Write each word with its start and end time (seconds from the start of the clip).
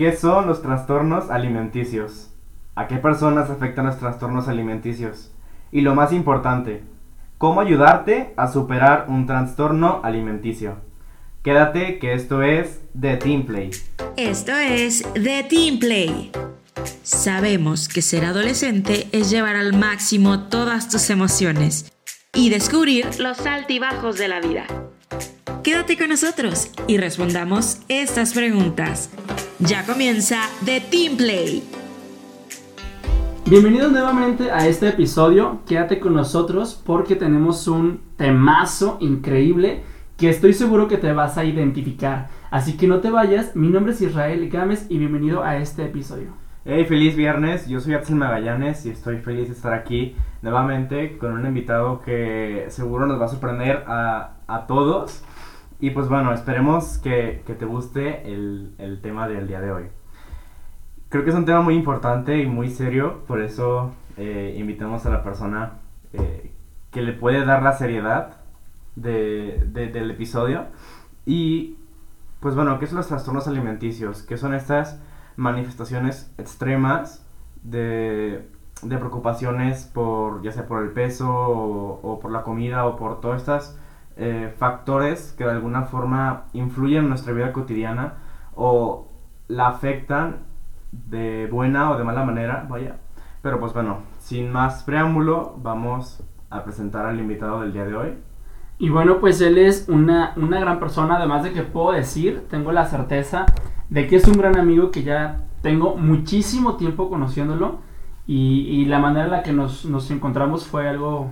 ¿Qué 0.00 0.16
son 0.16 0.46
los 0.46 0.62
trastornos 0.62 1.28
alimenticios? 1.28 2.30
¿A 2.74 2.88
qué 2.88 2.96
personas 2.96 3.50
afectan 3.50 3.84
los 3.84 3.98
trastornos 3.98 4.48
alimenticios? 4.48 5.30
Y 5.70 5.82
lo 5.82 5.94
más 5.94 6.14
importante, 6.14 6.82
¿cómo 7.36 7.60
ayudarte 7.60 8.32
a 8.38 8.50
superar 8.50 9.04
un 9.08 9.26
trastorno 9.26 10.00
alimenticio? 10.02 10.76
Quédate 11.42 11.98
que 11.98 12.14
esto 12.14 12.42
es 12.42 12.80
The 12.98 13.18
Team 13.18 13.44
Play. 13.44 13.72
Esto 14.16 14.52
es 14.52 15.02
The 15.12 15.42
Team 15.42 15.78
Play. 15.78 16.32
Sabemos 17.02 17.86
que 17.86 18.00
ser 18.00 18.24
adolescente 18.24 19.06
es 19.12 19.28
llevar 19.28 19.56
al 19.56 19.76
máximo 19.76 20.44
todas 20.48 20.88
tus 20.88 21.10
emociones 21.10 21.92
y 22.32 22.48
descubrir 22.48 23.20
los 23.20 23.44
altibajos 23.44 24.16
de 24.16 24.28
la 24.28 24.40
vida. 24.40 24.64
Quédate 25.62 25.98
con 25.98 26.08
nosotros 26.08 26.70
y 26.86 26.96
respondamos 26.96 27.82
estas 27.88 28.32
preguntas. 28.32 29.10
Ya 29.60 29.84
comienza 29.84 30.40
The 30.64 30.80
Team 30.80 31.18
Play. 31.18 31.62
Bienvenidos 33.44 33.92
nuevamente 33.92 34.50
a 34.50 34.66
este 34.66 34.88
episodio. 34.88 35.60
Quédate 35.66 36.00
con 36.00 36.14
nosotros 36.14 36.80
porque 36.82 37.14
tenemos 37.14 37.68
un 37.68 38.00
temazo 38.16 38.96
increíble 39.00 39.82
que 40.16 40.30
estoy 40.30 40.54
seguro 40.54 40.88
que 40.88 40.96
te 40.96 41.12
vas 41.12 41.36
a 41.36 41.44
identificar. 41.44 42.28
Así 42.50 42.78
que 42.78 42.86
no 42.86 43.00
te 43.00 43.10
vayas. 43.10 43.54
Mi 43.54 43.68
nombre 43.68 43.92
es 43.92 44.00
Israel 44.00 44.48
Gámez 44.48 44.86
y 44.88 44.96
bienvenido 44.96 45.44
a 45.44 45.58
este 45.58 45.84
episodio. 45.84 46.32
Hey, 46.64 46.86
feliz 46.86 47.14
viernes. 47.14 47.68
Yo 47.68 47.80
soy 47.80 47.92
Axel 47.92 48.16
Magallanes 48.16 48.86
y 48.86 48.90
estoy 48.90 49.18
feliz 49.18 49.48
de 49.48 49.54
estar 49.54 49.74
aquí 49.74 50.16
nuevamente 50.40 51.18
con 51.18 51.32
un 51.32 51.44
invitado 51.44 52.00
que 52.00 52.64
seguro 52.70 53.04
nos 53.04 53.20
va 53.20 53.26
a 53.26 53.28
sorprender 53.28 53.84
a, 53.86 54.36
a 54.46 54.66
todos. 54.66 55.22
Y 55.80 55.90
pues 55.90 56.08
bueno, 56.08 56.32
esperemos 56.34 56.98
que, 56.98 57.42
que 57.46 57.54
te 57.54 57.64
guste 57.64 58.30
el, 58.30 58.74
el, 58.76 59.00
tema 59.00 59.26
del 59.28 59.48
día 59.48 59.62
de 59.62 59.72
hoy. 59.72 59.84
Creo 61.08 61.24
que 61.24 61.30
es 61.30 61.36
un 61.36 61.46
tema 61.46 61.62
muy 61.62 61.74
importante 61.74 62.38
y 62.38 62.46
muy 62.46 62.68
serio, 62.68 63.22
por 63.26 63.40
eso 63.40 63.92
eh, 64.18 64.54
invitamos 64.58 65.06
a 65.06 65.10
la 65.10 65.22
persona 65.22 65.78
eh, 66.12 66.52
que 66.90 67.00
le 67.00 67.14
puede 67.14 67.46
dar 67.46 67.62
la 67.62 67.72
seriedad 67.72 68.36
de, 68.94 69.64
de, 69.68 69.88
del 69.88 70.10
episodio. 70.10 70.66
Y 71.24 71.78
pues 72.40 72.54
bueno, 72.54 72.78
¿qué 72.78 72.86
son 72.86 72.98
los 72.98 73.08
trastornos 73.08 73.48
alimenticios? 73.48 74.22
¿Qué 74.22 74.36
son 74.36 74.54
estas 74.54 75.00
manifestaciones 75.36 76.30
extremas 76.36 77.26
de, 77.62 78.46
de 78.82 78.98
preocupaciones 78.98 79.84
por 79.84 80.42
ya 80.42 80.52
sea 80.52 80.66
por 80.66 80.82
el 80.82 80.90
peso 80.90 81.30
o, 81.30 82.00
o 82.02 82.20
por 82.20 82.30
la 82.30 82.42
comida 82.42 82.84
o 82.84 82.96
por 82.96 83.22
todas 83.22 83.40
estas 83.40 83.78
eh, 84.16 84.54
factores 84.58 85.34
que 85.36 85.44
de 85.44 85.50
alguna 85.50 85.82
forma 85.82 86.44
influyen 86.52 87.04
en 87.04 87.08
nuestra 87.08 87.32
vida 87.32 87.52
cotidiana 87.52 88.14
o 88.54 89.08
la 89.48 89.68
afectan 89.68 90.44
de 90.92 91.48
buena 91.50 91.90
o 91.90 91.98
de 91.98 92.04
mala 92.04 92.24
manera, 92.24 92.66
vaya. 92.68 92.96
Pero 93.42 93.58
pues 93.58 93.72
bueno, 93.72 94.00
sin 94.18 94.52
más 94.52 94.82
preámbulo, 94.82 95.56
vamos 95.62 96.22
a 96.50 96.64
presentar 96.64 97.06
al 97.06 97.18
invitado 97.18 97.60
del 97.60 97.72
día 97.72 97.84
de 97.84 97.94
hoy. 97.94 98.18
Y 98.78 98.88
bueno, 98.88 99.18
pues 99.20 99.40
él 99.40 99.58
es 99.58 99.88
una, 99.88 100.32
una 100.36 100.58
gran 100.58 100.80
persona, 100.80 101.16
además 101.16 101.42
de 101.42 101.52
que 101.52 101.62
puedo 101.62 101.92
decir, 101.92 102.46
tengo 102.48 102.72
la 102.72 102.86
certeza 102.86 103.46
de 103.88 104.06
que 104.06 104.16
es 104.16 104.26
un 104.26 104.38
gran 104.38 104.58
amigo 104.58 104.90
que 104.90 105.02
ya 105.02 105.44
tengo 105.62 105.96
muchísimo 105.96 106.76
tiempo 106.76 107.10
conociéndolo 107.10 107.80
y, 108.26 108.60
y 108.68 108.84
la 108.86 108.98
manera 108.98 109.24
en 109.26 109.30
la 109.30 109.42
que 109.42 109.52
nos, 109.52 109.84
nos 109.84 110.10
encontramos 110.10 110.66
fue 110.66 110.88
algo 110.88 111.30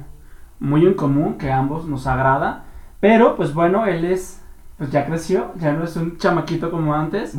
muy 0.60 0.86
en 0.86 0.94
común, 0.94 1.38
que 1.38 1.50
a 1.50 1.58
ambos 1.58 1.86
nos 1.86 2.06
agrada. 2.06 2.64
Pero, 3.00 3.36
pues 3.36 3.54
bueno, 3.54 3.86
él 3.86 4.04
es, 4.04 4.42
pues 4.76 4.90
ya 4.90 5.06
creció, 5.06 5.52
ya 5.56 5.72
no 5.72 5.84
es 5.84 5.96
un 5.96 6.16
chamaquito 6.18 6.70
como 6.70 6.94
antes. 6.94 7.36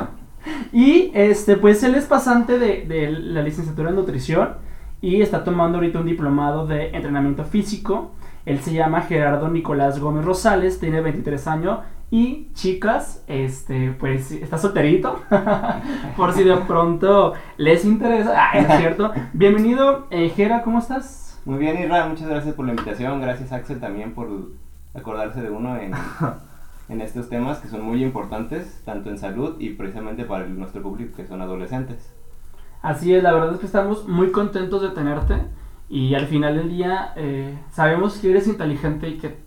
y, 0.72 1.10
este, 1.14 1.56
pues 1.56 1.82
él 1.82 1.94
es 1.94 2.04
pasante 2.04 2.58
de, 2.58 2.84
de, 2.86 3.10
la 3.10 3.42
licenciatura 3.42 3.90
en 3.90 3.96
nutrición 3.96 4.56
y 5.00 5.22
está 5.22 5.44
tomando 5.44 5.78
ahorita 5.78 6.00
un 6.00 6.06
diplomado 6.06 6.66
de 6.66 6.88
entrenamiento 6.88 7.44
físico. 7.44 8.12
Él 8.44 8.60
se 8.60 8.74
llama 8.74 9.02
Gerardo 9.02 9.48
Nicolás 9.48 9.98
Gómez 9.98 10.24
Rosales, 10.24 10.78
tiene 10.78 11.00
23 11.00 11.46
años 11.46 11.78
y 12.10 12.52
chicas, 12.52 13.24
este, 13.26 13.90
pues 13.98 14.30
está 14.30 14.58
solterito, 14.58 15.20
por 16.16 16.32
si 16.32 16.44
de 16.44 16.56
pronto 16.58 17.32
les 17.56 17.84
interesa, 17.84 18.34
ah, 18.36 18.58
es 18.58 18.78
cierto. 18.78 19.12
Bienvenido, 19.32 20.06
eh, 20.10 20.28
Gera, 20.28 20.62
¿cómo 20.62 20.78
estás? 20.78 21.40
Muy 21.44 21.58
bien, 21.58 21.76
Irra, 21.80 22.06
muchas 22.06 22.28
gracias 22.28 22.54
por 22.54 22.66
la 22.66 22.72
invitación, 22.72 23.20
gracias 23.20 23.52
Axel 23.52 23.80
también 23.80 24.14
por 24.14 24.28
acordarse 24.94 25.42
de 25.42 25.50
uno 25.50 25.76
en, 25.76 25.92
en 26.88 27.00
estos 27.00 27.28
temas 27.28 27.58
que 27.58 27.68
son 27.68 27.82
muy 27.82 28.02
importantes, 28.02 28.82
tanto 28.84 29.10
en 29.10 29.18
salud 29.18 29.56
y 29.58 29.70
precisamente 29.70 30.24
para 30.24 30.44
el, 30.44 30.58
nuestro 30.58 30.82
público 30.82 31.16
que 31.16 31.26
son 31.26 31.40
adolescentes. 31.40 32.14
Así 32.82 33.14
es, 33.14 33.22
la 33.22 33.32
verdad 33.32 33.54
es 33.54 33.60
que 33.60 33.66
estamos 33.66 34.06
muy 34.06 34.30
contentos 34.30 34.82
de 34.82 34.90
tenerte 34.90 35.36
y 35.88 36.14
al 36.14 36.26
final 36.26 36.56
del 36.56 36.68
día 36.68 37.12
eh, 37.16 37.58
sabemos 37.70 38.18
que 38.18 38.30
eres 38.30 38.46
inteligente 38.46 39.08
y 39.08 39.18
que 39.18 39.38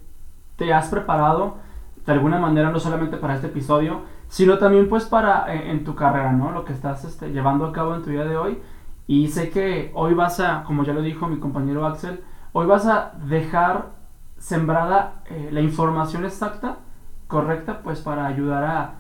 te 0.55 0.73
has 0.73 0.89
preparado 0.89 1.57
de 2.05 2.11
alguna 2.13 2.39
manera 2.39 2.71
no 2.71 2.79
solamente 2.79 3.17
para 3.17 3.35
este 3.35 3.47
episodio, 3.47 4.01
sino 4.27 4.57
también 4.57 4.89
pues 4.89 5.05
para 5.05 5.53
eh, 5.53 5.71
en 5.71 5.83
tu 5.83 5.93
carrera, 5.93 6.31
¿no? 6.31 6.51
Lo 6.51 6.65
que 6.65 6.73
estás 6.73 7.03
este, 7.05 7.31
llevando 7.31 7.65
a 7.65 7.73
cabo 7.73 7.95
en 7.95 8.01
tu 8.01 8.09
día 8.09 8.23
de 8.23 8.37
hoy. 8.37 8.59
Y 9.07 9.27
sé 9.27 9.49
que 9.49 9.91
hoy 9.93 10.13
vas 10.13 10.39
a, 10.39 10.63
como 10.63 10.83
ya 10.83 10.93
lo 10.93 11.01
dijo 11.01 11.27
mi 11.27 11.39
compañero 11.39 11.85
Axel, 11.85 12.21
hoy 12.53 12.65
vas 12.65 12.85
a 12.87 13.13
dejar 13.25 13.96
sembrada 14.39 15.23
eh, 15.29 15.49
la 15.51 15.61
información 15.61 16.25
exacta, 16.25 16.79
correcta, 17.27 17.81
pues 17.83 18.01
para 18.01 18.25
ayudar 18.25 18.63
a, 18.63 18.95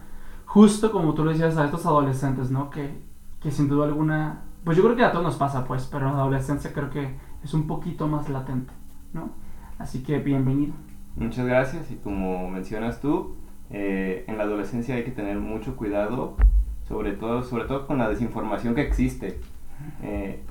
justo 0.45 0.91
como 0.91 1.13
tú 1.13 1.23
lo 1.23 1.31
decías, 1.31 1.57
a 1.57 1.65
estos 1.65 1.85
adolescentes, 1.85 2.51
¿no? 2.51 2.69
Que, 2.69 3.01
que 3.41 3.51
sin 3.51 3.67
duda 3.67 3.85
alguna, 3.85 4.41
pues 4.63 4.77
yo 4.77 4.83
creo 4.83 4.95
que 4.95 5.03
a 5.03 5.11
todos 5.11 5.23
nos 5.23 5.35
pasa, 5.35 5.65
pues, 5.65 5.87
pero 5.91 6.07
en 6.07 6.15
la 6.15 6.21
adolescencia 6.21 6.73
creo 6.73 6.89
que 6.89 7.15
es 7.43 7.53
un 7.53 7.67
poquito 7.67 8.07
más 8.07 8.29
latente, 8.29 8.73
¿no? 9.13 9.29
Así 9.79 10.03
que 10.03 10.19
bienvenido. 10.19 10.73
Muchas 11.15 11.45
gracias 11.45 11.91
y 11.91 11.95
como 11.95 12.49
mencionas 12.49 12.99
tú, 12.99 13.35
eh, 13.69 14.23
en 14.27 14.37
la 14.37 14.43
adolescencia 14.43 14.95
hay 14.95 15.03
que 15.03 15.11
tener 15.11 15.39
mucho 15.39 15.75
cuidado, 15.75 16.35
sobre 16.87 17.13
todo, 17.13 17.43
sobre 17.43 17.65
todo 17.65 17.85
con 17.85 17.97
la 17.97 18.09
desinformación 18.09 18.75
que 18.75 18.81
existe. 18.81 19.39
Eh, 20.01 20.43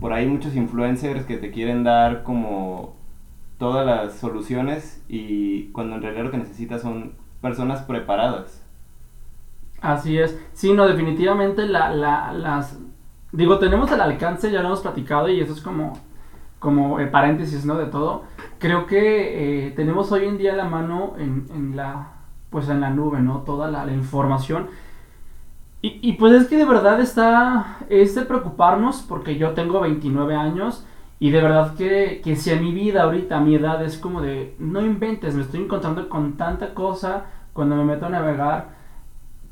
por 0.00 0.12
ahí 0.12 0.26
muchos 0.26 0.54
influencers 0.54 1.24
que 1.24 1.36
te 1.36 1.50
quieren 1.50 1.82
dar 1.84 2.22
como 2.22 2.99
todas 3.60 3.84
las 3.84 4.14
soluciones 4.18 5.04
y 5.06 5.66
cuando 5.66 5.94
en 5.94 6.02
realidad 6.02 6.24
lo 6.24 6.30
que 6.30 6.38
necesitas 6.38 6.80
son 6.80 7.12
personas 7.42 7.82
preparadas. 7.82 8.64
Así 9.82 10.18
es. 10.18 10.40
Sí, 10.54 10.72
no, 10.72 10.88
definitivamente 10.88 11.66
la, 11.66 11.94
la, 11.94 12.32
las... 12.32 12.78
Digo, 13.32 13.58
tenemos 13.58 13.92
el 13.92 14.00
alcance, 14.00 14.50
ya 14.50 14.62
lo 14.62 14.68
hemos 14.68 14.80
platicado 14.80 15.28
y 15.28 15.40
eso 15.40 15.52
es 15.52 15.60
como, 15.60 15.92
como 16.58 17.00
eh, 17.00 17.06
paréntesis, 17.06 17.66
¿no? 17.66 17.76
De 17.76 17.86
todo. 17.86 18.24
Creo 18.58 18.86
que 18.86 19.66
eh, 19.68 19.70
tenemos 19.72 20.10
hoy 20.10 20.24
en 20.24 20.38
día 20.38 20.56
la 20.56 20.64
mano 20.64 21.14
en, 21.18 21.46
en, 21.54 21.76
la, 21.76 22.14
pues 22.48 22.70
en 22.70 22.80
la 22.80 22.88
nube, 22.88 23.20
¿no? 23.20 23.42
Toda 23.42 23.70
la, 23.70 23.92
información. 23.92 24.68
Y, 25.82 25.98
y, 26.02 26.14
pues 26.14 26.32
es 26.32 26.48
que 26.48 26.56
de 26.56 26.64
verdad 26.64 26.98
está, 26.98 27.78
es 27.90 28.14
de 28.14 28.22
preocuparnos 28.22 29.02
porque 29.02 29.36
yo 29.36 29.50
tengo 29.50 29.80
29 29.80 30.34
años 30.34 30.86
y 31.22 31.30
de 31.30 31.42
verdad 31.42 31.74
que, 31.76 32.22
que 32.24 32.34
si 32.34 32.50
a 32.50 32.56
mi 32.56 32.72
vida 32.72 33.02
ahorita, 33.02 33.36
a 33.36 33.40
mi 33.40 33.54
edad, 33.54 33.84
es 33.84 33.98
como 33.98 34.22
de, 34.22 34.56
no 34.58 34.80
inventes, 34.80 35.34
me 35.34 35.42
estoy 35.42 35.60
encontrando 35.60 36.08
con 36.08 36.38
tanta 36.38 36.72
cosa 36.72 37.26
cuando 37.52 37.76
me 37.76 37.84
meto 37.84 38.06
a 38.06 38.08
navegar, 38.08 38.70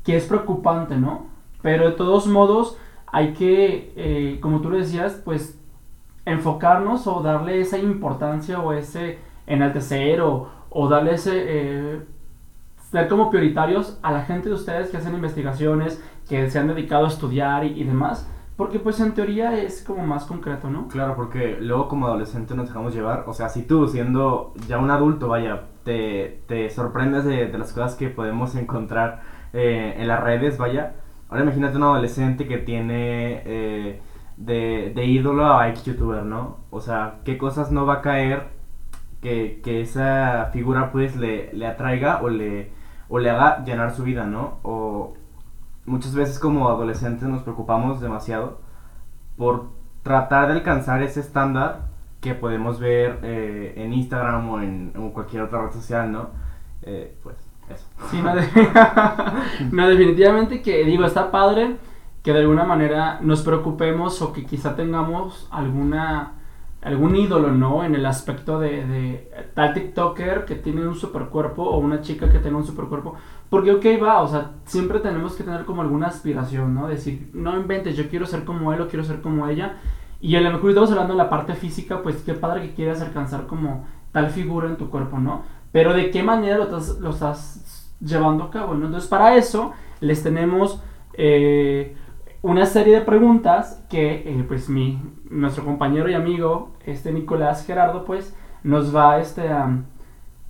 que 0.03 0.17
es 0.17 0.25
preocupante, 0.25 0.95
¿no? 0.97 1.27
Pero 1.61 1.85
de 1.85 1.91
todos 1.91 2.25
modos, 2.25 2.75
hay 3.05 3.33
que, 3.33 3.93
eh, 3.95 4.39
como 4.41 4.61
tú 4.61 4.71
decías, 4.71 5.21
pues 5.23 5.59
enfocarnos 6.25 7.05
o 7.05 7.21
darle 7.21 7.61
esa 7.61 7.77
importancia 7.77 8.59
o 8.59 8.73
ese 8.73 9.19
enaltecer 9.45 10.21
o, 10.21 10.49
o 10.71 10.89
darle 10.89 11.13
ese... 11.13 11.33
Eh, 11.35 12.01
ser 12.89 13.07
como 13.07 13.29
prioritarios 13.29 13.99
a 14.01 14.11
la 14.11 14.23
gente 14.23 14.49
de 14.49 14.55
ustedes 14.55 14.89
que 14.89 14.97
hacen 14.97 15.13
investigaciones, 15.13 16.03
que 16.27 16.49
se 16.49 16.57
han 16.57 16.67
dedicado 16.67 17.05
a 17.05 17.09
estudiar 17.09 17.63
y 17.63 17.83
demás 17.83 18.27
porque 18.59 18.77
pues 18.77 18.99
en 18.99 19.13
teoría 19.13 19.57
es 19.57 19.81
como 19.81 20.05
más 20.05 20.25
concreto, 20.25 20.69
¿no? 20.69 20.89
Claro, 20.89 21.15
porque 21.15 21.57
luego 21.61 21.87
como 21.87 22.07
adolescente 22.07 22.55
nos 22.55 22.67
dejamos 22.67 22.93
llevar, 22.93 23.23
o 23.25 23.31
sea, 23.31 23.47
si 23.47 23.63
tú 23.63 23.87
siendo 23.87 24.53
ya 24.67 24.79
un 24.79 24.91
adulto, 24.91 25.29
vaya, 25.29 25.67
te, 25.85 26.41
te 26.45 26.69
sorprendes 26.69 27.23
de, 27.23 27.47
las 27.57 27.71
cosas 27.71 27.95
que 27.95 28.09
podemos 28.09 28.55
encontrar 28.55 29.21
eh, 29.53 29.95
en 29.97 30.09
las 30.09 30.21
redes, 30.21 30.57
vaya, 30.57 30.95
ahora 31.29 31.43
imagínate 31.43 31.77
un 31.77 31.83
adolescente 31.83 32.49
que 32.49 32.57
tiene 32.57 33.43
eh, 33.45 34.01
de, 34.35 34.91
de, 34.93 35.05
ídolo 35.05 35.57
a 35.57 35.69
ex 35.69 35.85
youtuber, 35.85 36.25
¿no? 36.25 36.57
O 36.69 36.81
sea, 36.81 37.19
¿qué 37.23 37.37
cosas 37.37 37.71
no 37.71 37.85
va 37.85 37.93
a 37.93 38.01
caer 38.01 38.49
que, 39.21 39.61
que 39.63 39.79
esa 39.79 40.49
figura 40.51 40.91
pues 40.91 41.15
le, 41.15 41.53
le 41.53 41.65
atraiga 41.65 42.21
o 42.21 42.27
le, 42.27 42.73
o 43.07 43.19
le 43.19 43.29
haga 43.29 43.63
llenar 43.63 43.95
su 43.95 44.03
vida, 44.03 44.25
¿no? 44.25 44.59
O, 44.63 45.13
muchas 45.89 46.13
veces 46.13 46.39
como 46.39 46.69
adolescentes 46.69 47.27
nos 47.27 47.41
preocupamos 47.43 47.99
demasiado 47.99 48.59
por 49.37 49.67
tratar 50.03 50.47
de 50.47 50.53
alcanzar 50.53 51.01
ese 51.01 51.19
estándar 51.19 51.87
que 52.21 52.35
podemos 52.35 52.79
ver 52.79 53.19
eh, 53.23 53.73
en 53.77 53.93
Instagram 53.93 54.49
o 54.49 54.61
en, 54.61 54.91
en, 54.93 55.11
cualquier 55.11 55.43
otra 55.43 55.63
red 55.63 55.71
social, 55.71 56.11
¿no? 56.11 56.29
Eh, 56.83 57.17
pues. 57.23 57.35
Eso. 57.69 57.85
Sí, 58.09 58.19
no, 58.21 58.35
de- 58.35 58.47
no, 59.71 59.87
definitivamente 59.87 60.61
que 60.63 60.83
digo, 60.85 61.05
está 61.05 61.29
padre 61.29 61.77
que 62.23 62.33
de 62.33 62.39
alguna 62.39 62.63
manera 62.63 63.19
nos 63.21 63.43
preocupemos 63.43 64.21
o 64.23 64.33
que 64.33 64.43
quizá 64.45 64.75
tengamos 64.75 65.47
alguna 65.51 66.33
algún 66.81 67.15
ídolo, 67.15 67.51
¿no? 67.51 67.83
En 67.83 67.93
el 67.93 68.05
aspecto 68.05 68.59
de, 68.59 68.85
de 68.85 69.31
tal 69.53 69.73
TikToker 69.73 70.45
que 70.45 70.55
tiene 70.55 70.87
un 70.87 70.95
super 70.95 71.25
cuerpo 71.25 71.63
o 71.63 71.77
una 71.77 72.01
chica 72.01 72.29
que 72.31 72.39
tenga 72.39 72.57
un 72.57 72.65
super 72.65 72.85
cuerpo. 72.85 73.15
Porque, 73.49 73.71
ok, 73.71 73.85
va, 74.01 74.21
o 74.21 74.27
sea, 74.27 74.51
siempre 74.65 74.99
tenemos 74.99 75.35
que 75.35 75.43
tener 75.43 75.65
como 75.65 75.81
alguna 75.81 76.07
aspiración, 76.07 76.75
¿no? 76.75 76.87
Decir, 76.87 77.31
no 77.33 77.57
inventes, 77.57 77.97
yo 77.97 78.07
quiero 78.07 78.25
ser 78.25 78.45
como 78.45 78.73
él 78.73 78.81
o 78.81 78.87
quiero 78.87 79.03
ser 79.03 79.21
como 79.21 79.47
ella. 79.47 79.77
Y 80.21 80.35
a 80.35 80.41
lo 80.41 80.51
mejor 80.51 80.69
estamos 80.69 80.91
hablando 80.91 81.13
de 81.13 81.17
la 81.17 81.29
parte 81.29 81.55
física, 81.55 82.03
pues 82.03 82.17
qué 82.23 82.33
padre 82.33 82.61
que 82.61 82.73
quieras 82.73 83.01
alcanzar 83.01 83.47
como 83.47 83.87
tal 84.11 84.29
figura 84.29 84.67
en 84.67 84.77
tu 84.77 84.89
cuerpo, 84.89 85.17
¿no? 85.19 85.43
Pero 85.71 85.93
de 85.93 86.11
qué 86.11 86.21
manera 86.21 86.57
lo 86.57 86.63
estás, 86.65 86.99
lo 86.99 87.09
estás 87.09 87.91
llevando 88.01 88.43
a 88.43 88.51
cabo, 88.51 88.75
¿no? 88.75 88.85
Entonces, 88.85 89.09
para 89.09 89.35
eso 89.35 89.73
les 89.99 90.21
tenemos 90.21 90.81
eh, 91.13 91.95
una 92.41 92.65
serie 92.65 92.99
de 92.99 93.01
preguntas 93.01 93.83
que, 93.89 94.23
eh, 94.25 94.45
pues, 94.47 94.69
mi, 94.69 95.01
nuestro 95.29 95.65
compañero 95.65 96.09
y 96.09 96.13
amigo, 96.13 96.73
este 96.85 97.11
Nicolás 97.11 97.65
Gerardo, 97.65 98.05
pues, 98.05 98.35
nos 98.63 98.95
va 98.95 99.19
este, 99.19 99.47
a, 99.49 99.83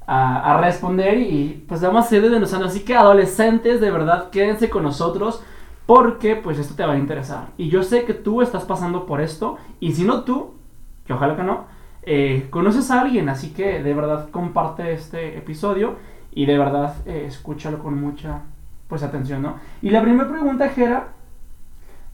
a- 0.09 0.57
responder 0.61 1.17
y, 1.19 1.65
pues, 1.67 1.81
vamos 1.81 2.06
a 2.11 2.15
desde 2.19 2.39
nosotros. 2.39 2.71
Así 2.71 2.81
que, 2.81 2.95
adolescentes, 2.95 3.79
de 3.81 3.91
verdad, 3.91 4.29
quédense 4.29 4.69
con 4.69 4.83
nosotros 4.83 5.44
porque, 5.85 6.35
pues, 6.35 6.59
esto 6.59 6.75
te 6.75 6.85
va 6.85 6.94
a 6.94 6.97
interesar. 6.97 7.47
Y 7.57 7.69
yo 7.69 7.83
sé 7.83 8.06
que 8.06 8.13
tú 8.13 8.41
estás 8.41 8.63
pasando 8.65 9.06
por 9.06 9.21
esto 9.21 9.57
y 9.79 9.94
si 9.94 10.03
no 10.03 10.21
tú, 10.23 10.53
que 11.06 11.13
ojalá 11.13 11.35
que 11.35 11.44
no, 11.44 11.65
eh, 12.03 12.47
conoces 12.50 12.89
a 12.91 13.01
alguien, 13.01 13.29
así 13.29 13.51
que 13.51 13.83
de 13.83 13.94
verdad 13.94 14.29
comparte 14.31 14.94
este 14.94 15.38
episodio 15.38 15.95
y 16.31 16.45
de 16.45 16.57
verdad 16.57 16.95
eh, 17.05 17.25
escúchalo 17.27 17.79
con 17.79 18.00
mucha 18.00 18.41
pues 18.88 19.03
atención, 19.03 19.41
¿no? 19.44 19.55
Y 19.81 19.89
la 19.91 20.01
primera 20.01 20.27
pregunta, 20.29 20.69
Jera, 20.69 21.09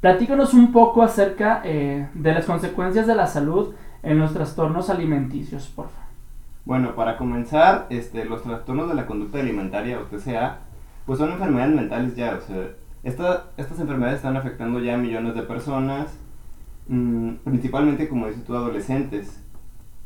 platícanos 0.01 0.53
un 0.53 0.71
poco 0.71 1.01
acerca 1.03 1.61
eh, 1.63 2.09
de 2.13 2.33
las 2.33 2.45
consecuencias 2.45 3.07
de 3.07 3.15
la 3.15 3.27
salud 3.27 3.73
en 4.03 4.19
los 4.19 4.33
trastornos 4.33 4.89
alimenticios, 4.89 5.67
por 5.67 5.87
favor. 5.89 6.04
Bueno, 6.65 6.95
para 6.95 7.17
comenzar, 7.17 7.85
este, 7.89 8.25
los 8.25 8.41
trastornos 8.43 8.89
de 8.89 8.95
la 8.95 9.05
conducta 9.05 9.39
alimentaria 9.39 9.99
o 9.99 10.03
TCA, 10.03 10.59
pues 11.05 11.19
son 11.19 11.31
enfermedades 11.31 11.75
mentales 11.75 12.15
ya, 12.15 12.35
o 12.35 12.41
sea, 12.41 12.69
esta- 13.03 13.51
estas 13.57 13.79
enfermedades 13.79 14.17
están 14.17 14.35
afectando 14.35 14.79
ya 14.79 14.95
a 14.95 14.97
millones 14.97 15.35
de 15.35 15.43
personas, 15.43 16.17
mm, 16.87 17.35
principalmente, 17.43 18.09
como 18.09 18.27
dices 18.27 18.43
tú, 18.43 18.55
adolescentes. 18.55 19.41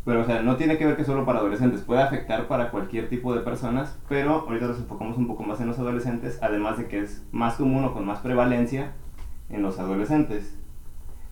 Pero, 0.06 0.22
o 0.22 0.26
sea, 0.26 0.42
no 0.42 0.56
tiene 0.58 0.78
que 0.78 0.86
ver 0.86 0.98
que 0.98 1.04
solo 1.06 1.26
para 1.26 1.40
adolescentes, 1.40 1.82
puede 1.82 2.02
afectar 2.02 2.48
para 2.48 2.72
cualquier 2.72 3.10
tipo 3.10 3.34
de 3.36 3.42
personas, 3.42 3.98
pero 4.10 4.46
ahorita 4.48 4.68
nos 4.68 4.80
enfocamos 4.80 5.18
un 5.18 5.28
poco 5.28 5.44
más 5.44 5.62
en 5.62 5.68
los 5.68 5.80
adolescentes, 5.80 6.40
además 6.42 6.78
de 6.78 6.88
que 6.88 7.00
es 7.02 7.24
más 7.32 7.56
común 7.56 7.86
o 7.86 7.94
con 7.94 8.06
más 8.06 8.20
prevalencia 8.20 8.92
en 9.50 9.62
los 9.62 9.80
adolescentes. 9.80 10.58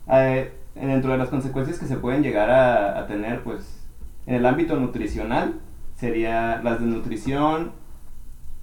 Eh, 0.09 0.53
dentro 0.75 1.11
de 1.11 1.17
las 1.17 1.29
consecuencias 1.29 1.79
que 1.79 1.85
se 1.87 1.97
pueden 1.97 2.23
llegar 2.23 2.49
a, 2.49 2.99
a 2.99 3.07
tener, 3.07 3.41
pues, 3.43 3.76
en 4.27 4.35
el 4.35 4.45
ámbito 4.45 4.75
nutricional, 4.75 5.55
sería 5.95 6.61
las 6.61 6.81
de 6.81 6.85
nutrición, 6.85 7.71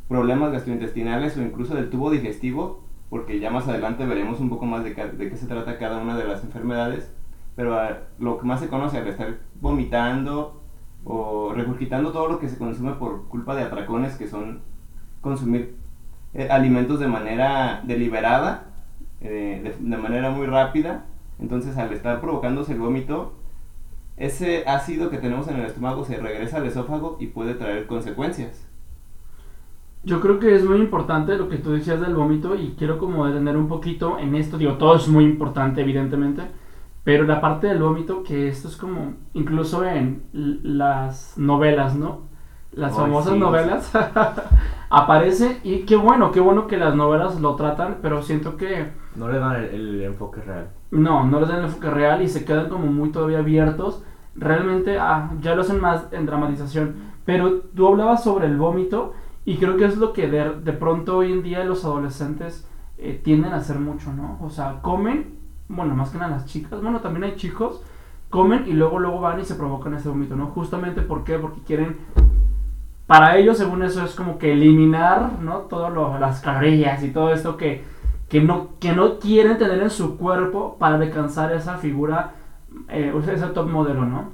problemas 0.09 0.53
gastrointestinales 0.53 1.37
o 1.37 1.43
incluso 1.43 1.75
del 1.75 1.89
tubo 1.89 2.11
digestivo, 2.11 2.85
porque 3.09 3.41
ya 3.41 3.51
más 3.51 3.67
adelante 3.67 4.05
veremos 4.05 4.41
un 4.41 4.51
poco 4.51 4.67
más 4.67 4.85
de, 4.85 4.95
qué 4.95 5.37
se 5.37 5.47
trata 5.47 5.79
cada 5.79 5.99
una 5.99 6.17
de 6.17 6.25
las 6.25 6.45
enfermedades, 6.45 7.11
pero 7.57 7.79
lo 8.19 8.39
que 8.39 8.47
más 8.47 8.61
se 8.61 8.69
conoce 8.69 8.99
al 8.99 9.09
estar 9.09 9.39
vomitando 9.61 10.61
o 11.05 11.53
regurgitando 11.55 12.13
todo 12.13 12.29
lo 12.29 12.39
que 12.39 12.49
se 12.49 12.59
consume 12.59 12.93
por 12.93 13.29
culpa 13.29 13.55
de 13.55 13.63
atracones 13.63 14.17
que 14.17 14.29
son 14.29 14.61
consumir 15.23 15.77
eh, 16.35 16.49
alimentos 16.51 17.01
de 17.01 17.07
manera 17.07 17.83
deliberada, 17.85 18.67
eh, 19.23 19.77
de 19.79 19.97
manera 19.97 20.29
muy 20.31 20.47
rápida, 20.47 21.07
entonces 21.39 21.79
al 21.79 21.93
estar 21.93 22.21
provocándose 22.21 22.73
el 22.73 22.81
vómito, 22.81 23.33
ese 24.17 24.65
ácido 24.67 25.11
que 25.11 25.19
tenemos 25.19 25.49
en 25.49 25.57
el 25.57 25.67
estómago 25.67 26.05
se 26.05 26.19
regresa 26.19 26.59
al 26.59 26.67
esófago 26.67 27.17
y 27.21 27.27
puede 27.29 27.55
traer 27.55 27.87
consecuencias. 27.87 28.67
Yo 30.05 30.21
creo 30.21 30.39
que 30.39 30.55
es 30.55 30.65
muy 30.65 30.79
importante 30.79 31.37
lo 31.37 31.49
que 31.49 31.57
tú 31.57 31.73
decías 31.73 32.01
del 32.01 32.15
vómito 32.15 32.55
y 32.55 32.75
quiero 32.79 32.99
como 32.99 33.27
detener 33.27 33.57
un 33.57 33.69
poquito 33.69 34.19
en 34.19 34.35
esto. 34.35 34.59
Digo, 34.59 34.75
todo 34.75 34.97
es 34.97 35.09
muy 35.09 35.25
importante, 35.25 35.81
evidentemente, 35.81 36.43
pero 37.05 37.25
la 37.25 37.41
parte 37.41 37.69
del 37.69 37.83
vómito, 37.83 38.23
que 38.23 38.49
esto 38.49 38.69
es 38.69 38.77
como, 38.77 39.15
incluso 39.33 39.85
en 39.85 40.25
las 40.33 41.39
novelas, 41.39 41.97
¿no? 41.97 42.23
Las 42.73 42.95
famosas 42.95 43.35
sí, 43.35 43.39
novelas 43.39 43.93
aparece 44.91 45.61
y 45.63 45.81
qué 45.87 45.97
bueno, 45.97 46.33
qué 46.33 46.41
bueno 46.41 46.67
que 46.67 46.77
las 46.77 46.95
novelas 46.95 47.41
lo 47.41 47.55
tratan, 47.55 47.99
pero 48.03 48.23
siento 48.23 48.57
que 48.57 48.89
No 49.15 49.29
le 49.29 49.39
dan 49.39 49.57
el, 49.57 49.75
el 49.75 50.03
enfoque 50.03 50.41
real. 50.41 50.69
No, 50.95 51.25
no 51.27 51.41
les 51.41 51.49
dan 51.49 51.59
el 51.59 51.65
enfoque 51.65 51.91
real 51.91 52.23
y 52.23 52.29
se 52.29 52.45
quedan 52.45 52.69
como 52.69 52.87
muy 52.87 53.11
todavía 53.11 53.39
abiertos. 53.39 54.03
Realmente, 54.35 54.99
ah, 54.99 55.31
ya 55.41 55.55
lo 55.55 55.63
hacen 55.63 55.81
más 55.81 56.07
en 56.13 56.27
dramatización. 56.27 56.95
Pero 57.25 57.61
tú 57.75 57.89
hablabas 57.89 58.25
sobre 58.25 58.47
el 58.47 58.57
vómito 58.57 59.15
y 59.45 59.57
creo 59.57 59.77
que 59.77 59.85
es 59.85 59.97
lo 59.97 60.13
que 60.13 60.29
de, 60.29 60.61
de 60.61 60.73
pronto 60.73 61.19
hoy 61.19 61.33
en 61.33 61.43
día 61.43 61.65
los 61.65 61.85
adolescentes 61.85 62.67
eh, 62.97 63.21
tienden 63.23 63.53
a 63.53 63.57
hacer 63.57 63.79
mucho, 63.79 64.13
¿no? 64.13 64.39
O 64.41 64.51
sea, 64.51 64.81
comen, 64.81 65.35
bueno, 65.69 65.95
más 65.95 66.11
que 66.11 66.19
nada 66.19 66.31
las 66.31 66.47
chicas, 66.47 66.81
bueno, 66.81 67.01
también 67.01 67.25
hay 67.25 67.37
chicos, 67.37 67.83
comen 68.31 68.65
y 68.67 68.73
luego 68.73 68.99
luego 68.99 69.21
van 69.21 69.41
y 69.41 69.45
se 69.45 69.57
provocan 69.57 69.95
ese 69.95 70.09
vómito, 70.09 70.37
¿no? 70.37 70.47
Justamente 70.47 71.03
¿por 71.03 71.25
qué? 71.25 71.39
Porque 71.39 71.61
quieren, 71.63 71.97
para 73.07 73.37
ellos 73.37 73.59
según 73.59 73.83
eso 73.83 74.05
es 74.05 74.15
como 74.15 74.39
que 74.39 74.53
eliminar, 74.53 75.41
¿no? 75.41 75.59
Todas 75.63 75.93
las 76.21 76.41
calorías 76.41 77.03
y 77.03 77.11
todo 77.11 77.33
esto 77.33 77.57
que, 77.57 77.85
que, 78.35 78.41
no, 78.41 78.71
que 78.81 78.93
no 78.93 79.19
quieren 79.21 79.59
tener 79.59 79.81
en 79.83 79.91
su 79.91 80.17
cuerpo 80.19 80.77
para 80.79 80.97
alcanzar 80.97 81.53
esa 81.53 81.79
figura, 81.79 82.35
eh, 82.89 83.13
ese 83.33 83.47
top 83.49 83.69
modelo, 83.69 84.05
¿no? 84.07 84.33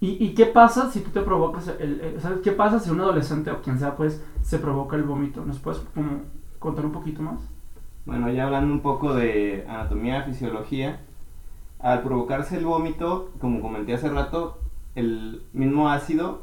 ¿Y, 0.00 0.24
¿Y 0.24 0.34
qué 0.34 0.46
pasa 0.46 0.90
si 0.90 1.00
tú 1.00 1.10
te 1.10 1.22
provocas, 1.22 1.68
el, 1.80 2.00
el- 2.00 2.20
¿sabes 2.20 2.40
qué 2.40 2.52
pasa 2.52 2.78
si 2.78 2.90
un 2.90 3.00
adolescente 3.00 3.50
o 3.50 3.60
quien 3.62 3.78
sea, 3.78 3.96
pues, 3.96 4.22
se 4.42 4.58
provoca 4.58 4.96
el 4.96 5.02
vómito? 5.04 5.44
¿Nos 5.44 5.58
puedes 5.58 5.80
como 5.94 6.22
contar 6.60 6.84
un 6.86 6.92
poquito 6.92 7.22
más? 7.22 7.40
Bueno, 8.06 8.30
ya 8.30 8.46
hablando 8.46 8.72
un 8.72 8.80
poco 8.80 9.14
de 9.14 9.66
anatomía, 9.68 10.22
fisiología, 10.22 11.00
al 11.80 12.02
provocarse 12.02 12.58
el 12.58 12.66
vómito, 12.66 13.30
como 13.40 13.60
comenté 13.60 13.94
hace 13.94 14.10
rato, 14.10 14.58
el 14.94 15.42
mismo 15.52 15.90
ácido, 15.90 16.42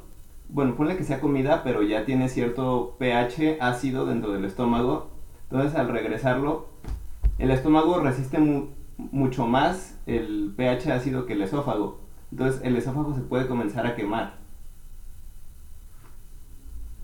bueno, 0.49 0.75
ponle 0.75 0.97
que 0.97 1.03
sea 1.03 1.21
comida, 1.21 1.63
pero 1.63 1.83
ya 1.83 2.05
tiene 2.05 2.29
cierto 2.29 2.95
pH 2.99 3.57
ácido 3.61 4.05
dentro 4.05 4.31
del 4.31 4.45
estómago, 4.45 5.09
entonces 5.55 5.79
al 5.79 5.87
regresarlo, 5.89 6.67
el 7.37 7.49
estómago 7.51 7.99
resiste 7.99 8.39
mu- 8.39 8.67
mucho 8.97 9.47
más 9.47 9.97
el 10.05 10.53
pH 10.55 10.91
ácido 10.91 11.25
que 11.25 11.33
el 11.33 11.41
esófago, 11.41 11.99
entonces 12.31 12.61
el 12.63 12.75
esófago 12.75 13.13
se 13.15 13.21
puede 13.21 13.47
comenzar 13.47 13.85
a 13.87 13.95
quemar. 13.95 14.37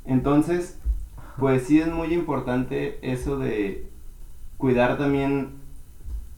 Entonces, 0.06 0.80
pues 1.38 1.64
sí 1.64 1.80
es 1.80 1.88
muy 1.88 2.14
importante 2.14 3.00
eso 3.02 3.38
de 3.38 3.90
cuidar 4.58 4.98
también 4.98 5.62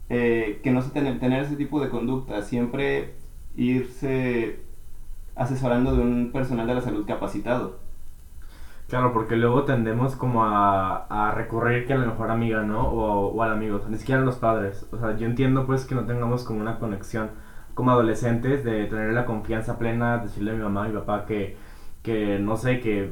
eh, 0.10 0.60
que 0.64 0.72
no 0.72 0.82
se 0.82 0.92
ten- 0.92 1.20
tener 1.20 1.44
ese 1.44 1.56
tipo 1.56 1.82
de 1.82 1.90
conducta, 1.90 2.42
siempre 2.44 3.16
irse 3.56 4.60
asesorando 5.36 5.96
de 5.96 6.02
un 6.04 6.32
personal 6.32 6.68
de 6.68 6.76
la 6.76 6.82
salud 6.82 7.06
capacitado. 7.08 7.80
Claro, 8.94 9.12
porque 9.12 9.36
luego 9.36 9.64
tendemos 9.64 10.16
como 10.16 10.46
a, 10.46 11.08
a 11.08 11.32
recurrir 11.32 11.88
que 11.88 11.94
a 11.94 11.98
la 11.98 12.06
mejor 12.06 12.30
amiga, 12.30 12.62
¿no? 12.62 12.88
O, 12.90 13.30
o 13.34 13.42
al 13.42 13.52
amigo, 13.52 13.82
ni 13.90 13.98
siquiera 13.98 14.22
a 14.22 14.24
los 14.24 14.36
padres. 14.36 14.86
O 14.92 15.00
sea, 15.00 15.18
yo 15.18 15.26
entiendo 15.26 15.66
pues 15.66 15.86
que 15.86 15.96
no 15.96 16.06
tengamos 16.06 16.44
como 16.44 16.62
una 16.62 16.78
conexión 16.78 17.32
como 17.74 17.90
adolescentes 17.90 18.64
de 18.64 18.86
tener 18.86 19.12
la 19.14 19.26
confianza 19.26 19.80
plena, 19.80 20.20
decirle 20.20 20.52
a 20.52 20.54
mi 20.54 20.62
mamá 20.62 20.86
y 20.88 20.92
mi 20.92 21.00
papá 21.00 21.26
que, 21.26 21.58
que 22.04 22.38
no 22.38 22.56
sé, 22.56 22.80
que 22.82 23.12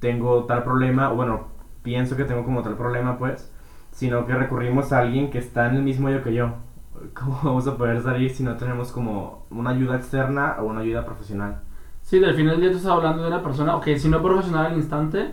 tengo 0.00 0.44
tal 0.46 0.64
problema, 0.64 1.12
o 1.12 1.16
bueno, 1.16 1.48
pienso 1.84 2.16
que 2.16 2.24
tengo 2.24 2.44
como 2.44 2.62
tal 2.62 2.76
problema 2.76 3.16
pues, 3.18 3.52
sino 3.92 4.26
que 4.26 4.34
recurrimos 4.34 4.92
a 4.92 4.98
alguien 5.00 5.30
que 5.30 5.38
está 5.38 5.68
en 5.68 5.76
el 5.76 5.82
mismo 5.84 6.10
yo 6.10 6.22
que 6.24 6.34
yo. 6.34 6.54
¿Cómo 7.14 7.40
vamos 7.44 7.68
a 7.68 7.76
poder 7.76 8.02
salir 8.02 8.30
si 8.34 8.42
no 8.42 8.56
tenemos 8.56 8.90
como 8.92 9.46
una 9.50 9.70
ayuda 9.70 9.96
externa 9.96 10.56
o 10.60 10.64
una 10.64 10.80
ayuda 10.80 11.04
profesional? 11.06 11.60
Sí, 12.06 12.20
del 12.20 12.36
final 12.36 12.52
del 12.52 12.60
día 12.60 12.70
tú 12.70 12.76
estás 12.76 12.92
hablando 12.92 13.22
de 13.22 13.28
una 13.28 13.42
persona, 13.42 13.74
ok, 13.74 13.88
si 13.96 14.08
no 14.08 14.22
profesional 14.22 14.66
al 14.66 14.76
instante, 14.76 15.32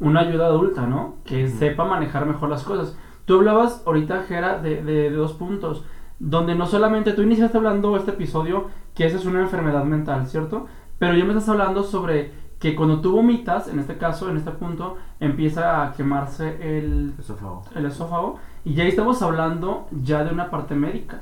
una 0.00 0.20
ayuda 0.20 0.46
adulta, 0.46 0.86
¿no? 0.86 1.16
Que 1.22 1.44
Ujú. 1.44 1.58
sepa 1.58 1.84
manejar 1.84 2.24
mejor 2.24 2.48
las 2.48 2.64
cosas. 2.64 2.96
Tú 3.26 3.34
hablabas 3.36 3.82
ahorita, 3.84 4.22
Jera, 4.26 4.58
de, 4.58 4.82
de- 4.82 5.10
de 5.10 5.10
dos 5.10 5.34
puntos, 5.34 5.84
donde 6.18 6.54
no 6.54 6.64
solamente 6.64 7.12
tú 7.12 7.20
iniciaste 7.20 7.58
hablando 7.58 7.94
este 7.98 8.12
episodio 8.12 8.68
que 8.94 9.04
esa 9.04 9.18
es 9.18 9.26
una 9.26 9.40
enfermedad 9.42 9.84
mental, 9.84 10.26
¿cierto? 10.26 10.66
Pero 10.98 11.14
ya 11.14 11.24
me 11.26 11.34
estás 11.34 11.50
hablando 11.50 11.82
sobre 11.82 12.32
que 12.58 12.74
cuando 12.74 13.02
tú 13.02 13.12
vomitas, 13.12 13.68
en 13.68 13.78
este 13.78 13.98
caso, 13.98 14.30
en 14.30 14.38
este 14.38 14.52
punto, 14.52 14.96
empieza 15.20 15.82
a 15.82 15.92
quemarse 15.92 16.56
el, 16.78 17.12
Esófago. 17.18 17.64
el 17.74 17.84
esófago 17.84 18.38
y 18.64 18.72
ya 18.72 18.84
ahí 18.84 18.88
estamos 18.88 19.20
hablando 19.20 19.88
ya 20.02 20.24
de 20.24 20.32
una 20.32 20.48
parte 20.50 20.74
médica. 20.74 21.20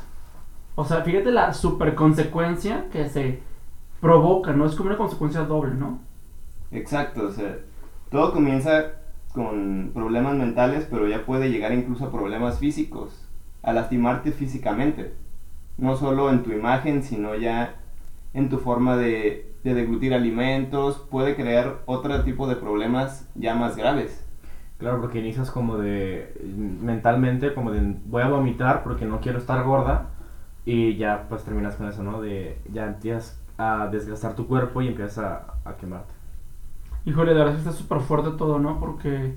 O 0.76 0.85
sea, 0.85 1.02
fíjate 1.02 1.32
la 1.32 1.52
super 1.52 1.97
consecuencia 1.97 2.85
que 2.92 3.09
se 3.09 3.42
provoca, 4.02 4.52
¿no? 4.52 4.66
Es 4.66 4.75
como 4.75 4.88
una 4.88 4.99
consecuencia 4.99 5.42
doble, 5.42 5.75
¿no? 5.76 6.00
Exacto, 6.73 7.28
o 7.28 7.30
sea, 7.30 7.56
todo 8.11 8.32
comienza 8.32 8.97
con 9.32 9.92
problemas 9.94 10.35
mentales, 10.35 10.87
pero 10.90 11.06
ya 11.09 11.25
puede 11.25 11.50
llegar 11.50 11.73
incluso 11.73 12.04
a 12.04 12.11
problemas 12.11 12.59
físicos, 12.59 13.26
a 13.62 13.73
lastimarte 13.73 14.32
físicamente. 14.32 15.14
No 15.78 15.97
solo 15.97 16.30
en 16.30 16.42
tu 16.42 16.50
imagen, 16.50 17.04
sino 17.04 17.37
ya 17.37 17.76
en 18.35 18.49
tu 18.49 18.59
forma 18.59 18.97
de, 18.97 19.54
de 19.62 19.75
deglutir 19.75 20.14
alimentos, 20.14 20.99
puede 21.09 21.37
crear 21.37 21.82
otro 21.87 22.25
tipo 22.25 22.49
de 22.49 22.56
problemas 22.56 23.28
ya 23.37 23.54
más 23.54 23.76
graves. 23.76 24.26
Claro, 24.78 25.00
porque 25.00 25.21
inicias 25.21 25.52
como 25.52 25.78
de 25.78 26.35
mentalmente, 26.80 27.54
como 27.54 27.71
de 27.71 27.94
voy 28.06 28.23
a 28.23 28.28
vomitar 28.28 28.82
porque 28.82 29.04
no 29.06 29.21
quiero 29.21 29.38
estar 29.38 29.62
gorda 29.62 30.09
y 30.64 30.97
ya 30.97 31.26
pues 31.28 31.44
terminas 31.44 31.76
con 31.76 31.87
eso, 31.87 32.02
¿no? 32.02 32.21
De 32.21 32.59
ya 32.73 32.87
empiezas 32.87 33.41
a 33.62 33.88
desgastar 33.88 34.35
tu 34.35 34.47
cuerpo 34.47 34.83
y 34.83 34.88
empiezas 34.88 35.19
a, 35.64 35.76
quemarte. 35.76 36.14
Híjole, 37.04 37.33
de 37.33 37.38
verdad 37.38 37.57
está 37.57 37.73
súper 37.73 38.00
fuerte 38.00 38.31
todo, 38.37 38.59
¿no? 38.59 38.78
Porque... 38.78 39.37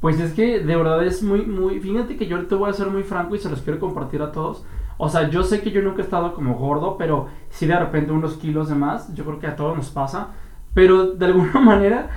Pues 0.00 0.18
es 0.18 0.32
que 0.32 0.60
de 0.60 0.76
verdad 0.76 1.04
es 1.04 1.22
muy, 1.22 1.44
muy... 1.44 1.78
Fíjate 1.80 2.16
que 2.16 2.26
yo 2.26 2.46
te 2.46 2.54
voy 2.54 2.70
a 2.70 2.72
ser 2.72 2.88
muy 2.88 3.02
franco 3.02 3.34
y 3.34 3.38
se 3.38 3.50
los 3.50 3.60
quiero 3.60 3.78
compartir 3.78 4.22
a 4.22 4.32
todos. 4.32 4.64
O 4.96 5.08
sea, 5.08 5.28
yo 5.28 5.42
sé 5.42 5.60
que 5.60 5.70
yo 5.70 5.82
nunca 5.82 6.00
he 6.00 6.04
estado 6.04 6.34
como 6.34 6.54
gordo, 6.54 6.96
pero 6.96 7.28
si 7.50 7.66
de 7.66 7.78
repente 7.78 8.12
unos 8.12 8.34
kilos 8.36 8.68
de 8.68 8.74
más, 8.74 9.12
yo 9.14 9.24
creo 9.24 9.38
que 9.38 9.46
a 9.46 9.56
todos 9.56 9.76
nos 9.76 9.90
pasa. 9.90 10.28
Pero 10.74 11.12
de 11.12 11.26
alguna 11.26 11.60
manera 11.60 12.10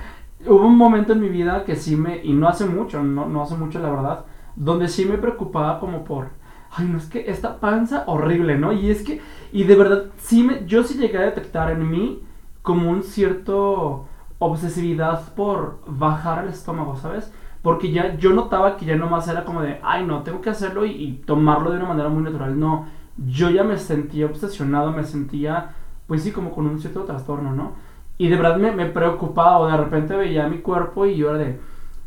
hubo 0.46 0.66
un 0.66 0.76
momento 0.76 1.12
en 1.12 1.20
mi 1.20 1.28
vida 1.28 1.64
que 1.64 1.76
sí 1.76 1.96
me... 1.96 2.24
Y 2.24 2.32
no 2.32 2.48
hace 2.48 2.64
mucho, 2.64 3.02
no, 3.02 3.26
no 3.26 3.42
hace 3.42 3.56
mucho 3.56 3.78
la 3.80 3.90
verdad, 3.90 4.24
donde 4.56 4.88
sí 4.88 5.04
me 5.04 5.18
preocupaba 5.18 5.78
como 5.78 6.04
por... 6.04 6.28
Ay, 6.76 6.86
no 6.86 6.98
es 6.98 7.06
que 7.06 7.30
esta 7.30 7.60
panza 7.60 8.04
horrible, 8.06 8.58
¿no? 8.58 8.72
Y 8.72 8.90
es 8.90 9.02
que... 9.02 9.20
Y 9.52 9.64
de 9.64 9.76
verdad, 9.76 10.06
sí 10.18 10.42
me... 10.42 10.66
Yo 10.66 10.82
sí 10.82 10.98
llegué 10.98 11.18
a 11.18 11.22
detectar 11.22 11.70
en 11.70 11.88
mí 11.88 12.22
como 12.62 12.90
un 12.90 13.02
cierto 13.02 14.08
obsesividad 14.38 15.32
por 15.34 15.80
bajar 15.86 16.44
el 16.44 16.50
estómago, 16.50 16.96
¿sabes? 16.96 17.32
Porque 17.62 17.92
ya 17.92 18.16
yo 18.16 18.32
notaba 18.32 18.76
que 18.76 18.86
ya 18.86 18.96
nomás 18.96 19.28
era 19.28 19.44
como 19.44 19.62
de, 19.62 19.80
ay 19.82 20.04
no, 20.04 20.22
tengo 20.22 20.40
que 20.40 20.50
hacerlo 20.50 20.84
y, 20.84 21.22
tomarlo 21.26 21.70
de 21.70 21.76
una 21.76 21.88
manera 21.88 22.08
muy 22.08 22.22
natural. 22.22 22.58
No, 22.58 22.86
yo 23.16 23.50
ya 23.50 23.64
me 23.64 23.78
sentía 23.78 24.26
obsesionado, 24.26 24.92
me 24.92 25.04
sentía, 25.04 25.74
pues 26.06 26.22
sí, 26.22 26.32
como 26.32 26.52
con 26.52 26.66
un 26.66 26.80
cierto 26.80 27.04
trastorno, 27.04 27.54
¿no? 27.54 27.72
Y 28.18 28.28
de 28.28 28.36
verdad 28.36 28.56
me, 28.56 28.72
me 28.72 28.86
preocupaba 28.86 29.58
o 29.58 29.66
de 29.66 29.76
repente 29.76 30.16
veía 30.16 30.48
mi 30.48 30.58
cuerpo 30.58 31.06
y 31.06 31.16
yo 31.16 31.30
era 31.30 31.38
de, 31.38 31.60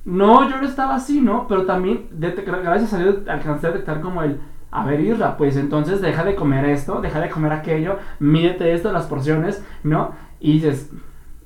no, 0.06 0.50
yo 0.50 0.58
no 0.58 0.68
estaba 0.68 0.96
así, 0.96 1.22
¿no? 1.22 1.48
Pero 1.48 1.66
también, 1.66 2.08
gracias 2.12 2.94
a 2.94 3.00
Dios, 3.00 3.28
alcancé 3.28 3.68
a 3.68 3.72
detectar 3.72 4.00
como 4.02 4.24
el, 4.24 4.40
a 4.78 4.86
ver, 4.86 5.00
Isra, 5.02 5.38
pues 5.38 5.58
entonces 5.58 6.02
deja 6.02 6.24
de 6.24 6.36
comer 6.36 6.66
esto, 6.66 7.02
deja 7.02 7.20
de 7.20 7.32
comer 7.32 7.52
aquello, 7.52 7.98
mídete 8.20 8.74
esto, 8.74 8.92
las 8.92 9.08
porciones, 9.08 9.66
¿no? 9.84 10.12
Y 10.40 10.54
dices, 10.54 10.92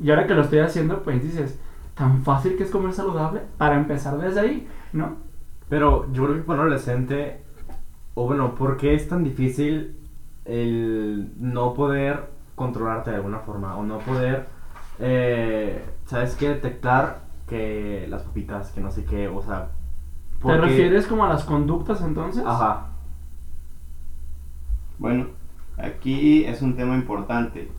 y 0.02 0.10
ahora 0.10 0.28
que 0.28 0.34
lo 0.34 0.42
estoy 0.42 0.60
haciendo, 0.60 1.02
pues 1.02 1.24
dices, 1.24 1.58
tan 1.96 2.24
fácil 2.24 2.58
que 2.58 2.64
es 2.64 2.72
comer 2.72 2.92
saludable 2.92 3.40
para 3.58 3.78
empezar 3.78 4.18
desde 4.18 4.42
ahí, 4.42 4.68
¿no? 4.92 5.16
Pero 5.70 6.12
yo 6.12 6.26
creo 6.26 6.36
que 6.36 6.42
para 6.42 6.60
un 6.60 6.68
adolescente, 6.68 7.42
o 8.16 8.28
bueno, 8.28 8.54
¿por 8.54 8.76
qué 8.76 8.96
es 8.96 9.08
tan 9.08 9.24
difícil 9.24 9.96
el 10.44 11.32
no 11.40 11.74
poder 11.74 12.32
controlarte 12.56 13.12
de 13.12 13.16
alguna 13.16 13.40
forma? 13.40 13.78
O 13.78 13.84
no 13.84 14.00
poder, 14.00 14.48
eh, 15.00 15.86
¿sabes 16.06 16.36
qué? 16.36 16.50
Detectar 16.50 17.22
que 17.48 18.08
las 18.10 18.24
papitas, 18.24 18.72
que 18.72 18.82
no 18.82 18.92
sé 18.92 19.06
qué, 19.06 19.30
o 19.30 19.42
sea... 19.42 19.70
¿Te 20.44 20.58
refieres 20.58 21.08
como 21.08 21.24
a 21.24 21.30
las 21.30 21.46
conductas 21.46 22.02
entonces? 22.02 22.44
Ajá. 22.46 22.91
Bueno, 25.02 25.30
aquí 25.78 26.46
es 26.46 26.62
un 26.62 26.76
tema 26.76 26.94
importante. 26.94 27.72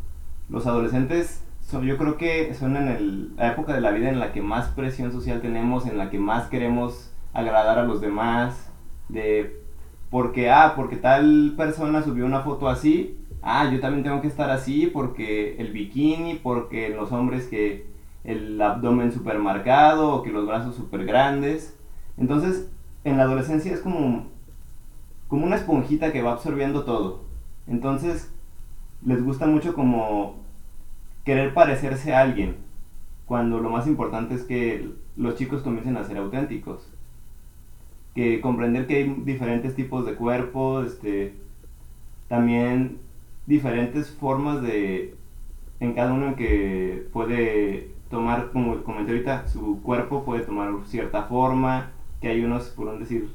Los 0.49 0.67
adolescentes 0.67 1.47
son, 1.61 1.85
yo 1.85 1.97
creo 1.97 2.17
que 2.17 2.53
son 2.53 2.77
en 2.77 2.89
el, 2.89 3.37
la 3.37 3.53
época 3.53 3.75
de 3.75 3.81
la 3.81 3.93
vida 3.93 4.09
en 4.09 4.19
la 4.19 4.33
que 4.33 4.43
más 4.43 4.67
presión 4.71 5.13
social 5.13 5.41
tenemos, 5.41 5.87
en 5.87 5.99
la 5.99 6.11
que 6.11 6.19
más 6.19 6.49
queremos 6.49 7.15
agradar 7.33 7.79
a 7.79 7.85
los 7.85 8.01
demás, 8.01 8.73
de 9.09 9.57
porque, 10.11 10.51
ah, 10.51 10.73
porque 10.75 10.97
tal 10.97 11.55
persona 11.57 12.03
subió 12.03 12.27
una 12.27 12.41
foto 12.41 12.69
así, 12.69 13.17
ah, 13.41 13.71
yo 13.73 13.79
también 13.79 14.03
tengo 14.03 14.21
que 14.21 14.27
estar 14.27 14.51
así 14.51 14.89
porque 14.89 15.55
el 15.59 15.71
bikini, 15.71 16.41
porque 16.43 16.89
los 16.89 17.13
hombres 17.13 17.47
que 17.47 17.87
el 18.25 18.61
abdomen 18.61 19.13
super 19.13 19.39
marcado 19.39 20.13
o 20.13 20.23
que 20.25 20.33
los 20.33 20.45
brazos 20.45 20.75
super 20.75 21.05
grandes. 21.05 21.79
Entonces, 22.19 22.69
en 23.05 23.17
la 23.17 23.23
adolescencia 23.23 23.73
es 23.73 23.79
como, 23.79 24.27
como 25.33 25.47
una 25.47 25.57
esponjita 25.57 26.13
que 26.13 26.21
va 26.21 26.33
absorbiendo 26.33 26.85
todo. 26.85 27.23
Entonces, 27.67 28.31
les 29.03 29.25
gusta 29.25 29.47
mucho 29.47 29.73
como 29.73 30.37
querer 31.25 31.55
parecerse 31.55 32.13
a 32.13 32.21
alguien, 32.21 32.57
cuando 33.25 33.59
lo 33.59 33.71
más 33.71 33.87
importante 33.87 34.35
es 34.35 34.43
que 34.43 34.91
los 35.17 35.37
chicos 35.37 35.63
comiencen 35.63 35.97
a 35.97 36.05
ser 36.05 36.19
auténticos. 36.19 36.87
Que 38.15 38.43
comprender 38.43 38.87
que 38.87 38.97
hay 38.97 39.23
diferentes 39.25 39.75
tipos 39.75 40.05
de 40.05 40.17
cuerpos, 40.17 40.89
este, 40.89 41.35
también 42.29 42.99
diferentes 43.47 44.11
formas 44.11 44.61
de, 44.61 45.15
en 45.81 45.95
cada 45.95 46.13
uno 46.13 46.27
en 46.27 46.35
que 46.35 47.09
puede 47.11 47.95
tomar, 48.11 48.51
como 48.53 48.83
comenté 48.83 49.13
ahorita, 49.13 49.49
su 49.49 49.81
cuerpo 49.81 50.27
puede 50.27 50.45
tomar 50.45 50.75
cierta 50.85 51.23
forma, 51.23 51.93
que 52.21 52.29
hay 52.29 52.45
unos, 52.45 52.69
por 52.69 52.99
decir, 52.99 53.31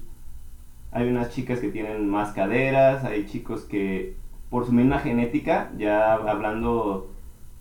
hay 0.98 1.10
unas 1.10 1.30
chicas 1.30 1.60
que 1.60 1.70
tienen 1.70 2.10
más 2.10 2.34
caderas, 2.34 3.04
hay 3.04 3.26
chicos 3.26 3.66
que 3.66 4.16
por 4.50 4.66
su 4.66 4.72
misma 4.72 5.00
genética, 5.00 5.72
ya 5.78 6.14
hablando 6.14 7.12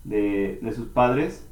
de, 0.05 0.59
de 0.63 0.73
sus 0.73 0.89
padres, 0.89 1.49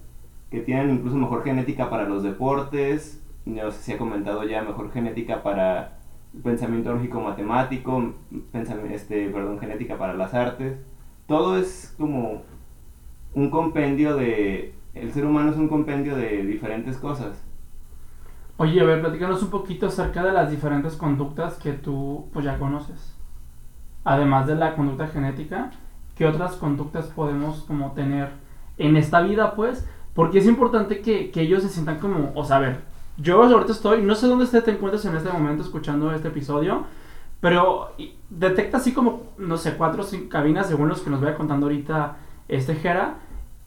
que 0.51 0.61
tienen 0.61 0.91
incluso 0.91 1.17
mejor 1.17 1.45
genética 1.45 1.91
para 1.91 2.09
los 2.09 2.23
deportes, 2.23 3.23
no 3.45 3.71
sé 3.71 3.83
si 3.83 3.93
ha 3.93 3.99
comentado 3.99 4.45
ya, 4.45 4.63
mejor 4.63 4.91
genética 4.93 5.43
para 5.43 5.99
pensamiento 6.43 6.93
lógico 6.93 7.21
matemático, 7.21 8.15
este, 8.91 9.29
perdón, 9.29 9.59
genética 9.59 9.99
para 9.99 10.15
las 10.15 10.33
artes. 10.33 10.79
Todo 11.27 11.59
es 11.59 11.95
como 11.99 12.43
un 13.35 13.51
compendio 13.51 14.17
de... 14.17 14.75
El 14.95 15.13
ser 15.13 15.27
humano 15.27 15.51
es 15.51 15.57
un 15.57 15.69
compendio 15.69 16.17
de 16.17 16.45
diferentes 16.45 16.97
cosas. 16.97 17.44
Oye, 18.57 18.81
a 18.81 18.85
ver, 18.85 19.01
platícanos 19.01 19.43
un 19.43 19.51
poquito 19.51 19.87
acerca 19.87 20.23
de 20.23 20.33
las 20.33 20.51
diferentes 20.51 20.97
conductas 20.97 21.55
que 21.55 21.73
tú 21.73 22.29
pues 22.33 22.45
ya 22.45 22.59
conoces. 22.59 23.15
Además 24.05 24.47
de 24.47 24.55
la 24.55 24.77
conducta 24.77 25.09
genética, 25.09 25.71
¿qué 26.15 26.27
otras 26.27 26.55
conductas 26.57 27.07
podemos 27.07 27.65
como 27.65 27.93
tener 27.93 28.31
en 28.79 28.97
esta 28.97 29.23
vida, 29.23 29.55
pues? 29.55 29.89
Porque 30.15 30.39
es 30.39 30.47
importante 30.47 31.01
que, 31.01 31.31
que 31.33 31.41
ellos 31.41 31.63
se 31.63 31.69
sientan 31.69 31.99
como, 31.99 32.31
o 32.35 32.45
sea, 32.45 32.57
a 32.57 32.61
ver, 32.61 32.81
yo 33.17 33.43
ahorita 33.43 33.73
estoy, 33.73 34.03
no 34.03 34.15
sé 34.15 34.27
dónde 34.29 34.47
te 34.47 34.71
encuentras 34.71 35.05
en 35.05 35.17
este 35.17 35.31
momento 35.31 35.63
escuchando 35.63 36.13
este 36.13 36.29
episodio, 36.29 36.85
pero 37.41 37.93
detecta 38.31 38.79
así 38.79 38.93
como, 38.93 39.25
no 39.37 39.57
sé, 39.57 39.77
cuatro 39.77 40.03
o 40.03 40.07
cinco 40.07 40.29
cabinas 40.29 40.69
según 40.69 40.89
los 40.89 41.01
que 41.01 41.11
nos 41.11 41.21
vaya 41.21 41.37
contando 41.37 41.67
ahorita 41.67 42.17
este 42.49 42.75
Jera. 42.77 43.17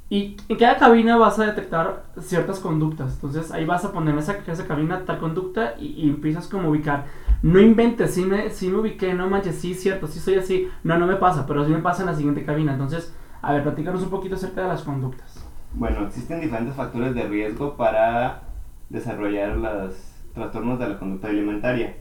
Y 0.10 0.38
en 0.48 0.58
cada 0.58 0.78
cabina 0.78 1.18
vas 1.18 1.38
a 1.38 1.46
detectar 1.48 2.06
ciertas 2.22 2.60
conductas. 2.60 3.16
Entonces 3.16 3.52
ahí 3.52 3.66
vas 3.66 3.84
a 3.84 3.92
poner 3.92 4.14
en 4.14 4.20
esa, 4.20 4.38
esa 4.48 4.66
cabina 4.66 5.04
tal 5.06 5.20
conducta 5.20 5.76
y, 5.78 6.10
empiezas 6.10 6.48
como 6.48 6.68
a 6.68 6.72
ubicar. 6.72 7.06
No 7.42 7.60
inventes, 7.60 8.14
sí 8.14 8.24
me, 8.24 8.50
sí 8.50 8.70
me 8.70 8.78
ubiqué, 8.78 9.14
no 9.14 9.30
manches, 9.30 9.56
sí, 9.56 9.74
cierto, 9.74 10.08
sí 10.08 10.20
soy 10.20 10.36
así. 10.36 10.70
No, 10.84 10.98
no 10.98 11.08
me 11.08 11.18
pasa, 11.18 11.46
pero 11.46 11.66
sí 11.66 11.72
me 11.72 11.80
pasa 11.80 12.04
en 12.04 12.08
la 12.08 12.16
siguiente 12.16 12.46
cabina. 12.46 12.72
Entonces, 12.72 13.14
a 13.42 13.54
ver, 13.54 13.64
platícanos 13.64 14.02
un 14.02 14.10
poquito 14.10 14.36
acerca 14.36 14.62
de 14.62 14.68
las 14.70 14.84
conductas. 14.84 15.44
Bueno, 15.74 16.06
existen 16.08 16.40
diferentes 16.40 16.76
factores 16.76 17.14
de 17.14 17.24
riesgo 17.24 17.76
para 17.76 18.44
desarrollar 18.90 19.58
los 19.58 19.94
trastornos 20.34 20.80
de 20.80 20.88
la 20.88 21.00
conducta 21.00 21.28
alimentaria. 21.28 21.98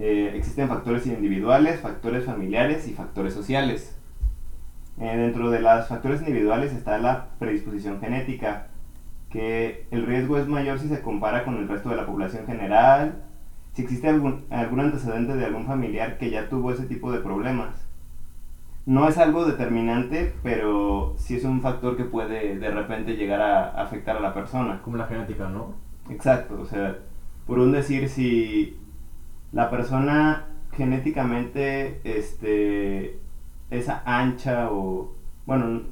Eh, 0.00 0.32
existen 0.34 0.68
factores 0.68 1.06
individuales, 1.06 1.80
factores 1.80 2.24
familiares 2.24 2.88
y 2.88 2.94
factores 2.94 3.34
sociales. 3.34 3.98
Eh, 5.00 5.16
dentro 5.16 5.50
de 5.50 5.60
los 5.60 5.88
factores 5.88 6.20
individuales 6.20 6.72
está 6.72 6.98
la 6.98 7.28
predisposición 7.38 8.00
genética, 8.00 8.68
que 9.30 9.86
el 9.90 10.06
riesgo 10.06 10.36
es 10.38 10.46
mayor 10.46 10.78
si 10.78 10.88
se 10.88 11.00
compara 11.00 11.44
con 11.44 11.56
el 11.56 11.68
resto 11.68 11.88
de 11.88 11.96
la 11.96 12.06
población 12.06 12.46
general, 12.46 13.22
si 13.72 13.82
existe 13.82 14.08
algún, 14.08 14.44
algún 14.50 14.80
antecedente 14.80 15.34
de 15.34 15.46
algún 15.46 15.66
familiar 15.66 16.18
que 16.18 16.30
ya 16.30 16.48
tuvo 16.48 16.72
ese 16.72 16.84
tipo 16.84 17.10
de 17.10 17.20
problemas. 17.20 17.88
No 18.84 19.08
es 19.08 19.16
algo 19.16 19.46
determinante, 19.46 20.34
pero 20.42 21.14
sí 21.16 21.36
es 21.36 21.44
un 21.44 21.62
factor 21.62 21.96
que 21.96 22.04
puede 22.04 22.58
de 22.58 22.70
repente 22.70 23.16
llegar 23.16 23.40
a 23.40 23.82
afectar 23.82 24.16
a 24.16 24.20
la 24.20 24.34
persona. 24.34 24.82
Como 24.82 24.96
la 24.96 25.06
genética, 25.06 25.48
¿no? 25.48 25.74
Exacto, 26.10 26.60
o 26.60 26.66
sea, 26.66 26.98
por 27.46 27.60
un 27.60 27.72
decir, 27.72 28.08
si 28.08 28.78
la 29.52 29.70
persona 29.70 30.46
genéticamente 30.72 32.00
este, 32.04 33.20
es 33.72 33.88
ancha 34.04 34.68
o, 34.70 35.12
bueno, 35.46 35.82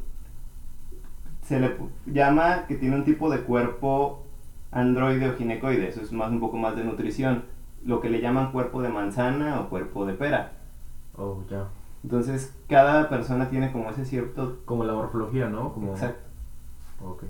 se 1.42 1.58
le 1.58 1.76
llama 2.06 2.66
que 2.68 2.76
tiene 2.76 2.96
un 2.96 3.04
tipo 3.04 3.30
de 3.30 3.40
cuerpo 3.40 4.24
androide 4.70 5.30
o 5.30 5.36
ginecoide, 5.36 5.88
eso 5.88 6.00
es 6.02 6.12
más 6.12 6.30
un 6.30 6.40
poco 6.40 6.56
más 6.56 6.76
de 6.76 6.84
nutrición, 6.84 7.44
lo 7.84 8.00
que 8.00 8.10
le 8.10 8.20
llaman 8.20 8.52
cuerpo 8.52 8.82
de 8.82 8.90
manzana 8.90 9.60
o 9.60 9.68
cuerpo 9.68 10.06
de 10.06 10.12
pera. 10.12 10.52
Oh, 11.16 11.42
ya. 11.50 11.68
Entonces, 12.04 12.54
cada 12.68 13.08
persona 13.08 13.50
tiene 13.50 13.72
como 13.72 13.90
ese 13.90 14.04
cierto... 14.04 14.58
Como 14.64 14.84
la 14.84 14.94
morfología, 14.94 15.48
¿no? 15.48 15.72
Como... 15.72 15.92
Exacto. 15.92 16.28
Ok. 17.04 17.24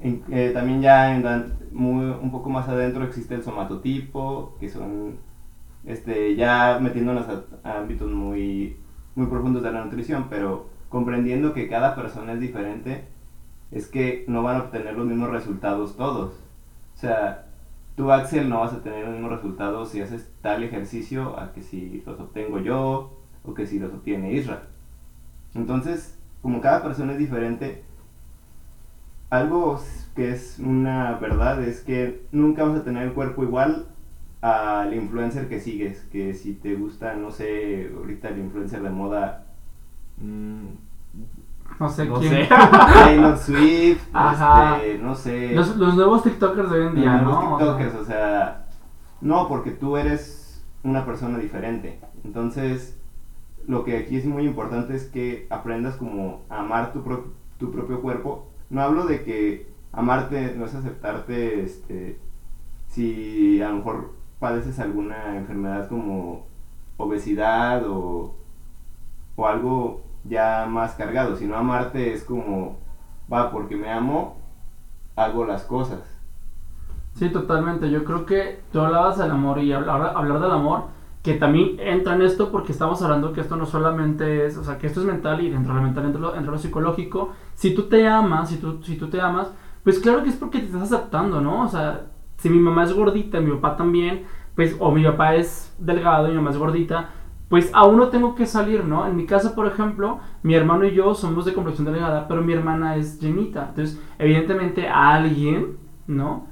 En- 0.00 0.22
eh, 0.30 0.50
también 0.54 0.80
ya 0.80 1.16
en 1.16 1.52
muy, 1.72 2.04
un 2.04 2.30
poco 2.30 2.50
más 2.50 2.68
adentro 2.68 3.02
existe 3.04 3.34
el 3.34 3.42
somatotipo, 3.42 4.56
que 4.60 4.68
son 4.68 5.18
este, 5.84 6.36
ya 6.36 6.78
metiéndonos 6.80 7.26
a, 7.28 7.44
a 7.68 7.78
ámbitos 7.80 8.10
muy, 8.12 8.76
muy 9.18 9.26
profundos 9.26 9.64
de 9.64 9.72
la 9.72 9.84
nutrición, 9.84 10.26
pero 10.30 10.66
comprendiendo 10.88 11.52
que 11.52 11.68
cada 11.68 11.96
persona 11.96 12.34
es 12.34 12.40
diferente, 12.40 13.04
es 13.72 13.88
que 13.88 14.24
no 14.28 14.44
van 14.44 14.56
a 14.56 14.60
obtener 14.60 14.94
los 14.94 15.06
mismos 15.06 15.30
resultados 15.30 15.96
todos. 15.96 16.30
O 16.94 16.96
sea, 16.96 17.46
tú 17.96 18.12
Axel 18.12 18.48
no 18.48 18.60
vas 18.60 18.72
a 18.72 18.82
tener 18.82 19.04
los 19.04 19.14
mismos 19.14 19.32
resultados 19.32 19.90
si 19.90 20.00
haces 20.00 20.30
tal 20.40 20.62
ejercicio 20.62 21.38
a 21.38 21.52
que 21.52 21.62
si 21.62 22.00
los 22.06 22.18
obtengo 22.20 22.60
yo 22.60 23.18
o 23.44 23.54
que 23.54 23.66
si 23.66 23.80
los 23.80 23.92
obtiene 23.92 24.32
Isra. 24.32 24.62
Entonces, 25.54 26.16
como 26.40 26.60
cada 26.60 26.82
persona 26.84 27.12
es 27.12 27.18
diferente, 27.18 27.82
algo 29.30 29.80
que 30.14 30.30
es 30.30 30.60
una 30.60 31.14
verdad 31.14 31.60
es 31.62 31.80
que 31.80 32.22
nunca 32.30 32.62
vas 32.62 32.78
a 32.78 32.84
tener 32.84 33.02
el 33.02 33.14
cuerpo 33.14 33.42
igual 33.42 33.88
al 34.40 34.94
influencer 34.94 35.48
que 35.48 35.60
sigues. 35.60 36.00
Que 36.12 36.34
si 36.34 36.54
te 36.54 36.74
gusta, 36.74 37.14
no 37.14 37.30
sé, 37.30 37.90
ahorita 37.96 38.28
el 38.28 38.38
influencer 38.38 38.82
de 38.82 38.90
moda, 38.90 39.44
Mm, 40.20 40.66
No 41.78 41.88
sé 41.88 42.06
no 42.06 42.18
quién. 42.18 42.32
sé. 42.32 42.48
Taylor 43.04 43.38
Swift, 43.38 44.02
Ajá. 44.12 44.78
este, 44.78 44.98
no 44.98 45.14
sé. 45.14 45.52
Los, 45.54 45.76
los 45.76 45.94
nuevos 45.94 46.24
TikTokers 46.24 46.70
de 46.70 46.80
hoy 46.80 46.86
en 46.88 46.94
día, 46.96 47.12
los 47.22 47.22
¿no? 47.22 47.54
O 47.54 47.58
sea, 47.58 47.66
TikTokers, 47.76 47.94
o 47.94 48.04
sea, 48.04 48.66
no, 49.20 49.46
porque 49.48 49.70
tú 49.70 49.96
eres 49.96 50.64
una 50.82 51.04
persona 51.06 51.38
diferente. 51.38 52.00
Entonces, 52.24 52.98
lo 53.68 53.84
que 53.84 53.96
aquí 53.96 54.16
es 54.16 54.24
muy 54.26 54.44
importante 54.44 54.96
es 54.96 55.04
que 55.04 55.46
aprendas 55.50 55.94
como 55.96 56.42
a 56.48 56.60
amar 56.60 56.92
tu, 56.92 57.04
pro- 57.04 57.32
tu 57.58 57.70
propio 57.70 58.00
cuerpo. 58.02 58.50
No 58.70 58.80
hablo 58.82 59.04
de 59.06 59.22
que 59.22 59.70
amarte 59.92 60.54
no 60.56 60.64
es 60.64 60.74
aceptarte, 60.74 61.62
este, 61.62 62.18
si 62.88 63.62
a 63.62 63.68
lo 63.70 63.76
mejor 63.76 64.14
padeces 64.38 64.78
alguna 64.78 65.36
enfermedad 65.36 65.88
como 65.88 66.46
obesidad 66.96 67.88
o, 67.88 68.34
o 69.36 69.46
algo 69.46 70.02
ya 70.24 70.66
más 70.68 70.94
cargado, 70.94 71.36
sino 71.36 71.56
amarte 71.56 72.12
es 72.12 72.24
como, 72.24 72.78
va, 73.32 73.50
porque 73.50 73.76
me 73.76 73.90
amo, 73.90 74.36
hago 75.16 75.44
las 75.44 75.64
cosas. 75.64 76.00
Sí, 77.14 77.30
totalmente. 77.30 77.90
Yo 77.90 78.04
creo 78.04 78.26
que 78.26 78.60
tú 78.72 78.80
hablabas 78.80 79.18
del 79.18 79.30
amor 79.30 79.58
y 79.58 79.72
hablar, 79.72 80.12
hablar 80.14 80.40
del 80.40 80.52
amor, 80.52 80.84
que 81.22 81.34
también 81.34 81.76
entra 81.80 82.14
en 82.14 82.22
esto 82.22 82.52
porque 82.52 82.72
estamos 82.72 83.02
hablando 83.02 83.32
que 83.32 83.40
esto 83.40 83.56
no 83.56 83.66
solamente 83.66 84.46
es, 84.46 84.56
o 84.56 84.62
sea, 84.62 84.78
que 84.78 84.86
esto 84.86 85.00
es 85.00 85.06
mental 85.06 85.40
y 85.40 85.50
dentro 85.50 85.74
de 85.74 85.80
lo 85.80 85.84
mental 85.84 86.06
entra 86.06 86.52
lo 86.52 86.58
psicológico. 86.58 87.32
Si 87.54 87.74
tú 87.74 87.88
te 87.88 88.06
amas, 88.06 88.50
si 88.50 88.58
tú, 88.58 88.82
si 88.84 88.96
tú 88.96 89.08
te 89.08 89.20
amas, 89.20 89.50
pues 89.82 89.98
claro 89.98 90.22
que 90.22 90.30
es 90.30 90.36
porque 90.36 90.60
te 90.60 90.66
estás 90.66 90.92
aceptando, 90.92 91.40
¿no? 91.40 91.64
O 91.64 91.68
sea, 91.68 92.06
si 92.38 92.48
mi 92.48 92.58
mamá 92.58 92.84
es 92.84 92.92
gordita, 92.92 93.40
mi 93.40 93.50
papá 93.52 93.76
también, 93.76 94.24
pues, 94.54 94.76
o 94.78 94.90
mi 94.90 95.04
papá 95.04 95.34
es 95.34 95.74
delgado 95.78 96.26
y 96.26 96.30
mi 96.30 96.36
mamá 96.36 96.50
es 96.50 96.56
gordita, 96.56 97.10
pues 97.48 97.70
aún 97.72 97.96
no 97.96 98.08
tengo 98.08 98.34
que 98.34 98.46
salir, 98.46 98.84
¿no? 98.84 99.06
En 99.06 99.16
mi 99.16 99.24
casa, 99.26 99.54
por 99.54 99.66
ejemplo, 99.66 100.20
mi 100.42 100.54
hermano 100.54 100.84
y 100.84 100.92
yo 100.92 101.14
somos 101.14 101.44
de 101.44 101.54
complexión 101.54 101.86
delgada, 101.86 102.28
pero 102.28 102.42
mi 102.42 102.52
hermana 102.52 102.96
es 102.96 103.20
llenita. 103.20 103.68
Entonces, 103.70 104.00
evidentemente 104.18 104.86
a 104.86 105.14
alguien, 105.14 105.78
¿no? 106.06 106.46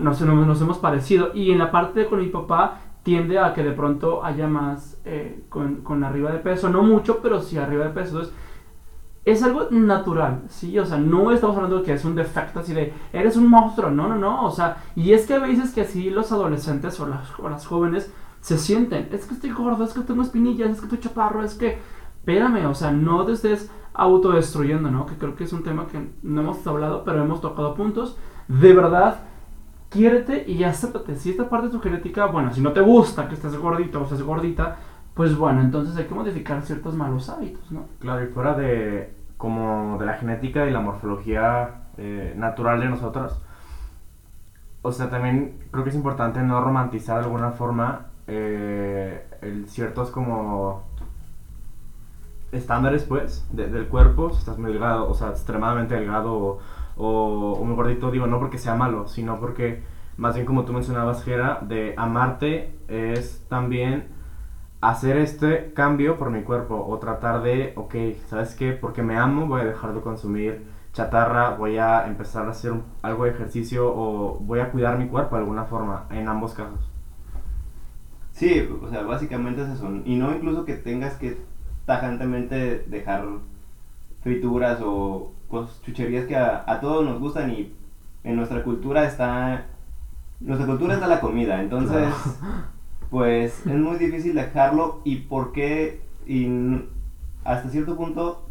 Nos, 0.00 0.20
nos, 0.20 0.46
nos 0.46 0.60
hemos 0.60 0.78
parecido. 0.78 1.30
Y 1.34 1.50
en 1.50 1.58
la 1.58 1.70
parte 1.70 2.00
de 2.00 2.06
con 2.06 2.20
mi 2.20 2.28
papá 2.28 2.80
tiende 3.02 3.38
a 3.38 3.54
que 3.54 3.62
de 3.62 3.72
pronto 3.72 4.24
haya 4.24 4.46
más 4.46 5.00
eh, 5.04 5.44
con, 5.48 5.76
con 5.76 6.04
arriba 6.04 6.30
de 6.30 6.38
peso. 6.38 6.68
No 6.68 6.82
mucho, 6.82 7.20
pero 7.22 7.40
sí 7.40 7.56
arriba 7.56 7.86
de 7.86 7.90
peso. 7.90 8.10
Entonces, 8.18 8.34
es 9.24 9.42
algo 9.42 9.68
natural, 9.70 10.42
¿sí? 10.48 10.78
O 10.78 10.84
sea, 10.84 10.98
no 10.98 11.32
estamos 11.32 11.56
hablando 11.56 11.78
de 11.78 11.84
que 11.84 11.92
es 11.92 12.04
un 12.04 12.14
defecto 12.14 12.60
así 12.60 12.74
de, 12.74 12.92
eres 13.12 13.36
un 13.36 13.48
monstruo, 13.48 13.90
no, 13.90 14.08
no, 14.08 14.16
no, 14.16 14.44
o 14.44 14.50
sea, 14.50 14.78
y 14.94 15.12
es 15.12 15.26
que 15.26 15.34
a 15.34 15.38
veces 15.38 15.72
que 15.72 15.82
así 15.82 16.10
los 16.10 16.30
adolescentes 16.30 16.98
o 17.00 17.06
las, 17.06 17.38
o 17.38 17.48
las 17.48 17.66
jóvenes 17.66 18.12
se 18.40 18.58
sienten, 18.58 19.08
es 19.10 19.24
que 19.24 19.34
estoy 19.34 19.50
gordo, 19.50 19.84
es 19.84 19.94
que 19.94 20.02
tengo 20.02 20.22
espinillas, 20.22 20.70
es 20.70 20.78
que 20.78 20.84
estoy 20.84 21.00
chaparro, 21.00 21.42
es 21.42 21.54
que, 21.54 21.78
espérame, 22.18 22.66
o 22.66 22.74
sea, 22.74 22.92
no 22.92 23.24
te 23.24 23.32
estés 23.32 23.70
autodestruyendo, 23.94 24.90
¿no? 24.90 25.06
Que 25.06 25.14
creo 25.14 25.34
que 25.36 25.44
es 25.44 25.52
un 25.52 25.62
tema 25.62 25.86
que 25.86 26.10
no 26.22 26.42
hemos 26.42 26.66
hablado, 26.66 27.04
pero 27.04 27.22
hemos 27.22 27.40
tocado 27.40 27.74
puntos. 27.74 28.18
De 28.48 28.74
verdad, 28.74 29.20
quiérete 29.88 30.44
y 30.50 30.64
acéptate. 30.64 31.14
Si 31.14 31.30
esta 31.30 31.48
parte 31.48 31.68
de 31.68 31.72
tu 31.72 31.80
genética, 31.80 32.26
bueno, 32.26 32.52
si 32.52 32.60
no 32.60 32.72
te 32.72 32.80
gusta 32.80 33.28
que 33.28 33.34
estés 33.34 33.56
gordito 33.56 34.00
o 34.00 34.02
estés 34.02 34.22
gordita, 34.22 34.76
pues 35.14 35.36
bueno, 35.36 35.60
entonces 35.60 35.96
hay 35.96 36.04
que 36.04 36.14
modificar 36.14 36.60
ciertos 36.62 36.94
malos 36.94 37.28
hábitos, 37.28 37.70
¿no? 37.70 37.86
Claro, 38.00 38.24
y 38.24 38.28
fuera 38.28 38.54
de 38.54 39.14
como 39.36 39.98
de 39.98 40.06
la 40.06 40.14
genética 40.14 40.66
y 40.66 40.70
la 40.72 40.80
morfología 40.80 41.82
eh, 41.98 42.34
natural 42.36 42.80
de 42.80 42.88
nosotros, 42.88 43.40
o 44.82 44.92
sea, 44.92 45.08
también 45.10 45.58
creo 45.70 45.84
que 45.84 45.90
es 45.90 45.96
importante 45.96 46.40
no 46.42 46.60
romantizar 46.60 47.18
de 47.18 47.24
alguna 47.24 47.52
forma 47.52 48.06
eh, 48.26 49.26
el 49.42 49.68
ciertos 49.68 50.10
como 50.10 50.82
estándares, 52.52 53.04
pues, 53.04 53.46
de- 53.52 53.68
del 53.68 53.88
cuerpo, 53.88 54.30
si 54.30 54.38
estás 54.38 54.58
muy 54.58 54.70
delgado, 54.72 55.08
o 55.08 55.14
sea, 55.14 55.30
extremadamente 55.30 55.94
delgado 55.94 56.34
o, 56.34 56.58
o, 56.96 57.52
o 57.54 57.64
muy 57.64 57.74
gordito, 57.74 58.10
digo, 58.10 58.26
no 58.26 58.38
porque 58.38 58.58
sea 58.58 58.74
malo, 58.76 59.08
sino 59.08 59.40
porque, 59.40 59.82
más 60.16 60.34
bien 60.34 60.46
como 60.46 60.64
tú 60.64 60.72
mencionabas, 60.72 61.24
Gera, 61.24 61.58
de 61.62 61.94
amarte 61.96 62.72
es 62.88 63.44
también 63.48 64.08
hacer 64.90 65.16
este 65.16 65.72
cambio 65.72 66.18
por 66.18 66.30
mi 66.30 66.42
cuerpo 66.42 66.84
o 66.86 66.98
tratar 66.98 67.42
de, 67.42 67.72
ok, 67.74 67.94
¿sabes 68.26 68.54
qué? 68.54 68.72
Porque 68.72 69.02
me 69.02 69.16
amo, 69.16 69.46
voy 69.46 69.62
a 69.62 69.64
dejar 69.64 69.94
de 69.94 70.02
consumir 70.02 70.66
chatarra, 70.92 71.56
voy 71.56 71.78
a 71.78 72.06
empezar 72.06 72.46
a 72.46 72.50
hacer 72.50 72.74
algo 73.02 73.24
de 73.24 73.30
ejercicio 73.30 73.90
o 73.92 74.38
voy 74.40 74.60
a 74.60 74.70
cuidar 74.70 74.98
mi 74.98 75.08
cuerpo 75.08 75.36
de 75.36 75.42
alguna 75.42 75.64
forma, 75.64 76.04
en 76.10 76.28
ambos 76.28 76.52
casos. 76.52 76.90
Sí, 78.32 78.68
o 78.82 78.88
sea, 78.90 79.02
básicamente 79.02 79.62
es 79.62 79.70
eso. 79.70 79.90
Y 80.04 80.16
no 80.16 80.34
incluso 80.34 80.66
que 80.66 80.74
tengas 80.74 81.14
que 81.14 81.38
tajantemente 81.86 82.84
dejar 82.86 83.24
frituras 84.22 84.80
o 84.84 85.32
cosas, 85.48 85.80
chucherías 85.82 86.26
que 86.26 86.36
a, 86.36 86.62
a 86.66 86.80
todos 86.80 87.06
nos 87.06 87.20
gustan 87.20 87.50
y 87.50 87.74
en 88.22 88.36
nuestra 88.36 88.62
cultura 88.62 89.04
está... 89.04 89.66
Nuestra 90.40 90.66
cultura 90.66 90.94
está 90.94 91.06
la 91.06 91.20
comida, 91.20 91.62
entonces 91.62 92.12
pues 93.14 93.64
es 93.64 93.76
muy 93.76 93.96
difícil 93.96 94.34
dejarlo 94.34 95.00
y 95.04 95.18
por 95.18 95.52
qué 95.52 96.00
y 96.26 96.48
hasta 97.44 97.68
cierto 97.68 97.96
punto 97.96 98.48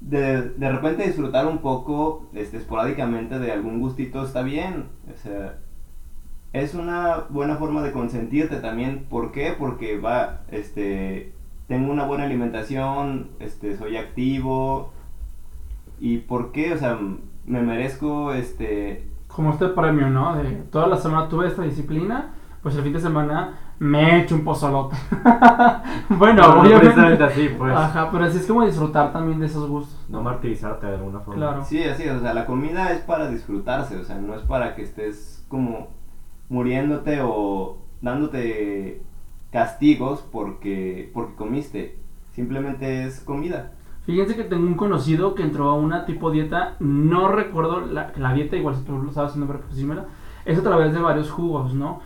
de, 0.00 0.40
de 0.40 0.72
repente 0.72 1.06
disfrutar 1.06 1.46
un 1.46 1.58
poco 1.58 2.30
este, 2.32 2.56
esporádicamente 2.56 3.38
de 3.38 3.52
algún 3.52 3.78
gustito 3.78 4.24
está 4.24 4.40
bien, 4.40 4.86
o 5.12 5.18
sea, 5.18 5.58
es 6.54 6.72
una 6.72 7.26
buena 7.28 7.56
forma 7.56 7.82
de 7.82 7.92
consentirte 7.92 8.56
también. 8.56 9.04
¿Por 9.10 9.32
qué? 9.32 9.54
Porque 9.58 9.98
va, 9.98 10.44
este, 10.50 11.34
tengo 11.68 11.92
una 11.92 12.06
buena 12.06 12.24
alimentación, 12.24 13.28
este, 13.38 13.76
soy 13.76 13.98
activo. 13.98 14.94
¿Y 16.00 16.20
por 16.20 16.52
qué? 16.52 16.72
O 16.72 16.78
sea, 16.78 16.98
me 17.44 17.60
merezco, 17.60 18.32
este, 18.32 19.04
Como 19.28 19.50
este 19.50 19.68
premio, 19.68 20.08
¿no? 20.08 20.36
De 20.42 20.52
toda 20.72 20.86
la 20.86 20.96
semana 20.96 21.28
tuve 21.28 21.48
esta 21.48 21.64
disciplina, 21.64 22.32
pues 22.62 22.76
el 22.76 22.82
fin 22.82 22.92
de 22.92 23.00
semana 23.00 23.58
me 23.78 24.02
he 24.02 24.22
hecho 24.22 24.34
un 24.34 24.44
pozolote. 24.44 24.96
bueno, 26.10 26.42
No, 26.42 26.56
no 26.56 26.62
precisamente 26.62 27.24
obviamente. 27.24 27.24
así, 27.24 27.48
pues. 27.56 27.74
Ajá, 27.74 28.10
pero 28.10 28.24
así 28.24 28.38
es 28.38 28.46
como 28.46 28.66
disfrutar 28.66 29.12
también 29.12 29.40
de 29.40 29.46
esos 29.46 29.68
gustos. 29.68 29.98
No 30.08 30.22
martirizarte 30.22 30.86
de 30.86 30.96
alguna 30.96 31.20
forma. 31.20 31.40
Claro. 31.40 31.64
sí, 31.64 31.82
así 31.82 32.02
es, 32.02 32.12
o 32.12 32.20
sea, 32.20 32.34
la 32.34 32.44
comida 32.46 32.92
es 32.92 33.00
para 33.00 33.30
disfrutarse, 33.30 33.96
o 33.96 34.04
sea, 34.04 34.16
no 34.18 34.34
es 34.34 34.42
para 34.42 34.74
que 34.74 34.82
estés 34.82 35.44
como 35.48 35.88
muriéndote 36.48 37.20
o 37.22 37.78
dándote 38.02 39.02
castigos 39.50 40.24
porque, 40.30 41.10
porque 41.14 41.34
comiste. 41.34 41.98
Simplemente 42.32 43.04
es 43.04 43.20
comida. 43.20 43.72
Fíjense 44.06 44.36
que 44.36 44.44
tengo 44.44 44.66
un 44.66 44.74
conocido 44.74 45.34
que 45.34 45.42
entró 45.42 45.68
a 45.68 45.74
una 45.74 46.04
tipo 46.06 46.30
dieta, 46.30 46.76
no 46.80 47.28
recuerdo 47.28 47.80
la, 47.80 48.12
la 48.16 48.32
dieta, 48.34 48.56
igual 48.56 48.74
si 48.76 48.82
tú 48.82 48.98
lo 48.98 49.12
sabes 49.12 49.36
nombre, 49.36 49.58
pues 49.58 49.78
es 50.44 50.58
a 50.58 50.62
través 50.62 50.92
de 50.94 51.00
varios 51.00 51.30
jugos, 51.30 51.74
¿no? 51.74 52.00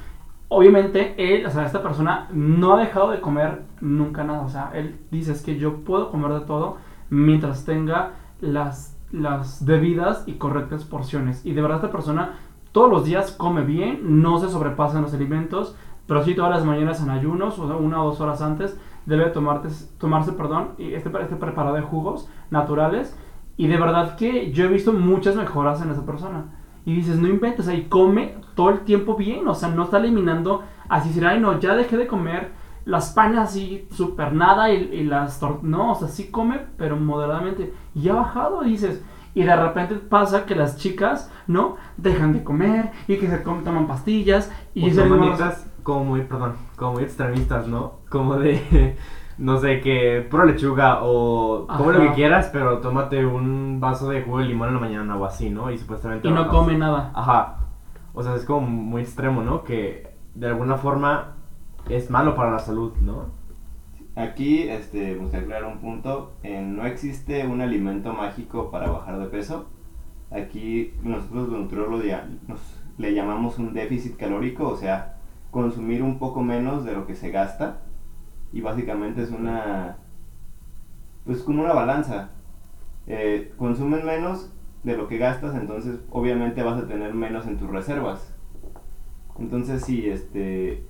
Obviamente, 0.54 1.14
él, 1.18 1.44
o 1.46 1.50
sea, 1.50 1.66
esta 1.66 1.82
persona 1.82 2.28
no 2.32 2.74
ha 2.74 2.80
dejado 2.80 3.10
de 3.10 3.20
comer 3.20 3.62
nunca 3.80 4.22
nada, 4.22 4.42
o 4.42 4.48
sea, 4.48 4.70
él 4.72 5.00
dice 5.10 5.32
es 5.32 5.42
que 5.42 5.58
yo 5.58 5.78
puedo 5.78 6.12
comer 6.12 6.32
de 6.32 6.40
todo 6.42 6.76
mientras 7.10 7.64
tenga 7.64 8.12
las, 8.40 8.96
las 9.10 9.66
debidas 9.66 10.22
y 10.26 10.34
correctas 10.34 10.84
porciones. 10.84 11.44
Y 11.44 11.54
de 11.54 11.60
verdad 11.60 11.78
esta 11.78 11.90
persona 11.90 12.38
todos 12.70 12.88
los 12.88 13.04
días 13.04 13.32
come 13.32 13.62
bien, 13.62 14.22
no 14.22 14.38
se 14.38 14.48
sobrepasan 14.48 15.02
los 15.02 15.12
alimentos, 15.12 15.76
pero 16.06 16.22
sí 16.22 16.36
todas 16.36 16.52
las 16.52 16.64
mañanas 16.64 17.00
en 17.02 17.10
ayunos, 17.10 17.58
o 17.58 17.76
una 17.78 18.02
o 18.02 18.06
dos 18.06 18.20
horas 18.20 18.40
antes, 18.40 18.78
debe 19.06 19.26
tomarte, 19.26 19.70
tomarse 19.98 20.32
perdón, 20.32 20.70
este, 20.78 21.10
este 21.20 21.36
preparado 21.36 21.74
de 21.74 21.82
jugos 21.82 22.28
naturales. 22.50 23.18
Y 23.56 23.66
de 23.66 23.76
verdad 23.76 24.16
que 24.16 24.52
yo 24.52 24.64
he 24.64 24.68
visto 24.68 24.92
muchas 24.92 25.34
mejoras 25.34 25.82
en 25.82 25.90
esa 25.90 26.06
persona. 26.06 26.46
Y 26.86 26.94
dices, 26.96 27.16
no 27.18 27.28
inventes, 27.28 27.68
y 27.72 27.82
come 27.84 28.34
todo 28.54 28.70
el 28.70 28.80
tiempo 28.80 29.16
bien, 29.16 29.46
o 29.48 29.54
sea, 29.54 29.68
no 29.70 29.84
está 29.84 29.98
eliminando, 29.98 30.62
así 30.88 31.08
decir, 31.08 31.26
ay, 31.26 31.40
no, 31.40 31.58
ya 31.58 31.74
dejé 31.74 31.96
de 31.96 32.06
comer 32.06 32.52
las 32.84 33.12
panes 33.12 33.38
así 33.38 33.88
súper 33.90 34.34
nada 34.34 34.70
y, 34.72 34.76
y 34.92 35.04
las 35.04 35.40
tor- 35.42 35.62
no, 35.62 35.92
o 35.92 35.94
sea, 35.94 36.08
sí 36.08 36.30
come, 36.30 36.60
pero 36.76 36.96
moderadamente. 36.96 37.72
Y 37.94 38.08
ha 38.10 38.14
bajado, 38.14 38.62
dices, 38.62 39.02
Y 39.36 39.42
de 39.42 39.56
repente 39.56 39.96
pasa 39.96 40.46
que 40.46 40.54
las 40.54 40.76
chicas, 40.76 41.30
¿no? 41.48 41.76
Dejan 41.96 42.32
de 42.32 42.44
comer 42.44 42.92
y 43.08 43.16
que 43.16 43.28
se 43.28 43.38
toman 43.38 43.86
pastillas 43.88 44.52
y 44.74 44.90
son 44.92 45.08
manitas 45.10 45.66
como 45.82 46.04
muy, 46.04 46.20
perdón, 46.22 46.54
como 46.76 46.92
muy 46.94 47.02
extremistas, 47.02 47.66
¿no? 47.66 47.94
Como 48.10 48.36
de, 48.36 48.96
no 49.38 49.58
sé, 49.58 49.80
que 49.80 50.26
pura 50.30 50.44
lechuga 50.44 51.00
o 51.02 51.66
come 51.66 51.92
lo 51.92 51.98
Ajá. 52.00 52.08
que 52.08 52.14
quieras, 52.14 52.50
pero 52.52 52.78
tómate 52.78 53.24
un 53.26 53.80
vaso 53.80 54.08
de 54.10 54.22
jugo 54.22 54.38
de 54.38 54.44
limón 54.46 54.68
en 54.68 54.74
la 54.74 54.80
mañana 54.80 55.16
o 55.16 55.24
así, 55.24 55.50
¿no? 55.50 55.70
Y 55.70 55.78
supuestamente... 55.78 56.28
y 56.28 56.30
no 56.32 56.48
come 56.48 56.76
nada. 56.76 57.10
Ajá. 57.14 57.58
O 58.12 58.22
sea, 58.22 58.34
es 58.36 58.44
como 58.44 58.66
muy 58.66 59.02
extremo, 59.02 59.42
¿no? 59.42 59.64
Que 59.64 60.14
de 60.34 60.46
alguna 60.46 60.76
forma 60.76 61.34
es 61.88 62.10
malo 62.10 62.34
para 62.34 62.52
la 62.52 62.58
salud, 62.60 62.92
¿no? 63.00 63.26
Aquí 64.16 64.62
este, 64.68 65.14
me 65.14 65.18
gustaría 65.18 65.46
aclarar 65.46 65.72
un 65.72 65.78
punto. 65.78 66.34
eh, 66.44 66.62
no 66.62 66.86
existe 66.86 67.46
un 67.46 67.60
alimento 67.60 68.12
mágico 68.12 68.70
para 68.70 68.88
bajar 68.88 69.18
de 69.18 69.26
peso. 69.26 69.66
Aquí 70.30 70.94
nosotros 71.02 71.48
los 71.48 71.60
nutriólogos 71.60 72.04
le 72.96 73.14
llamamos 73.14 73.58
un 73.58 73.72
déficit 73.72 74.16
calórico, 74.16 74.68
o 74.68 74.76
sea, 74.76 75.16
consumir 75.50 76.02
un 76.02 76.18
poco 76.18 76.42
menos 76.42 76.84
de 76.84 76.92
lo 76.92 77.06
que 77.06 77.14
se 77.14 77.30
gasta. 77.30 77.80
Y 78.54 78.62
básicamente 78.62 79.22
es 79.22 79.30
una. 79.30 79.98
Pues 81.26 81.42
como 81.42 81.62
una 81.62 81.74
balanza. 81.74 82.30
Eh, 83.06 83.52
consumen 83.58 84.06
menos 84.06 84.50
de 84.82 84.96
lo 84.96 85.08
que 85.08 85.18
gastas, 85.18 85.54
entonces 85.54 85.98
obviamente 86.10 86.62
vas 86.62 86.82
a 86.82 86.86
tener 86.86 87.12
menos 87.12 87.46
en 87.46 87.58
tus 87.58 87.68
reservas. 87.68 88.34
Entonces 89.38 89.84
sí, 89.84 90.08
este 90.08 90.86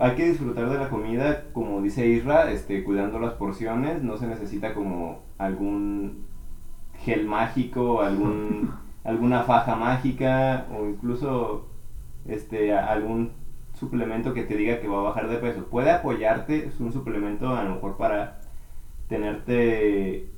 hay 0.00 0.16
que 0.16 0.30
disfrutar 0.30 0.70
de 0.70 0.78
la 0.78 0.88
comida, 0.88 1.44
como 1.52 1.82
dice 1.82 2.06
Isra, 2.08 2.50
este, 2.50 2.82
cuidando 2.84 3.20
las 3.20 3.34
porciones, 3.34 4.02
no 4.02 4.16
se 4.16 4.26
necesita 4.26 4.72
como 4.72 5.22
algún 5.36 6.24
gel 7.04 7.26
mágico, 7.26 8.00
algún, 8.00 8.72
alguna 9.04 9.42
faja 9.42 9.76
mágica 9.76 10.66
o 10.74 10.86
incluso 10.86 11.68
este, 12.26 12.74
algún 12.74 13.32
suplemento 13.80 14.34
que 14.34 14.44
te 14.44 14.56
diga 14.56 14.80
que 14.80 14.88
va 14.88 14.98
a 15.00 15.02
bajar 15.02 15.28
de 15.28 15.38
peso. 15.38 15.64
Puede 15.66 15.90
apoyarte, 15.90 16.66
es 16.66 16.78
un 16.78 16.92
suplemento 16.92 17.48
a 17.48 17.64
lo 17.64 17.74
mejor 17.76 17.96
para 17.96 18.40
tenerte, 19.08 20.28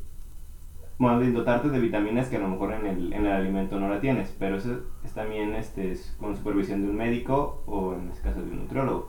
bueno, 0.99 1.21
dotarte 1.33 1.69
de 1.69 1.81
vitaminas 1.81 2.29
que 2.29 2.37
a 2.37 2.41
lo 2.41 2.49
mejor 2.49 2.73
en 2.73 2.87
el, 2.87 3.13
en 3.13 3.27
el 3.27 3.33
alimento 3.33 3.79
no 3.79 3.89
la 3.89 4.01
tienes, 4.01 4.35
pero 4.39 4.57
eso 4.57 4.81
es 5.05 5.13
también 5.13 5.55
este, 5.55 5.93
es 5.93 6.17
con 6.19 6.37
supervisión 6.37 6.83
de 6.83 6.89
un 6.89 6.97
médico 6.97 7.63
o 7.67 7.95
en 7.95 8.09
este 8.09 8.23
caso 8.23 8.41
de 8.41 8.51
un 8.51 8.61
nutriólogo 8.61 9.09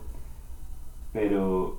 pero 1.14 1.78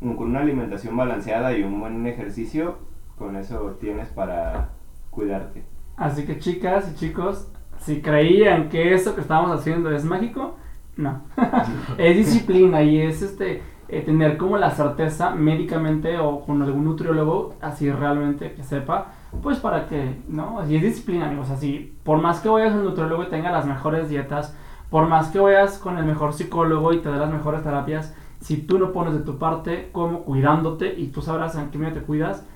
mm, 0.00 0.12
con 0.12 0.28
una 0.28 0.42
alimentación 0.42 0.96
balanceada 0.96 1.56
y 1.56 1.64
un 1.64 1.80
buen 1.80 2.06
ejercicio, 2.06 2.78
con 3.18 3.34
eso 3.34 3.76
tienes 3.80 4.08
para 4.08 4.68
cuidarte. 5.10 5.64
Así 5.96 6.24
que 6.24 6.38
chicas 6.38 6.92
y 6.92 6.94
chicos, 6.94 7.50
si 7.78 8.00
creían 8.00 8.68
que 8.68 8.94
esto 8.94 9.14
que 9.14 9.22
estábamos 9.22 9.58
haciendo 9.58 9.90
es 9.90 10.04
mágico, 10.04 10.56
no. 10.96 11.22
es 11.98 12.16
disciplina 12.16 12.82
y 12.82 13.00
es 13.00 13.22
este 13.22 13.62
eh, 13.88 14.00
tener 14.00 14.38
como 14.38 14.56
la 14.56 14.70
certeza 14.70 15.30
médicamente 15.30 16.18
o 16.18 16.40
con 16.40 16.62
algún 16.62 16.84
nutriólogo, 16.84 17.54
así 17.60 17.90
realmente 17.90 18.54
que 18.54 18.64
sepa, 18.64 19.08
pues 19.42 19.58
para 19.58 19.86
que, 19.86 20.22
¿no? 20.26 20.58
Así 20.58 20.76
es 20.76 20.82
disciplina, 20.82 21.26
amigos. 21.26 21.50
Así, 21.50 21.96
por 22.02 22.20
más 22.20 22.40
que 22.40 22.48
vayas 22.48 22.72
al 22.72 22.84
nutriólogo 22.84 23.24
y 23.24 23.28
tenga 23.28 23.52
las 23.52 23.66
mejores 23.66 24.08
dietas, 24.08 24.56
por 24.90 25.06
más 25.06 25.28
que 25.28 25.38
vayas 25.38 25.78
con 25.78 25.98
el 25.98 26.04
mejor 26.04 26.32
psicólogo 26.32 26.92
y 26.92 27.00
te 27.00 27.10
dé 27.10 27.18
las 27.18 27.30
mejores 27.30 27.62
terapias, 27.62 28.14
si 28.40 28.56
tú 28.58 28.78
no 28.78 28.92
pones 28.92 29.14
de 29.14 29.20
tu 29.20 29.38
parte 29.38 29.90
como 29.92 30.20
cuidándote 30.20 30.94
y 30.98 31.08
tú 31.08 31.20
sabrás 31.20 31.54
en 31.56 31.70
qué 31.70 31.78
medida 31.78 32.00
te 32.00 32.06
cuidas, 32.06 32.46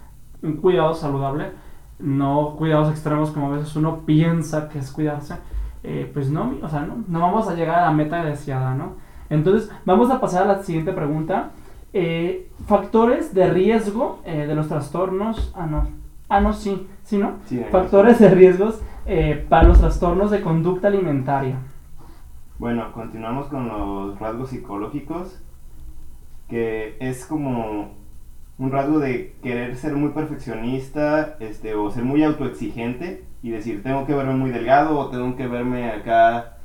un 0.43 0.57
cuidado 0.57 0.95
saludable, 0.95 1.53
no 1.99 2.55
cuidados 2.57 2.91
extremos 2.91 3.31
como 3.31 3.47
a 3.47 3.57
veces 3.57 3.75
uno 3.77 4.07
piensa 4.07 4.69
que 4.69 4.79
es 4.79 4.91
cuidarse, 4.93 5.37
eh, 5.91 6.11
pues 6.13 6.29
no, 6.29 6.53
o 6.63 6.69
sea, 6.69 6.83
no, 6.83 7.03
no 7.09 7.21
vamos 7.21 7.49
a 7.49 7.55
llegar 7.55 7.79
a 7.79 7.87
la 7.87 7.93
meta 7.93 8.23
deseada, 8.23 8.75
¿no? 8.75 8.97
Entonces, 9.31 9.71
vamos 9.87 10.11
a 10.11 10.21
pasar 10.21 10.43
a 10.43 10.57
la 10.57 10.63
siguiente 10.63 10.93
pregunta. 10.93 11.53
Eh, 11.95 12.51
factores 12.67 13.33
de 13.33 13.49
riesgo 13.49 14.21
eh, 14.27 14.47
de 14.47 14.55
los 14.55 14.69
trastornos, 14.69 15.51
ah, 15.57 15.65
no, 15.65 15.89
ah, 16.29 16.43
no, 16.43 16.53
sí, 16.53 16.87
sí, 17.05 17.17
¿no? 17.17 17.39
Sí, 17.47 17.65
Factores 17.71 18.19
de 18.19 18.29
riesgos 18.29 18.83
para 19.49 19.67
los 19.67 19.81
trastornos 19.81 20.31
de 20.31 20.43
conducta 20.43 20.89
alimentaria. 20.89 21.57
Bueno, 22.59 22.93
continuamos 22.93 23.47
con 23.47 23.69
los 23.69 24.19
rasgos 24.19 24.51
psicológicos, 24.51 25.43
que 26.49 26.99
es 27.01 27.25
como 27.25 27.93
un 28.59 28.71
rasgo 28.71 28.99
de 28.99 29.37
querer 29.43 29.75
ser 29.77 29.95
muy 29.95 30.11
perfeccionista 30.11 31.39
este, 31.41 31.75
o 31.75 31.91
ser 31.91 32.05
muy 32.05 32.23
autoexigente 32.25 33.25
y 33.43 33.51
decir, 33.51 33.83
tengo 33.83 34.07
que 34.07 34.15
verme 34.15 34.35
muy 34.35 34.51
delgado 34.51 34.99
o 34.99 35.09
tengo 35.09 35.37
que 35.37 35.47
verme 35.47 35.91
acá, 35.91 36.59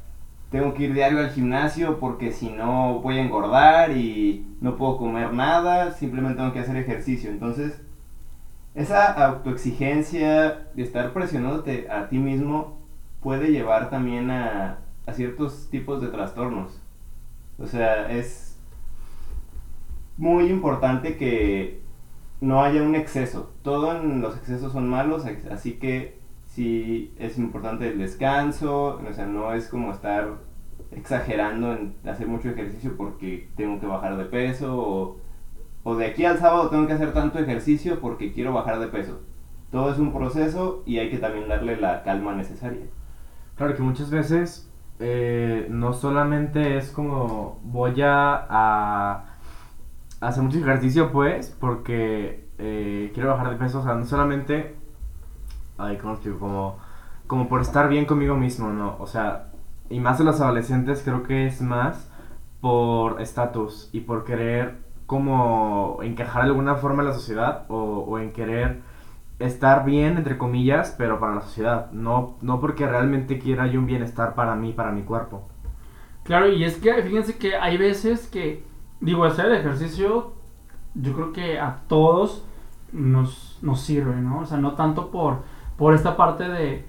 tengo 0.49 0.73
que 0.73 0.83
ir 0.83 0.93
diario 0.93 1.19
al 1.19 1.31
gimnasio 1.31 1.99
porque 1.99 2.31
si 2.31 2.49
no 2.49 2.99
voy 2.99 3.17
a 3.17 3.23
engordar 3.23 3.91
y 3.91 4.47
no 4.61 4.75
puedo 4.75 4.97
comer 4.97 5.33
nada, 5.33 5.91
simplemente 5.91 6.37
tengo 6.37 6.53
que 6.53 6.59
hacer 6.59 6.75
ejercicio. 6.77 7.29
Entonces, 7.29 7.81
esa 8.75 9.11
autoexigencia 9.25 10.67
de 10.73 10.83
estar 10.83 11.13
presionándote 11.13 11.89
a 11.89 12.09
ti 12.09 12.17
mismo 12.17 12.79
puede 13.21 13.51
llevar 13.51 13.89
también 13.89 14.31
a, 14.31 14.79
a 15.05 15.13
ciertos 15.13 15.69
tipos 15.69 16.01
de 16.01 16.07
trastornos. 16.07 16.79
O 17.59 17.67
sea, 17.67 18.11
es 18.11 18.57
muy 20.17 20.47
importante 20.47 21.17
que 21.17 21.81
no 22.41 22.61
haya 22.61 22.81
un 22.81 22.95
exceso. 22.95 23.51
Todo 23.61 23.95
en 23.95 24.21
los 24.21 24.35
excesos 24.35 24.73
son 24.73 24.87
malos, 24.89 25.23
así 25.49 25.73
que 25.73 26.22
sí 26.53 27.13
es 27.17 27.37
importante 27.39 27.89
el 27.89 27.97
descanso, 27.97 29.01
o 29.07 29.13
sea, 29.13 29.25
no 29.25 29.53
es 29.53 29.67
como 29.67 29.91
estar 29.91 30.35
exagerando 30.91 31.73
en 31.73 31.95
hacer 32.05 32.27
mucho 32.27 32.49
ejercicio 32.49 32.95
porque 32.95 33.49
tengo 33.55 33.79
que 33.79 33.87
bajar 33.87 34.15
de 34.17 34.25
peso 34.25 34.77
o, 34.77 35.17
o 35.81 35.95
de 35.95 36.05
aquí 36.05 36.25
al 36.25 36.37
sábado 36.37 36.69
tengo 36.69 36.85
que 36.85 36.93
hacer 36.93 37.11
tanto 37.11 37.39
ejercicio 37.39 37.99
porque 37.99 38.33
quiero 38.33 38.53
bajar 38.53 38.79
de 38.79 38.87
peso. 38.87 39.21
Todo 39.71 39.91
es 39.91 39.97
un 39.97 40.13
proceso 40.13 40.83
y 40.85 40.99
hay 40.99 41.09
que 41.09 41.17
también 41.17 41.47
darle 41.47 41.77
la 41.77 42.03
calma 42.03 42.35
necesaria. 42.35 42.85
Claro 43.55 43.75
que 43.75 43.81
muchas 43.81 44.11
veces 44.11 44.71
eh, 44.99 45.65
no 45.71 45.93
solamente 45.93 46.77
es 46.77 46.91
como 46.91 47.59
voy 47.63 47.99
a, 48.03 48.45
a 48.47 49.25
hacer 50.21 50.43
mucho 50.43 50.59
ejercicio 50.59 51.11
pues 51.11 51.49
porque 51.59 52.47
eh, 52.59 53.11
quiero 53.15 53.29
bajar 53.29 53.49
de 53.49 53.55
peso, 53.55 53.79
o 53.79 53.83
sea, 53.83 53.95
no 53.95 54.05
solamente, 54.05 54.75
ay, 55.77 55.97
¿cómo? 55.97 56.17
Como, 56.39 56.77
como 57.27 57.49
por 57.49 57.61
estar 57.61 57.89
bien 57.89 58.05
conmigo 58.05 58.35
mismo, 58.35 58.69
¿no? 58.69 58.95
O 58.99 59.07
sea, 59.07 59.51
y 59.89 59.99
más 59.99 60.19
en 60.19 60.25
los 60.27 60.41
adolescentes 60.41 61.01
creo 61.03 61.23
que 61.23 61.45
es 61.47 61.61
más 61.61 62.09
por 62.61 63.21
estatus 63.21 63.89
y 63.91 64.01
por 64.01 64.23
querer 64.23 64.77
como 65.05 65.99
encajar 66.01 66.43
de 66.43 66.49
alguna 66.49 66.75
forma 66.75 67.03
en 67.03 67.09
la 67.09 67.13
sociedad 67.13 67.65
o, 67.67 68.05
o 68.07 68.19
en 68.19 68.31
querer 68.31 68.81
estar 69.39 69.85
bien, 69.85 70.17
entre 70.17 70.37
comillas, 70.37 70.95
pero 70.97 71.19
para 71.19 71.35
la 71.35 71.41
sociedad, 71.41 71.91
no, 71.91 72.37
no 72.41 72.59
porque 72.59 72.87
realmente 72.87 73.39
quiera 73.39 73.67
yo 73.67 73.79
un 73.79 73.85
bienestar 73.85 74.35
para 74.35 74.55
mí, 74.55 74.71
para 74.73 74.91
mi 74.91 75.03
cuerpo. 75.03 75.47
Claro, 76.23 76.47
y 76.49 76.63
es 76.63 76.77
que 76.77 76.93
fíjense 77.03 77.37
que 77.37 77.55
hay 77.55 77.77
veces 77.77 78.27
que, 78.27 78.63
digo, 79.01 79.25
hacer 79.25 79.47
el 79.47 79.55
ejercicio, 79.55 80.33
yo 80.93 81.13
creo 81.13 81.33
que 81.33 81.59
a 81.59 81.81
todos 81.87 82.45
nos, 82.93 83.59
nos 83.61 83.81
sirve, 83.81 84.15
¿no? 84.15 84.39
O 84.39 84.45
sea, 84.45 84.57
no 84.57 84.75
tanto 84.75 85.11
por, 85.11 85.43
por 85.77 85.93
esta 85.93 86.15
parte 86.17 86.47
de... 86.47 86.85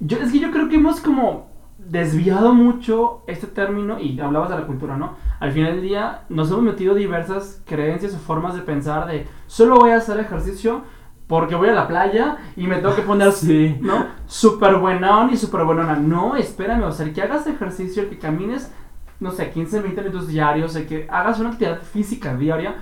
Yo, 0.00 0.18
es 0.18 0.32
que 0.32 0.38
yo 0.38 0.50
creo 0.50 0.68
que 0.68 0.76
hemos 0.76 1.00
como 1.00 1.48
desviado 1.78 2.52
mucho 2.52 3.22
este 3.26 3.46
término, 3.46 3.98
y 4.00 4.18
hablabas 4.20 4.50
de 4.50 4.58
la 4.58 4.66
cultura, 4.66 4.96
¿no? 4.96 5.14
Al 5.40 5.52
final 5.52 5.74
del 5.74 5.82
día 5.82 6.22
nos 6.28 6.50
hemos 6.50 6.62
metido 6.62 6.94
diversas 6.94 7.62
creencias 7.64 8.14
o 8.14 8.18
formas 8.18 8.54
de 8.54 8.62
pensar 8.62 9.06
de, 9.06 9.26
solo 9.46 9.76
voy 9.76 9.90
a 9.90 9.96
hacer 9.96 10.18
ejercicio 10.18 10.82
porque 11.28 11.54
voy 11.54 11.68
a 11.68 11.74
la 11.74 11.86
playa 11.86 12.38
y 12.56 12.66
me 12.66 12.76
tengo 12.76 12.96
que 12.96 13.02
poner 13.02 13.32
Sí. 13.32 13.76
¿no? 13.80 14.06
Súper 14.26 14.76
buenón 14.76 15.30
y 15.32 15.36
súper 15.36 15.64
buenona. 15.64 15.96
No, 15.96 16.36
espérame, 16.36 16.84
o 16.84 16.92
sea, 16.92 17.06
el 17.06 17.12
que 17.12 17.22
hagas 17.22 17.46
ejercicio, 17.46 18.02
el 18.02 18.08
que 18.08 18.18
camines, 18.18 18.72
no 19.20 19.30
sé, 19.30 19.50
15, 19.50 19.80
20 19.80 20.00
minutos 20.02 20.28
diarios, 20.28 20.74
el 20.74 20.86
que 20.86 21.06
hagas 21.10 21.38
una 21.38 21.50
actividad 21.50 21.82
física 21.82 22.34
diaria, 22.34 22.76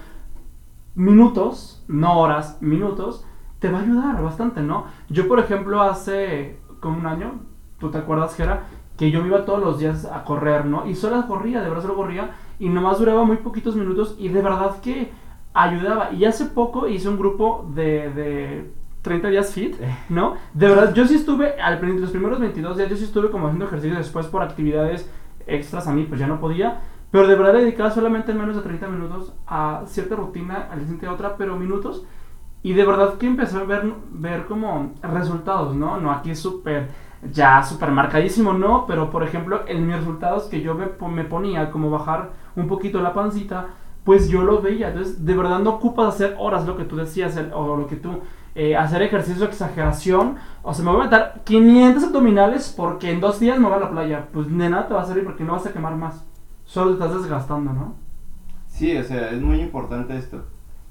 minutos, 0.95 1.85
no 1.89 2.19
horas, 2.19 2.59
minutos, 2.61 3.25
te 3.67 3.73
va 3.73 3.81
a 3.81 3.83
ayudar 3.83 4.23
bastante, 4.23 4.63
¿no? 4.63 4.85
Yo, 5.09 5.27
por 5.27 5.41
ejemplo, 5.41 5.83
hace 5.83 6.57
como 6.79 6.99
un 6.99 7.07
año, 7.07 7.41
¿tú 7.81 7.91
te 7.91 7.99
acuerdas, 7.99 8.37
Gera? 8.37 8.67
Que 8.97 9.11
yo 9.11 9.21
me 9.21 9.27
iba 9.27 9.45
todos 9.45 9.61
los 9.61 9.81
días 9.81 10.05
a 10.05 10.23
correr, 10.23 10.67
¿no? 10.67 10.87
Y 10.87 10.95
solo 10.95 11.27
corría, 11.27 11.61
de 11.63 11.69
verdad 11.69 11.83
solo 11.83 11.97
corría, 11.97 12.31
y 12.61 12.69
nomás 12.69 13.01
duraba 13.01 13.25
muy 13.25 13.39
poquitos 13.39 13.75
minutos, 13.75 14.15
y 14.19 14.29
de 14.29 14.41
verdad 14.41 14.81
que 14.81 15.11
ayudaba. 15.53 16.13
Y 16.13 16.25
hace 16.27 16.45
poco 16.45 16.87
hice 16.87 17.09
un 17.09 17.19
grupo 17.19 17.69
de, 17.75 18.13
de 18.13 18.71
30 19.03 19.31
días 19.31 19.53
fit, 19.53 19.75
¿no? 20.11 20.37
De 20.55 20.69
verdad, 20.69 20.95
yo 20.95 21.05
sí 21.09 21.17
estuve, 21.17 21.61
al, 21.61 21.81
los 22.01 22.11
primeros 22.11 22.39
22 22.39 22.77
días, 22.77 22.89
yo 22.89 22.97
sí 22.97 23.05
estuve 23.05 23.33
como 23.33 23.47
haciendo 23.47 23.65
ejercicio 23.65 23.99
después 23.99 24.27
por 24.27 24.43
actividades 24.43 25.11
extras 25.49 25.89
a 25.89 25.93
mí, 25.93 26.05
pues 26.05 26.21
ya 26.21 26.29
no 26.29 26.39
podía. 26.39 26.83
Pero 27.11 27.27
de 27.27 27.35
verdad 27.35 27.55
dedicaba 27.55 27.91
solamente 27.91 28.33
menos 28.33 28.55
de 28.55 28.63
30 28.63 28.87
minutos 28.87 29.33
a 29.49 29.83
cierta 29.87 30.15
rutina, 30.15 30.69
al 30.71 30.81
siguiente 30.81 31.09
otra, 31.09 31.37
pero 31.37 31.57
minutos. 31.57 32.05
Y 32.63 32.73
de 32.73 32.85
verdad 32.85 33.15
que 33.15 33.27
empecé 33.27 33.59
a 33.59 33.65
ver, 33.65 33.93
ver 34.11 34.47
como 34.47 34.95
resultados, 35.03 35.77
¿no? 35.77 35.99
No 35.99 36.11
aquí 36.11 36.35
súper, 36.35 36.89
ya 37.33 37.63
súper 37.63 37.91
marcadísimo, 37.93 38.53
no, 38.53 38.87
pero 38.87 39.11
por 39.11 39.23
ejemplo, 39.23 39.63
en 39.69 39.87
mis 39.87 39.97
resultados 39.97 40.45
que 40.45 40.61
yo 40.61 40.75
me, 40.75 40.87
me 41.09 41.25
ponía, 41.25 41.71
como 41.71 41.91
bajar 41.91 42.31
un 42.57 42.67
poquito 42.67 43.01
la 43.01 43.13
pancita, 43.13 43.69
pues 44.05 44.29
yo 44.29 44.43
lo 44.43 44.63
veía. 44.63 44.89
Entonces, 44.89 45.25
de 45.25 45.37
verdad 45.37 45.59
no 45.59 45.71
ocupas 45.71 46.15
hacer 46.15 46.37
horas 46.39 46.67
lo 46.67 46.77
que 46.77 46.85
tú 46.85 46.97
decías, 46.97 47.39
o 47.53 47.77
lo 47.77 47.87
que 47.87 47.97
tú, 47.97 48.21
eh, 48.55 48.75
hacer 48.75 49.03
ejercicio 49.03 49.43
de 49.43 49.49
exageración. 49.51 50.37
O 50.63 50.73
sea, 50.73 50.85
me 50.85 50.93
voy 50.93 51.03
a 51.03 51.05
meter 51.05 51.43
500 51.45 52.05
abdominales 52.05 52.73
porque 52.75 53.11
en 53.11 53.21
dos 53.21 53.39
días 53.39 53.59
me 53.59 53.67
voy 53.67 53.75
a 53.75 53.81
la 53.81 53.91
playa. 53.91 54.29
Pues 54.33 54.49
de 54.49 54.71
nada 54.71 54.89
te 54.89 54.95
va 54.95 55.03
a 55.03 55.07
servir 55.07 55.25
porque 55.25 55.45
no 55.45 55.53
vas 55.53 55.67
a 55.67 55.73
quemar 55.73 55.95
más. 55.97 56.25
Solo 56.65 56.97
te 56.97 57.05
estás 57.05 57.21
desgastando, 57.21 57.73
¿no? 57.73 57.95
Sí, 58.69 58.97
o 58.97 59.05
sea, 59.05 59.31
es 59.31 59.41
muy 59.43 59.61
importante 59.61 60.17
esto. 60.17 60.45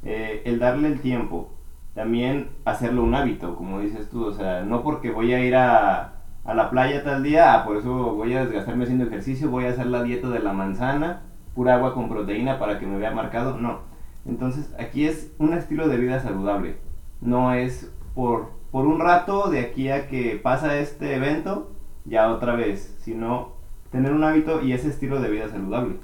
Eh, 0.04 0.44
el 0.46 0.60
darle 0.60 0.90
el 0.90 1.02
tiempo. 1.02 1.55
También 1.96 2.50
hacerlo 2.66 3.04
un 3.04 3.16
hábito, 3.16 3.56
como 3.56 3.80
dices 3.80 4.10
tú. 4.10 4.26
O 4.26 4.34
sea, 4.34 4.62
no 4.62 4.84
porque 4.84 5.12
voy 5.12 5.34
a 5.34 5.44
ir 5.44 5.56
a, 5.56 6.16
a 6.44 6.54
la 6.54 6.70
playa 6.70 7.04
tal 7.04 7.24
día, 7.24 7.54
ah, 7.56 7.66
por 7.66 7.78
eso 7.78 7.92
voy 8.14 8.34
a 8.36 8.46
desgastarme 8.46 8.84
haciendo 8.84 9.06
ejercicio, 9.06 9.50
voy 9.50 9.66
a 9.66 9.70
hacer 9.70 9.88
la 9.88 10.04
dieta 10.04 10.30
de 10.30 10.40
la 10.40 10.54
manzana, 10.54 11.24
pura 11.56 11.76
agua 11.76 11.94
con 11.94 12.08
proteína 12.08 12.60
para 12.60 12.78
que 12.78 12.86
me 12.86 12.98
vea 12.98 13.12
marcado. 13.12 13.58
No. 13.58 13.80
Entonces, 14.26 14.74
aquí 14.78 15.06
es 15.06 15.34
un 15.40 15.54
estilo 15.54 15.88
de 15.88 15.98
vida 15.98 16.20
saludable. 16.20 16.78
No 17.22 17.54
es 17.54 17.92
por, 18.14 18.52
por 18.72 18.86
un 18.86 19.00
rato 19.00 19.50
de 19.50 19.62
aquí 19.62 19.90
a 19.90 20.08
que 20.08 20.40
pasa 20.42 20.78
este 20.78 21.16
evento, 21.16 21.72
ya 22.04 22.30
otra 22.30 22.56
vez, 22.56 22.96
sino 23.00 23.54
tener 23.90 24.12
un 24.12 24.24
hábito 24.24 24.62
y 24.62 24.74
ese 24.74 24.90
estilo 24.90 25.22
de 25.22 25.30
vida 25.30 25.48
saludable. 25.48 25.96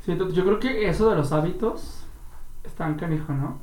Sí, 0.00 0.16
yo 0.16 0.44
creo 0.44 0.58
que 0.58 0.88
eso 0.88 1.10
de 1.10 1.16
los 1.16 1.32
hábitos 1.32 2.06
están 2.64 2.94
canijo, 2.94 3.32
¿no? 3.34 3.58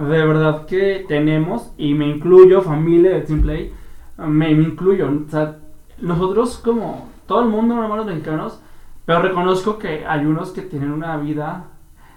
De 0.00 0.26
verdad 0.26 0.64
que 0.64 1.04
tenemos, 1.06 1.72
y 1.76 1.92
me 1.92 2.08
incluyo, 2.08 2.62
familia 2.62 3.10
de 3.10 3.20
Team 3.20 3.42
Play, 3.42 3.74
me, 4.16 4.50
incluyo. 4.50 5.10
O 5.26 5.30
sea, 5.30 5.58
nosotros 6.00 6.56
como 6.64 7.10
todo 7.26 7.42
el 7.42 7.48
mundo, 7.48 7.74
normal 7.74 7.98
los 7.98 8.06
mexicanos, 8.06 8.62
pero 9.04 9.20
reconozco 9.20 9.78
que 9.78 10.06
hay 10.06 10.24
unos 10.24 10.52
que 10.52 10.62
tienen 10.62 10.90
una 10.90 11.18
vida 11.18 11.66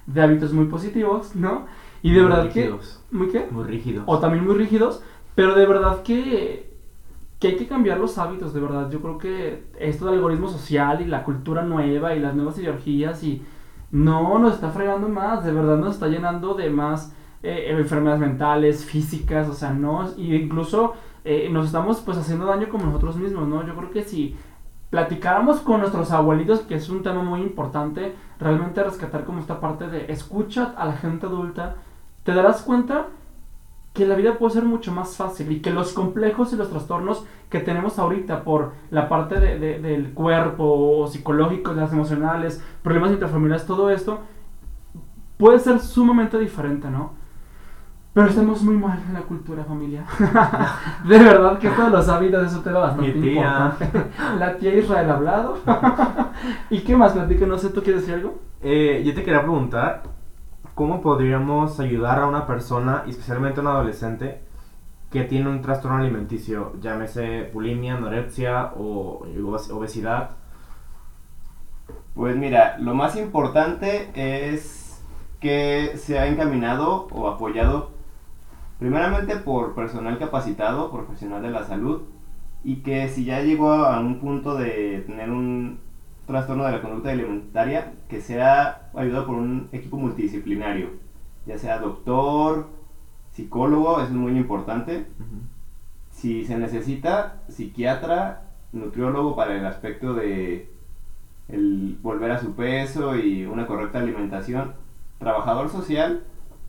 de 0.05 0.21
hábitos 0.21 0.53
muy 0.53 0.65
positivos, 0.67 1.35
¿no? 1.35 1.65
Y 2.01 2.13
de 2.13 2.23
verdad 2.23 2.45
rígidos. 2.45 3.01
que... 3.09 3.17
¿Muy 3.17 3.27
qué? 3.27 3.47
Muy 3.51 3.65
rígidos. 3.65 4.03
O 4.07 4.17
también 4.19 4.45
muy 4.45 4.55
rígidos, 4.55 5.03
pero 5.35 5.53
de 5.53 5.65
verdad 5.65 6.03
que, 6.03 6.73
que 7.37 7.49
hay 7.49 7.55
que 7.57 7.67
cambiar 7.67 7.99
los 7.99 8.17
hábitos, 8.17 8.53
de 8.53 8.61
verdad. 8.61 8.89
Yo 8.91 9.01
creo 9.01 9.17
que 9.17 9.65
esto 9.77 10.05
del 10.05 10.15
algoritmo 10.15 10.47
social 10.47 11.01
y 11.01 11.05
la 11.05 11.25
cultura 11.25 11.63
nueva 11.63 12.15
y 12.15 12.21
las 12.21 12.33
nuevas 12.33 12.57
ideologías 12.57 13.21
y 13.25 13.41
no 13.91 14.39
nos 14.39 14.53
está 14.53 14.69
fregando 14.69 15.09
más, 15.09 15.43
de 15.43 15.51
verdad 15.51 15.77
nos 15.77 15.95
está 15.95 16.07
llenando 16.07 16.53
de 16.53 16.69
más 16.69 17.13
eh, 17.43 17.67
enfermedades 17.69 18.21
mentales, 18.21 18.85
físicas, 18.85 19.49
o 19.49 19.53
sea, 19.53 19.71
no, 19.71 20.09
y 20.17 20.33
incluso 20.35 20.93
eh, 21.25 21.49
nos 21.51 21.67
estamos 21.67 21.99
pues 22.01 22.17
haciendo 22.17 22.45
daño 22.45 22.69
como 22.69 22.85
nosotros 22.85 23.17
mismos, 23.17 23.47
¿no? 23.47 23.65
Yo 23.67 23.75
creo 23.75 23.91
que 23.91 24.03
si 24.03 24.35
platicáramos 24.89 25.59
con 25.59 25.79
nuestros 25.81 26.11
abuelitos, 26.11 26.61
que 26.61 26.75
es 26.75 26.89
un 26.89 27.03
tema 27.03 27.21
muy 27.21 27.41
importante, 27.41 28.15
realmente 28.39 28.83
rescatar 28.83 29.25
como 29.25 29.39
esta 29.39 29.59
parte 29.59 29.87
de 29.87 30.11
escucha 30.11 30.73
a 30.77 30.85
la 30.85 30.93
gente 30.93 31.25
adulta, 31.25 31.75
te 32.23 32.33
darás 32.33 32.61
cuenta 32.61 33.07
que 33.93 34.07
la 34.07 34.15
vida 34.15 34.37
puede 34.37 34.53
ser 34.53 34.63
mucho 34.63 34.91
más 34.91 35.17
fácil 35.17 35.51
y 35.51 35.61
que 35.61 35.71
los 35.71 35.93
complejos 35.93 36.51
y 36.53 36.55
los 36.55 36.69
trastornos 36.69 37.25
que 37.49 37.59
tenemos 37.59 37.99
ahorita 37.99 38.43
por 38.43 38.73
la 38.89 39.07
parte 39.07 39.39
de, 39.39 39.79
del 39.79 40.13
cuerpo, 40.13 41.07
psicológicos, 41.07 41.75
las 41.75 41.93
emocionales, 41.93 42.63
problemas 42.81 43.11
interfamiliares, 43.11 43.67
todo 43.67 43.89
esto, 43.91 44.21
puede 45.37 45.59
ser 45.59 45.79
sumamente 45.79 46.39
diferente, 46.39 46.89
¿no? 46.89 47.22
Pero 48.13 48.27
estamos 48.27 48.61
muy 48.61 48.77
mal 48.77 49.01
en 49.07 49.13
la 49.15 49.21
cultura 49.21 49.63
familia. 49.63 50.05
de 51.07 51.17
verdad 51.17 51.57
que 51.57 51.69
todos 51.69 51.91
los 51.91 52.07
hábitos 52.07 52.45
es 52.45 52.53
un 52.55 52.63
tema 52.63 52.79
bastante 52.79 53.09
importante. 53.09 53.89
la 54.37 54.55
tía 54.57 54.75
Israel 54.75 55.09
ha 55.09 55.15
hablado. 55.15 55.57
¿Y 56.69 56.81
qué 56.81 56.95
más, 56.95 57.13
Platica? 57.13 57.47
No 57.47 57.57
sé, 57.57 57.69
¿tú 57.69 57.81
quieres 57.81 58.01
decir 58.01 58.15
algo? 58.15 58.39
Eh, 58.61 59.01
yo 59.03 59.15
te 59.15 59.23
quería 59.23 59.41
preguntar, 59.41 60.03
¿cómo 60.75 61.01
podríamos 61.01 61.79
ayudar 61.79 62.19
a 62.19 62.27
una 62.27 62.45
persona, 62.45 63.03
especialmente 63.07 63.59
a 63.59 63.63
un 63.63 63.69
adolescente, 63.69 64.41
que 65.09 65.23
tiene 65.23 65.49
un 65.49 65.63
trastorno 65.63 65.97
alimenticio, 65.97 66.73
llámese 66.81 67.49
bulimia, 67.51 67.95
anorexia 67.95 68.73
o 68.77 69.25
obesidad? 69.71 70.37
Pues 72.13 72.35
mira, 72.35 72.77
lo 72.77 72.93
más 72.93 73.15
importante 73.15 74.11
es 74.13 75.03
que 75.39 75.93
se 75.97 76.19
ha 76.19 76.27
encaminado 76.27 77.07
o 77.11 77.27
apoyado 77.27 77.92
primeramente 78.79 79.37
por 79.37 79.75
personal 79.75 80.17
capacitado, 80.17 80.91
profesional 80.91 81.41
de 81.41 81.51
la 81.51 81.63
salud, 81.63 82.03
y 82.63 82.77
que 82.77 83.09
si 83.09 83.25
ya 83.25 83.41
llegó 83.41 83.71
a 83.71 83.99
un 83.99 84.19
punto 84.19 84.55
de 84.55 85.03
tener 85.05 85.29
un 85.29 85.79
trastorno 86.25 86.65
de 86.65 86.71
la 86.71 86.81
conducta 86.81 87.11
alimentaria, 87.11 87.93
que 88.07 88.21
sea 88.21 88.89
ayudado 88.95 89.25
por 89.25 89.35
un 89.35 89.67
equipo 89.71 89.97
multidisciplinario, 89.97 90.91
ya 91.45 91.57
sea 91.57 91.79
doctor, 91.79 92.69
psicólogo, 93.31 93.97
eso 93.97 94.07
es 94.07 94.11
muy 94.11 94.37
importante. 94.37 95.05
Si 96.09 96.45
se 96.45 96.57
necesita, 96.57 97.41
psiquiatra, 97.49 98.43
nutriólogo 98.71 99.35
para 99.35 99.57
el 99.57 99.65
aspecto 99.65 100.13
de 100.13 100.71
el 101.49 101.97
volver 102.01 102.31
a 102.31 102.39
su 102.39 102.53
peso 102.53 103.15
y 103.17 103.45
una 103.45 103.67
correcta 103.67 103.99
alimentación, 103.99 104.73
trabajador 105.19 105.69
social 105.69 106.23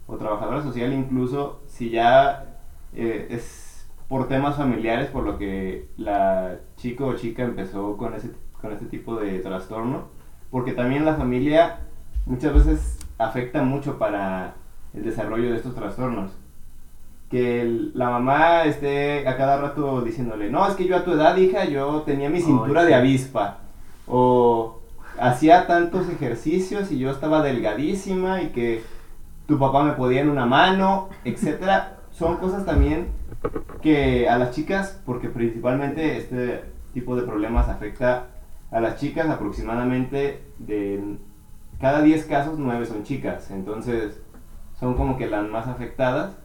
o 0.06 0.16
trabajadora 0.16 0.62
social 0.62 0.92
incluso 0.92 1.60
si 1.66 1.90
ya 1.90 2.58
eh, 2.94 3.28
es 3.30 3.86
por 4.08 4.28
temas 4.28 4.56
familiares 4.56 5.08
por 5.08 5.24
lo 5.24 5.38
que 5.38 5.88
la 5.96 6.58
chico 6.76 7.06
o 7.06 7.14
chica 7.14 7.42
empezó 7.42 7.96
con 7.96 8.14
ese 8.14 8.30
con 8.60 8.72
este 8.72 8.86
tipo 8.86 9.16
de 9.16 9.38
trastorno 9.40 10.08
porque 10.50 10.72
también 10.72 11.04
la 11.04 11.14
familia 11.14 11.80
muchas 12.26 12.54
veces 12.54 12.98
afecta 13.18 13.62
mucho 13.62 13.98
para 13.98 14.54
el 14.92 15.04
desarrollo 15.04 15.50
de 15.50 15.56
estos 15.56 15.74
trastornos 15.74 16.30
que 17.30 17.90
la 17.94 18.10
mamá 18.10 18.62
esté 18.64 19.26
a 19.26 19.36
cada 19.36 19.60
rato 19.60 20.02
diciéndole, 20.02 20.50
no, 20.50 20.68
es 20.68 20.74
que 20.74 20.86
yo 20.86 20.96
a 20.96 21.04
tu 21.04 21.12
edad, 21.12 21.36
hija, 21.36 21.64
yo 21.64 22.02
tenía 22.02 22.30
mi 22.30 22.40
cintura 22.40 22.84
de 22.84 22.94
avispa. 22.94 23.58
O 24.06 24.80
hacía 25.18 25.66
tantos 25.66 26.08
ejercicios 26.08 26.92
y 26.92 26.98
yo 26.98 27.10
estaba 27.10 27.42
delgadísima 27.42 28.42
y 28.42 28.50
que 28.50 28.84
tu 29.46 29.58
papá 29.58 29.84
me 29.84 29.92
podía 29.92 30.22
en 30.22 30.30
una 30.30 30.46
mano, 30.46 31.08
etcétera. 31.24 31.98
Son 32.10 32.36
cosas 32.36 32.64
también 32.64 33.08
que 33.82 34.28
a 34.28 34.38
las 34.38 34.52
chicas, 34.52 35.00
porque 35.04 35.28
principalmente 35.28 36.16
este 36.16 36.64
tipo 36.92 37.16
de 37.16 37.22
problemas 37.22 37.68
afecta 37.68 38.28
a 38.70 38.80
las 38.80 38.96
chicas 38.98 39.28
aproximadamente 39.28 40.44
de 40.58 41.18
cada 41.80 42.02
10 42.02 42.24
casos, 42.26 42.58
9 42.58 42.86
son 42.86 43.02
chicas. 43.02 43.50
Entonces 43.50 44.22
son 44.78 44.94
como 44.94 45.16
que 45.16 45.26
las 45.26 45.48
más 45.48 45.66
afectadas. 45.66 46.36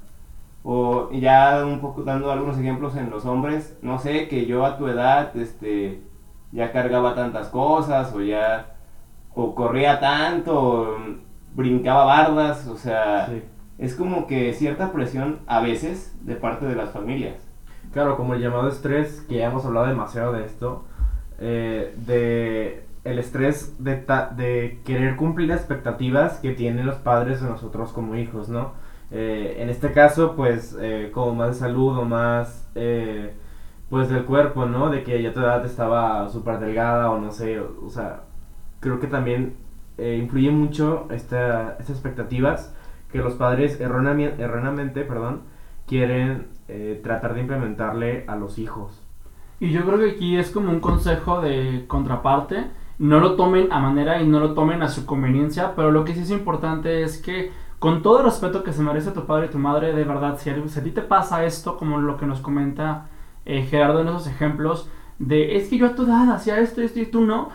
O 0.63 1.09
ya 1.11 1.63
un 1.65 1.79
poco 1.79 2.03
dando 2.03 2.31
algunos 2.31 2.57
ejemplos 2.59 2.95
en 2.97 3.09
los 3.09 3.25
hombres, 3.25 3.77
no 3.81 3.97
sé, 3.97 4.27
que 4.27 4.45
yo 4.45 4.65
a 4.65 4.77
tu 4.77 4.87
edad 4.87 5.35
este, 5.37 6.01
ya 6.51 6.73
cargaba 6.73 7.15
tantas 7.15 7.47
cosas 7.47 8.13
o 8.13 8.21
ya 8.21 8.75
o 9.33 9.55
corría 9.55 9.99
tanto, 10.01 10.97
brincaba 11.59 12.05
bardas, 12.05 12.67
o 12.67 12.77
sea, 12.77 13.29
es 13.77 13.93
como 13.93 14.27
que 14.27 14.53
cierta 14.53 14.93
presión 14.93 15.39
a 15.45 15.59
veces 15.59 16.15
de 16.21 16.35
parte 16.35 16.65
de 16.65 16.75
las 16.75 16.91
familias. 16.91 17.35
Claro, 17.91 18.15
como 18.15 18.33
el 18.33 18.41
llamado 18.41 18.69
estrés, 18.69 19.25
que 19.27 19.39
ya 19.39 19.47
hemos 19.47 19.65
hablado 19.65 19.87
demasiado 19.87 20.31
de 20.31 20.45
esto, 20.45 20.85
eh, 21.37 21.93
de 22.05 22.85
el 23.03 23.19
estrés 23.19 23.75
de, 23.83 24.05
de 24.37 24.79
querer 24.85 25.17
cumplir 25.17 25.51
expectativas 25.51 26.37
que 26.39 26.51
tienen 26.53 26.85
los 26.85 26.95
padres 26.95 27.41
de 27.41 27.49
nosotros 27.49 27.91
como 27.91 28.15
hijos, 28.15 28.47
¿no? 28.47 28.71
Eh, 29.11 29.57
en 29.59 29.69
este 29.69 29.91
caso, 29.91 30.35
pues, 30.37 30.77
eh, 30.79 31.09
como 31.13 31.35
más 31.35 31.49
de 31.49 31.55
salud 31.55 31.97
o 31.97 32.05
más, 32.05 32.69
pues, 33.89 34.09
del 34.09 34.23
cuerpo, 34.23 34.65
¿no? 34.65 34.89
De 34.89 35.03
que 35.03 35.21
ya 35.21 35.33
tu 35.33 35.41
edad 35.41 35.65
estaba 35.65 36.29
súper 36.29 36.59
delgada 36.59 37.11
o 37.11 37.19
no 37.19 37.31
sé, 37.31 37.59
o, 37.59 37.89
sea, 37.89 38.21
creo 38.79 38.99
que 39.01 39.07
también 39.07 39.55
influye 39.99 40.51
mucho 40.51 41.07
esta, 41.11 41.77
estas 41.79 41.91
expectativas 41.91 42.73
que 43.11 43.19
los 43.19 43.33
padres 43.33 43.79
erróneamente, 43.79 45.03
perdón, 45.03 45.41
quieren 45.87 46.47
tratar 47.01 47.33
de 47.33 47.41
implementarle 47.41 48.25
a 48.27 48.35
los 48.35 48.59
hijos. 48.59 49.01
Y 49.59 49.71
yo 49.71 49.85
creo 49.85 49.99
que 49.99 50.11
aquí 50.11 50.37
es 50.37 50.51
como 50.51 50.71
un 50.71 50.79
consejo 50.79 51.41
de 51.41 51.85
contraparte. 51.87 52.67
No 52.97 53.19
lo 53.19 53.35
tomen 53.35 53.71
a 53.71 53.79
manera 53.79 54.21
y 54.21 54.27
no 54.27 54.39
lo 54.39 54.53
tomen 54.53 54.81
a 54.81 54.87
su 54.87 55.05
conveniencia, 55.05 55.73
pero 55.75 55.91
lo 55.91 56.05
que 56.05 56.13
sí 56.13 56.21
es 56.21 56.31
importante 56.31 57.03
es 57.03 57.21
que 57.21 57.51
con 57.79 58.01
todo 58.01 58.19
el 58.19 58.25
respeto 58.25 58.63
que 58.63 58.73
se 58.73 58.81
merece 58.81 59.11
tu 59.11 59.25
padre 59.25 59.47
y 59.47 59.49
tu 59.49 59.57
madre, 59.57 59.93
de 59.93 60.03
verdad, 60.03 60.37
si 60.37 60.49
a, 60.49 60.83
ti 60.83 60.91
te 60.91 61.01
pasa 61.01 61.45
esto, 61.45 61.77
como 61.77 61.99
lo 61.99 62.17
que 62.17 62.25
nos 62.25 62.41
comenta 62.41 63.07
eh, 63.45 63.63
Gerardo 63.63 64.01
en 64.01 64.09
esos 64.09 64.27
ejemplos, 64.27 64.89
de 65.17 65.55
es 65.55 65.69
que 65.69 65.77
yo 65.77 65.87
a 65.87 65.95
tu 65.95 66.03
edad 66.03 66.29
hacía 66.29 66.59
esto, 66.59 66.81
esto 66.81 66.99
y 66.99 67.05
tú 67.05 67.21
no, 67.21 67.49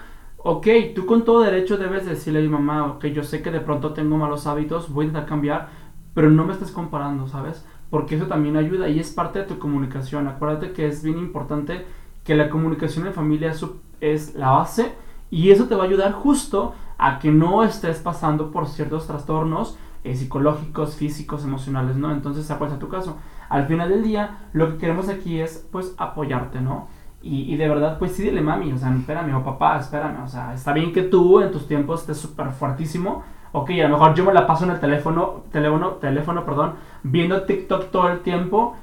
ok, 0.45 0.67
tú 0.95 1.07
con 1.07 1.25
todo 1.25 1.41
derecho 1.41 1.79
debes 1.79 2.05
decirle 2.05 2.41
a 2.41 2.43
mi 2.43 2.49
mamá, 2.49 2.87
ok, 2.87 3.07
yo 3.07 3.25
sé 3.25 3.41
que 3.41 3.51
de 3.51 3.61
pronto 3.61 3.95
tengo 3.95 4.19
malos 4.19 4.47
hábitos, 4.47 4.93
voy 4.93 5.07
a 5.07 5.09
intentar 5.09 5.27
cambiar, 5.27 5.69
pero 6.13 6.29
no 6.31 6.45
me 6.45 6.53
estés 6.53 6.71
comparando, 6.71 7.27
¿sabes? 7.27 7.65
Porque 7.89 8.17
eso 8.17 8.27
también 8.27 8.59
ayuda 8.59 8.91
y 8.91 9.01
es 9.01 9.11
parte 9.11 9.39
de 9.39 9.47
tu 9.47 9.59
comunicación. 9.59 10.29
Acuérdate 10.29 10.73
que 10.73 10.87
es 10.87 11.03
bien 11.03 11.19
importante 11.19 11.87
que 12.25 12.35
la 12.35 12.51
comunicación 12.51 13.07
en 13.07 13.15
familia 13.15 13.55
es, 14.01 14.35
la 14.35 14.51
base 14.51 14.93
y 15.31 15.51
eso 15.51 15.65
te 15.65 15.77
va 15.77 15.85
a 15.85 15.87
ayudar 15.87 16.13
justo 16.13 16.75
a 16.99 17.19
que 17.21 17.31
no 17.31 17.65
estés 17.65 18.01
pasando 18.01 18.51
por 18.51 18.69
ciertos 18.69 19.07
trastornos 19.07 19.79
eh, 20.05 20.15
psicológicos, 20.15 20.97
físicos, 20.97 21.45
emocionales, 21.45 21.97
¿no? 21.97 22.13
Entonces, 22.13 22.53
¿cuál 22.59 22.71
es 22.71 22.79
tu 22.79 22.89
caso? 22.89 23.17
Al 23.49 23.67
final 23.67 23.89
del 23.89 24.03
día, 24.03 24.51
lo 24.53 24.73
que 24.73 24.77
queremos 24.77 25.09
aquí 25.09 25.41
es, 25.41 25.67
pues, 25.73 25.95
apoyarte, 25.97 26.61
¿no? 26.61 26.89
Y, 27.27 27.55
y, 27.55 27.57
de 27.57 27.67
verdad, 27.67 27.99
pues 27.99 28.13
sí, 28.13 28.23
dile 28.23 28.43
mami, 28.43 28.71
o 28.71 28.77
sea, 28.77 28.95
espérame, 28.95 29.35
o 29.35 29.43
papá, 29.43 29.79
espérame, 29.79 30.23
o 30.23 30.29
sea, 30.29 30.53
está 30.53 30.75
bien 30.75 30.93
que 30.93 31.05
tú 31.05 31.41
en 31.41 31.51
tus 31.51 31.67
tiempos 31.67 32.03
estés 32.03 32.19
súper 32.19 32.53
fuertísimo, 32.53 33.23
ok, 33.53 33.71
a 33.71 33.89
lo 33.89 33.97
mejor 33.97 34.15
yo 34.15 34.25
me 34.25 34.35
la 34.35 34.47
paso 34.47 34.65
en 34.65 34.73
el 34.73 34.79
teléfono, 34.79 35.45
teléfono, 35.51 35.93
teléfono, 35.93 36.45
perdón, 36.45 36.75
viendo 37.03 37.45
TikTok 37.45 37.91
todo 37.91 38.11
el 38.11 38.21
tiempo 38.21 38.77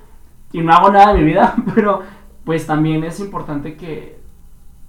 y 0.52 0.62
no 0.62 0.74
hago 0.74 0.90
nada 0.90 1.14
de 1.14 1.20
mi 1.20 1.26
vida, 1.26 1.54
pero 1.76 2.02
pues 2.44 2.66
también 2.66 3.04
es 3.04 3.20
importante 3.20 3.78
que, 3.78 4.20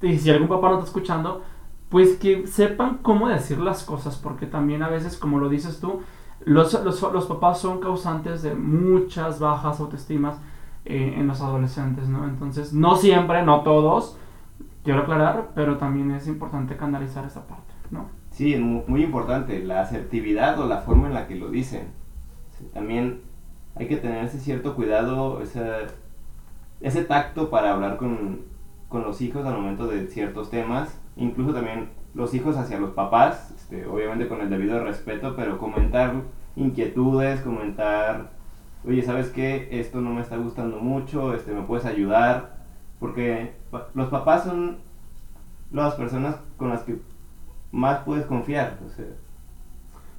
si 0.01 0.31
algún 0.31 0.49
papá 0.49 0.69
no 0.71 0.77
está 0.77 0.87
escuchando, 0.87 1.43
pues 1.91 2.17
que 2.17 2.47
sepan 2.47 3.01
cómo 3.03 3.29
decir 3.29 3.59
las 3.59 3.85
cosas, 3.85 4.17
porque 4.17 4.47
también 4.47 4.83
a 4.83 4.88
veces, 4.88 5.19
como 5.19 5.38
lo 5.38 5.51
dices 5.51 5.79
tú, 5.79 6.01
los, 6.47 6.73
los, 6.85 7.03
los 7.03 7.27
papás 7.27 7.59
son 7.59 7.81
causantes 7.81 8.41
de 8.41 8.55
muchas 8.55 9.41
bajas 9.41 9.79
autoestimas 9.79 10.37
eh, 10.85 11.14
en 11.16 11.27
los 11.27 11.40
adolescentes, 11.40 12.09
¿no? 12.09 12.25
Entonces, 12.25 12.73
no 12.73 12.97
siempre, 12.97 13.42
no 13.45 13.62
todos, 13.62 14.18
quiero 14.83 15.03
aclarar, 15.03 15.51
pero 15.55 15.79
también 15.79 16.11
es 16.11 16.27
importante 16.27 16.77
canalizar 16.77 17.25
esa 17.25 17.47
parte, 17.47 17.73
¿no? 17.90 18.07
Sí, 18.31 18.57
muy 18.57 19.05
importante, 19.05 19.62
la 19.62 19.83
asertividad 19.83 20.59
o 20.59 20.66
la 20.66 20.79
forma 20.79 21.07
en 21.07 21.14
la 21.14 21.29
que 21.29 21.37
lo 21.37 21.51
dicen. 21.51 21.88
también 22.73 23.21
hay 23.75 23.88
que 23.88 23.97
tener 23.97 24.25
ese 24.25 24.38
cierto 24.38 24.75
cuidado, 24.75 25.40
ese, 25.40 25.62
ese 26.81 27.05
tacto 27.05 27.51
para 27.51 27.73
hablar 27.73 27.97
con, 27.97 28.40
con, 28.88 29.03
los 29.03 29.21
hijos 29.21 29.47
al 29.47 29.55
momento 29.55 29.87
de 29.87 30.07
ciertos 30.09 30.51
temas, 30.51 31.01
incluso 31.16 31.55
también 31.55 31.90
los 32.14 32.35
hijos 32.35 32.57
hacia 32.57 32.79
los 32.79 32.90
papás, 32.90 33.53
este, 33.57 33.87
obviamente 33.87 34.29
con 34.29 34.40
el 34.40 34.51
debido 34.51 34.83
respeto, 34.83 35.35
pero 35.37 35.59
comentar 35.59 36.14
inquietudes, 36.57 37.40
comentar 37.40 38.31
oye, 38.87 39.03
¿sabes 39.03 39.29
qué? 39.31 39.68
Esto 39.71 40.01
no 40.01 40.11
me 40.11 40.21
está 40.21 40.37
gustando 40.37 40.79
mucho, 40.79 41.35
este, 41.35 41.53
¿me 41.53 41.62
puedes 41.62 41.87
ayudar? 41.87 42.57
Porque 42.99 43.55
los 43.95 44.09
papás 44.09 44.45
son 44.45 44.79
las 45.71 45.95
personas 45.95 46.37
con 46.57 46.68
las 46.68 46.83
que 46.83 46.99
más 47.71 48.01
puedes 48.01 48.27
confiar. 48.27 48.79
O 48.85 48.88
sea, 48.88 49.07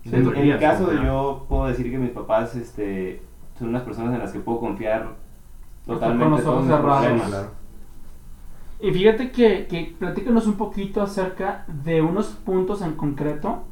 en, 0.06 0.48
mi 0.48 0.58
caso 0.58 0.92
yo 0.92 1.46
puedo 1.48 1.68
decir 1.68 1.90
que 1.90 1.98
mis 1.98 2.12
papás 2.12 2.56
este, 2.56 3.22
son 3.58 3.70
unas 3.70 3.84
personas 3.84 4.14
en 4.14 4.20
las 4.20 4.32
que 4.32 4.40
puedo 4.40 4.60
confiar 4.60 5.16
totalmente. 5.86 6.44
Con 6.44 6.68
los 6.68 7.48
Y 8.82 8.92
fíjate 8.92 9.32
que, 9.32 9.68
que 9.68 9.96
platícanos 9.98 10.48
un 10.48 10.56
poquito 10.56 11.02
acerca 11.02 11.66
de 11.68 12.02
unos 12.02 12.28
puntos 12.28 12.82
en 12.82 12.94
concreto, 12.94 13.64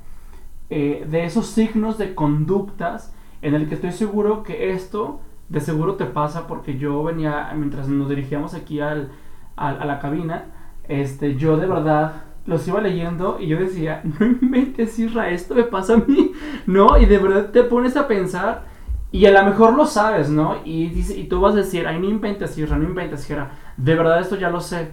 eh, 0.69 1.05
de 1.09 1.25
esos 1.25 1.47
signos 1.47 1.97
de 1.97 2.15
conductas 2.15 3.13
en 3.41 3.55
el 3.55 3.67
que 3.67 3.75
estoy 3.75 3.91
seguro 3.91 4.43
que 4.43 4.71
esto 4.71 5.21
de 5.49 5.59
seguro 5.59 5.95
te 5.95 6.05
pasa 6.05 6.47
porque 6.47 6.77
yo 6.77 7.03
venía, 7.03 7.51
mientras 7.55 7.87
nos 7.87 8.09
dirigíamos 8.09 8.53
aquí 8.53 8.79
al, 8.79 9.11
a 9.55 9.85
la 9.85 9.99
cabina, 9.99 10.45
este, 10.87 11.35
yo 11.35 11.57
de 11.57 11.67
verdad 11.67 12.23
los 12.45 12.67
iba 12.67 12.81
leyendo 12.81 13.37
y 13.39 13.47
yo 13.47 13.59
decía, 13.59 14.01
no 14.19 14.25
inventes, 14.25 14.97
Isra, 14.99 15.29
esto 15.29 15.55
me 15.55 15.63
pasa 15.63 15.95
a 15.95 15.97
mí, 15.97 16.33
¿no? 16.65 16.97
Y 16.97 17.05
de 17.05 17.17
verdad 17.17 17.51
te 17.51 17.63
pones 17.63 17.95
a 17.97 18.07
pensar 18.07 18.63
y 19.11 19.25
a 19.25 19.31
lo 19.31 19.49
mejor 19.49 19.73
lo 19.75 19.85
sabes, 19.85 20.29
¿no? 20.29 20.57
Y, 20.63 20.87
dice, 20.87 21.17
y 21.17 21.25
tú 21.25 21.41
vas 21.41 21.53
a 21.53 21.57
decir, 21.57 21.85
ay, 21.85 21.99
no 21.99 22.09
inventes, 22.09 22.57
Isra, 22.57 22.77
no 22.77 22.85
inventes, 22.85 23.25
Jera, 23.25 23.51
de 23.77 23.95
verdad 23.95 24.21
esto 24.21 24.37
ya 24.37 24.49
lo 24.49 24.61
sé, 24.61 24.91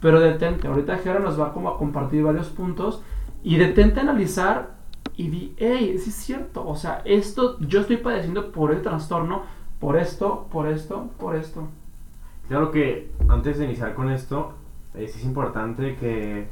pero 0.00 0.20
detente, 0.20 0.66
ahorita 0.68 0.98
Jera 0.98 1.20
nos 1.20 1.38
va 1.38 1.48
a 1.48 1.52
compartir 1.52 2.22
varios 2.22 2.48
puntos 2.48 3.02
y 3.44 3.56
detente 3.56 4.00
a 4.00 4.02
analizar 4.02 4.81
y 5.16 5.28
di, 5.28 5.54
hey, 5.58 5.96
sí 5.98 6.10
es 6.10 6.16
cierto, 6.16 6.66
o 6.66 6.74
sea, 6.74 7.02
esto 7.04 7.58
yo 7.60 7.80
estoy 7.80 7.98
padeciendo 7.98 8.52
por 8.52 8.72
el 8.72 8.82
trastorno, 8.82 9.42
por 9.78 9.96
esto, 9.96 10.48
por 10.50 10.68
esto, 10.68 11.10
por 11.18 11.36
esto. 11.36 11.68
Claro 12.48 12.70
que 12.70 13.10
antes 13.28 13.58
de 13.58 13.66
iniciar 13.66 13.94
con 13.94 14.10
esto, 14.10 14.54
es 14.94 15.24
importante 15.24 15.96
que, 15.96 16.48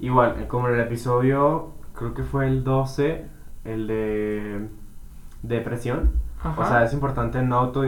igual, 0.00 0.46
como 0.48 0.68
en 0.68 0.74
el 0.74 0.80
episodio, 0.80 1.70
creo 1.94 2.14
que 2.14 2.22
fue 2.22 2.46
el 2.46 2.64
12, 2.64 3.26
el 3.64 3.86
de 3.86 4.68
depresión, 5.42 6.12
o 6.56 6.64
sea, 6.64 6.84
es 6.84 6.92
importante 6.92 7.40
no 7.42 7.56
auto, 7.56 7.82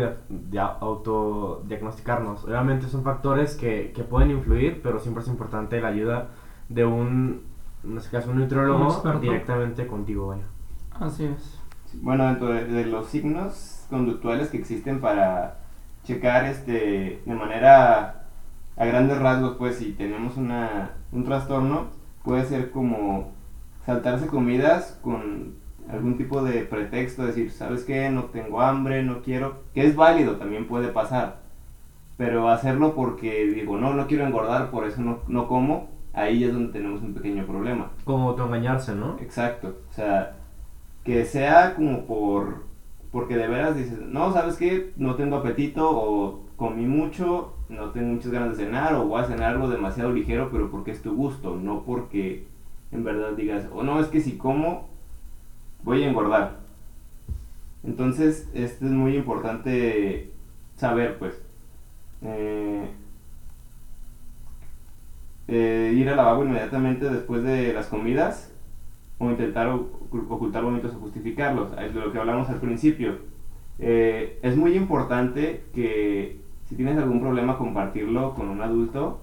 autodiagnosticarnos. 0.80 2.44
Obviamente 2.44 2.86
son 2.86 3.02
factores 3.02 3.56
que, 3.56 3.92
que 3.92 4.04
pueden 4.04 4.30
influir, 4.30 4.80
pero 4.82 5.00
siempre 5.00 5.22
es 5.22 5.28
importante 5.28 5.80
la 5.80 5.88
ayuda 5.88 6.28
de 6.68 6.84
un 6.84 7.42
en 7.84 7.98
este 7.98 8.10
caso 8.10 8.30
un 8.30 8.38
nutriólogo, 8.38 9.02
directamente 9.20 9.86
contigo, 9.86 10.28
vaya. 10.28 10.44
Así 10.98 11.24
es. 11.24 11.60
Bueno, 12.02 12.26
dentro 12.26 12.48
de, 12.48 12.86
los 12.86 13.06
signos 13.08 13.86
conductuales 13.90 14.48
que 14.48 14.56
existen 14.56 15.00
para 15.00 15.58
checar 16.02 16.44
este 16.44 17.22
de 17.24 17.34
manera 17.34 18.26
a 18.76 18.84
grandes 18.84 19.18
rasgos, 19.18 19.56
pues 19.56 19.76
si 19.76 19.92
tenemos 19.92 20.36
una, 20.36 20.92
un 21.12 21.24
trastorno, 21.24 21.88
puede 22.24 22.44
ser 22.44 22.70
como 22.70 23.32
saltarse 23.86 24.26
comidas 24.26 24.98
con 25.02 25.54
algún 25.88 26.16
tipo 26.16 26.42
de 26.42 26.62
pretexto, 26.62 27.26
decir, 27.26 27.50
¿sabes 27.50 27.84
qué? 27.84 28.08
No 28.10 28.24
tengo 28.24 28.62
hambre, 28.62 29.02
no 29.02 29.22
quiero, 29.22 29.64
que 29.74 29.86
es 29.86 29.94
válido, 29.94 30.36
también 30.36 30.66
puede 30.66 30.88
pasar, 30.88 31.40
pero 32.16 32.48
hacerlo 32.48 32.94
porque 32.94 33.46
digo, 33.46 33.76
no, 33.76 33.94
no 33.94 34.06
quiero 34.06 34.26
engordar, 34.26 34.70
por 34.70 34.86
eso 34.86 35.02
no, 35.02 35.18
no 35.28 35.46
como, 35.46 35.93
ahí 36.14 36.44
es 36.44 36.52
donde 36.52 36.72
tenemos 36.72 37.02
un 37.02 37.12
pequeño 37.12 37.44
problema. 37.46 37.90
Como 38.04 38.30
autoengañarse, 38.30 38.94
¿no? 38.94 39.18
Exacto. 39.20 39.76
O 39.90 39.92
sea, 39.92 40.36
que 41.04 41.24
sea 41.24 41.74
como 41.74 42.06
por. 42.06 42.64
Porque 43.12 43.36
de 43.36 43.46
veras 43.46 43.76
dices, 43.76 43.98
no, 44.00 44.32
¿sabes 44.32 44.56
qué? 44.56 44.92
No 44.96 45.14
tengo 45.14 45.36
apetito 45.36 45.88
o 45.90 46.40
comí 46.56 46.84
mucho, 46.84 47.54
no 47.68 47.90
tengo 47.90 48.14
muchas 48.14 48.32
ganas 48.32 48.56
de 48.56 48.64
cenar 48.64 48.94
o 48.94 49.06
voy 49.06 49.20
a 49.20 49.26
cenar 49.26 49.52
algo 49.52 49.68
demasiado 49.68 50.12
ligero, 50.12 50.48
pero 50.50 50.70
porque 50.70 50.90
es 50.90 51.02
tu 51.02 51.14
gusto, 51.14 51.56
no 51.56 51.82
porque 51.84 52.44
en 52.90 53.04
verdad 53.04 53.32
digas, 53.36 53.66
o 53.72 53.82
no, 53.82 54.00
es 54.00 54.08
que 54.08 54.20
si 54.20 54.36
como, 54.36 54.88
voy 55.84 56.02
a 56.02 56.08
engordar. 56.08 56.58
Entonces, 57.84 58.48
esto 58.54 58.86
es 58.86 58.90
muy 58.90 59.16
importante 59.16 60.30
saber, 60.76 61.18
pues. 61.18 61.40
Eh, 62.22 62.88
eh, 65.48 65.92
ir 65.94 66.08
al 66.08 66.16
lavabo 66.16 66.44
inmediatamente 66.44 67.10
después 67.10 67.42
de 67.42 67.72
las 67.72 67.86
comidas 67.86 68.52
o 69.18 69.30
intentar 69.30 69.68
ocultar 69.68 70.64
vómitos 70.64 70.94
o 70.94 71.00
justificarlos. 71.00 71.68
Es 71.78 71.94
de 71.94 72.00
lo 72.00 72.12
que 72.12 72.18
hablamos 72.18 72.48
al 72.48 72.60
principio. 72.60 73.18
Eh, 73.78 74.38
es 74.42 74.56
muy 74.56 74.76
importante 74.76 75.64
que 75.74 76.40
si 76.68 76.76
tienes 76.76 76.96
algún 76.98 77.20
problema 77.20 77.58
compartirlo 77.58 78.34
con 78.34 78.48
un 78.48 78.62
adulto 78.62 79.20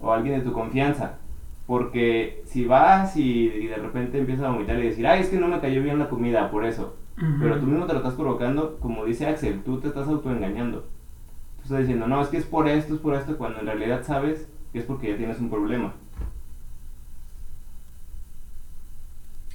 o 0.00 0.12
alguien 0.12 0.38
de 0.38 0.44
tu 0.44 0.52
confianza. 0.52 1.18
Porque 1.66 2.42
si 2.44 2.66
vas 2.66 3.16
y, 3.16 3.48
de 3.48 3.76
repente 3.76 4.18
empiezas 4.18 4.44
a 4.44 4.50
vomitar 4.50 4.78
y 4.78 4.88
decir, 4.88 5.06
ay, 5.06 5.20
es 5.20 5.28
que 5.28 5.38
no 5.38 5.48
me 5.48 5.60
cayó 5.60 5.82
bien 5.82 5.98
la 5.98 6.10
comida, 6.10 6.50
por 6.50 6.64
eso. 6.64 6.96
Pero 7.40 7.60
tú 7.60 7.66
mismo 7.66 7.86
te 7.86 7.92
lo 7.92 8.00
estás 8.00 8.14
provocando, 8.14 8.76
como 8.80 9.04
dice 9.04 9.26
Axel, 9.26 9.62
tú 9.62 9.78
te 9.78 9.86
estás 9.86 10.08
autoengañando. 10.08 10.80
Tú 10.80 11.62
estás 11.62 11.78
diciendo, 11.78 12.06
no, 12.06 12.20
es 12.20 12.28
que 12.28 12.38
es 12.38 12.44
por 12.44 12.68
esto, 12.68 12.94
es 12.94 13.00
por 13.00 13.14
esto, 13.14 13.38
cuando 13.38 13.60
en 13.60 13.66
realidad 13.66 14.02
sabes 14.02 14.48
es 14.78 14.84
porque 14.84 15.10
ya 15.10 15.16
tienes 15.16 15.38
un 15.40 15.50
problema. 15.50 15.94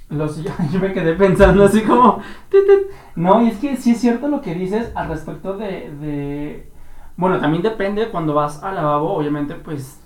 Los, 0.08 0.42
yo, 0.72 0.80
me 0.80 0.92
quedé 0.92 1.14
pensando 1.14 1.64
así 1.64 1.82
como... 1.82 2.20
No, 3.14 3.42
y 3.42 3.48
es 3.48 3.58
que 3.58 3.76
sí 3.76 3.92
es 3.92 4.00
cierto 4.00 4.28
lo 4.28 4.40
que 4.40 4.54
dices 4.54 4.90
al 4.94 5.08
respecto 5.08 5.56
de. 5.56 6.68
Bueno, 7.16 7.38
también 7.38 7.62
depende 7.62 8.08
cuando 8.08 8.34
vas 8.34 8.62
al 8.62 8.76
lavabo, 8.76 9.12
obviamente 9.12 9.54
pues... 9.54 10.00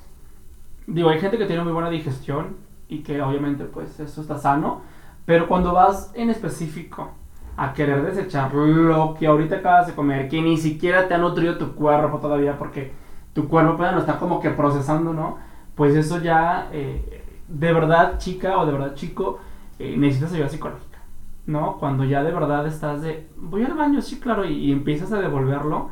Digo, 0.87 1.09
hay 1.09 1.21
gente 1.21 1.39
que 1.39 1.47
tiene 1.47 1.63
muy 1.63 1.73
buena 1.73 1.89
digestión 1.89 2.57
y 2.89 2.99
que 3.03 3.23
obviamente 3.23 3.65
pues 3.65 3.99
eso 4.01 4.21
está 4.21 4.39
sano, 4.39 4.83
pero 5.25 5.49
cuando 5.49 5.73
vas 5.73 6.13
en 6.15 6.29
específico 6.29 7.13
a 7.57 7.73
querer 7.73 8.05
desechar 8.05 8.53
lo 8.53 9.15
que 9.19 9.27
ahorita 9.27 9.57
acabas 9.57 9.87
de 9.87 9.95
comer, 9.95 10.29
que 10.29 10.43
ni 10.43 10.59
siquiera 10.59 11.09
te 11.09 11.15
ha 11.15 11.19
nutrido 11.19 11.57
tu 11.57 11.75
cuerpo 11.75 12.19
todavía 12.19 12.59
porque 12.59 12.93
tu 13.35 13.49
cuerpo 13.49 13.77
pueda 13.77 13.93
no 13.93 13.99
está 13.99 14.19
como 14.19 14.41
que 14.41 14.51
procesando, 14.51 15.13
¿no? 15.13 15.39
Pues 15.75 15.95
eso 15.95 16.23
ya, 16.23 16.69
eh, 16.73 17.25
de 17.49 17.73
verdad, 17.73 18.19
chica 18.19 18.59
o 18.59 18.65
de 18.65 18.73
verdad, 18.73 18.95
chico, 18.95 19.41
eh, 19.79 19.97
necesitas 19.99 20.33
ayuda 20.33 20.49
psicológica, 20.49 21.01
¿no? 21.47 21.77
Cuando 21.79 22.05
ya 22.05 22.23
de 22.23 22.33
verdad 22.33 22.67
estás 22.67 23.03
de, 23.03 23.29
voy 23.37 23.65
al 23.65 23.75
baño, 23.75 24.01
sí, 24.01 24.21
claro, 24.21 24.45
y, 24.45 24.71
empiezas 24.71 25.13
a 25.13 25.21
devolverlo, 25.21 25.91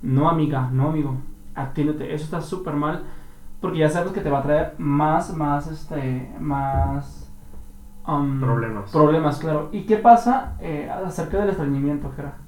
no, 0.00 0.30
amiga, 0.30 0.70
no, 0.72 0.88
amigo, 0.88 1.16
atiéndete, 1.54 2.14
eso 2.14 2.24
está 2.24 2.40
súper 2.40 2.74
mal, 2.74 3.02
porque 3.60 3.78
ya 3.78 3.90
sabes 3.90 4.12
que 4.12 4.22
te 4.22 4.30
va 4.30 4.38
a 4.38 4.42
traer 4.42 4.74
más, 4.78 5.36
más, 5.36 5.66
este, 5.66 6.34
más, 6.40 7.30
um, 8.06 8.40
Problemas. 8.40 8.90
Problemas, 8.90 9.38
claro. 9.38 9.68
¿Y 9.72 9.82
qué 9.82 9.96
pasa 9.96 10.56
eh, 10.60 10.90
acerca 10.90 11.38
del 11.38 11.50
estreñimiento, 11.50 12.10
Jera? 12.16 12.38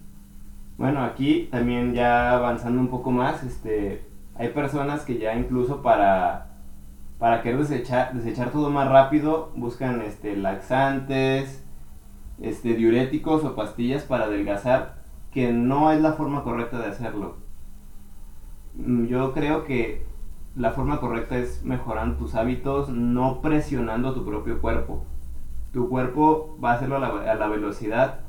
Bueno, 0.78 1.04
aquí 1.04 1.48
también 1.50 1.92
ya 1.92 2.34
avanzando 2.36 2.80
un 2.80 2.88
poco 2.88 3.10
más, 3.10 3.42
este, 3.42 4.09
hay 4.34 4.48
personas 4.48 5.04
que 5.04 5.18
ya 5.18 5.34
incluso 5.34 5.82
para, 5.82 6.46
para 7.18 7.42
querer 7.42 7.58
desechar, 7.58 8.14
desechar 8.14 8.50
todo 8.50 8.70
más 8.70 8.88
rápido 8.88 9.50
buscan 9.54 10.00
este, 10.02 10.36
laxantes, 10.36 11.64
este, 12.40 12.74
diuréticos 12.74 13.44
o 13.44 13.54
pastillas 13.54 14.04
para 14.04 14.24
adelgazar, 14.24 15.00
que 15.30 15.52
no 15.52 15.92
es 15.92 16.00
la 16.00 16.14
forma 16.14 16.42
correcta 16.42 16.78
de 16.78 16.86
hacerlo. 16.86 17.36
Mm, 18.74 19.06
Yo 19.06 19.32
creo 19.32 19.64
que 19.64 20.06
la 20.56 20.70
forma 20.72 21.00
correcta 21.00 21.36
es 21.38 21.62
mejorando 21.64 22.16
tus 22.16 22.34
hábitos, 22.34 22.88
no 22.88 23.40
presionando 23.40 24.14
tu 24.14 24.24
propio 24.24 24.60
cuerpo. 24.60 25.04
Tu 25.72 25.88
cuerpo 25.88 26.58
va 26.62 26.72
a 26.72 26.74
hacerlo 26.74 26.96
a 26.96 27.00
la, 27.00 27.32
a 27.32 27.34
la 27.34 27.48
velocidad 27.48 28.20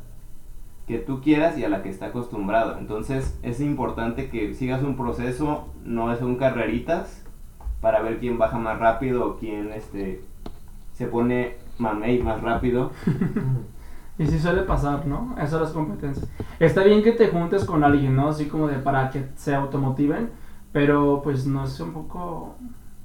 que 0.91 0.97
tú 0.97 1.21
quieras 1.21 1.57
y 1.57 1.63
a 1.63 1.69
la 1.69 1.83
que 1.83 1.89
está 1.89 2.07
acostumbrado. 2.07 2.77
Entonces 2.77 3.39
es 3.43 3.61
importante 3.61 4.29
que 4.29 4.53
sigas 4.53 4.83
un 4.83 4.97
proceso, 4.97 5.69
no 5.85 6.13
son 6.17 6.35
carreritas 6.35 7.23
para 7.79 8.01
ver 8.01 8.19
quién 8.19 8.37
baja 8.37 8.57
más 8.57 8.77
rápido 8.77 9.25
o 9.25 9.37
quién 9.37 9.71
este, 9.71 10.21
se 10.91 11.07
pone 11.07 11.55
mamey 11.77 12.21
más 12.21 12.41
rápido. 12.41 12.91
Y 14.19 14.27
sí 14.27 14.37
suele 14.37 14.63
pasar, 14.63 15.07
¿no? 15.07 15.35
Eso 15.41 15.59
las 15.59 15.71
competencias. 15.71 16.29
Está 16.59 16.83
bien 16.83 17.01
que 17.01 17.13
te 17.13 17.29
juntes 17.29 17.65
con 17.65 17.83
alguien, 17.83 18.15
¿no? 18.15 18.27
Así 18.27 18.45
como 18.45 18.67
de 18.67 18.75
para 18.75 19.09
que 19.09 19.29
se 19.35 19.55
automotiven, 19.55 20.29
pero 20.71 21.21
pues 21.23 21.47
no 21.47 21.63
es 21.63 21.79
un 21.79 21.91
poco... 21.91 22.55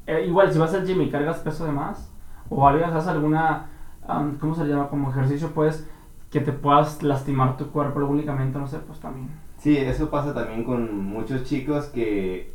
eh, 0.06 0.26
igual, 0.26 0.52
si 0.52 0.58
vas 0.58 0.74
al 0.74 0.84
gym 0.84 1.00
y 1.00 1.08
cargas 1.08 1.38
peso 1.38 1.64
de 1.64 1.72
más, 1.72 2.12
o 2.50 2.68
haces 2.68 3.06
alguna, 3.06 3.66
am, 4.06 4.36
¿cómo 4.38 4.54
se 4.54 4.66
llama? 4.66 4.88
Como 4.88 5.10
ejercicio, 5.10 5.52
pues, 5.54 5.88
que 6.36 6.44
te 6.44 6.52
puedas 6.52 7.02
lastimar 7.02 7.56
tu 7.56 7.70
cuerpo, 7.70 7.98
algún 7.98 8.18
ligamento, 8.18 8.58
no 8.58 8.66
sé, 8.66 8.76
pues 8.86 9.00
también. 9.00 9.30
Sí, 9.56 9.74
eso 9.74 10.10
pasa 10.10 10.34
también 10.34 10.64
con 10.64 11.02
muchos 11.02 11.44
chicos 11.44 11.86
que 11.86 12.52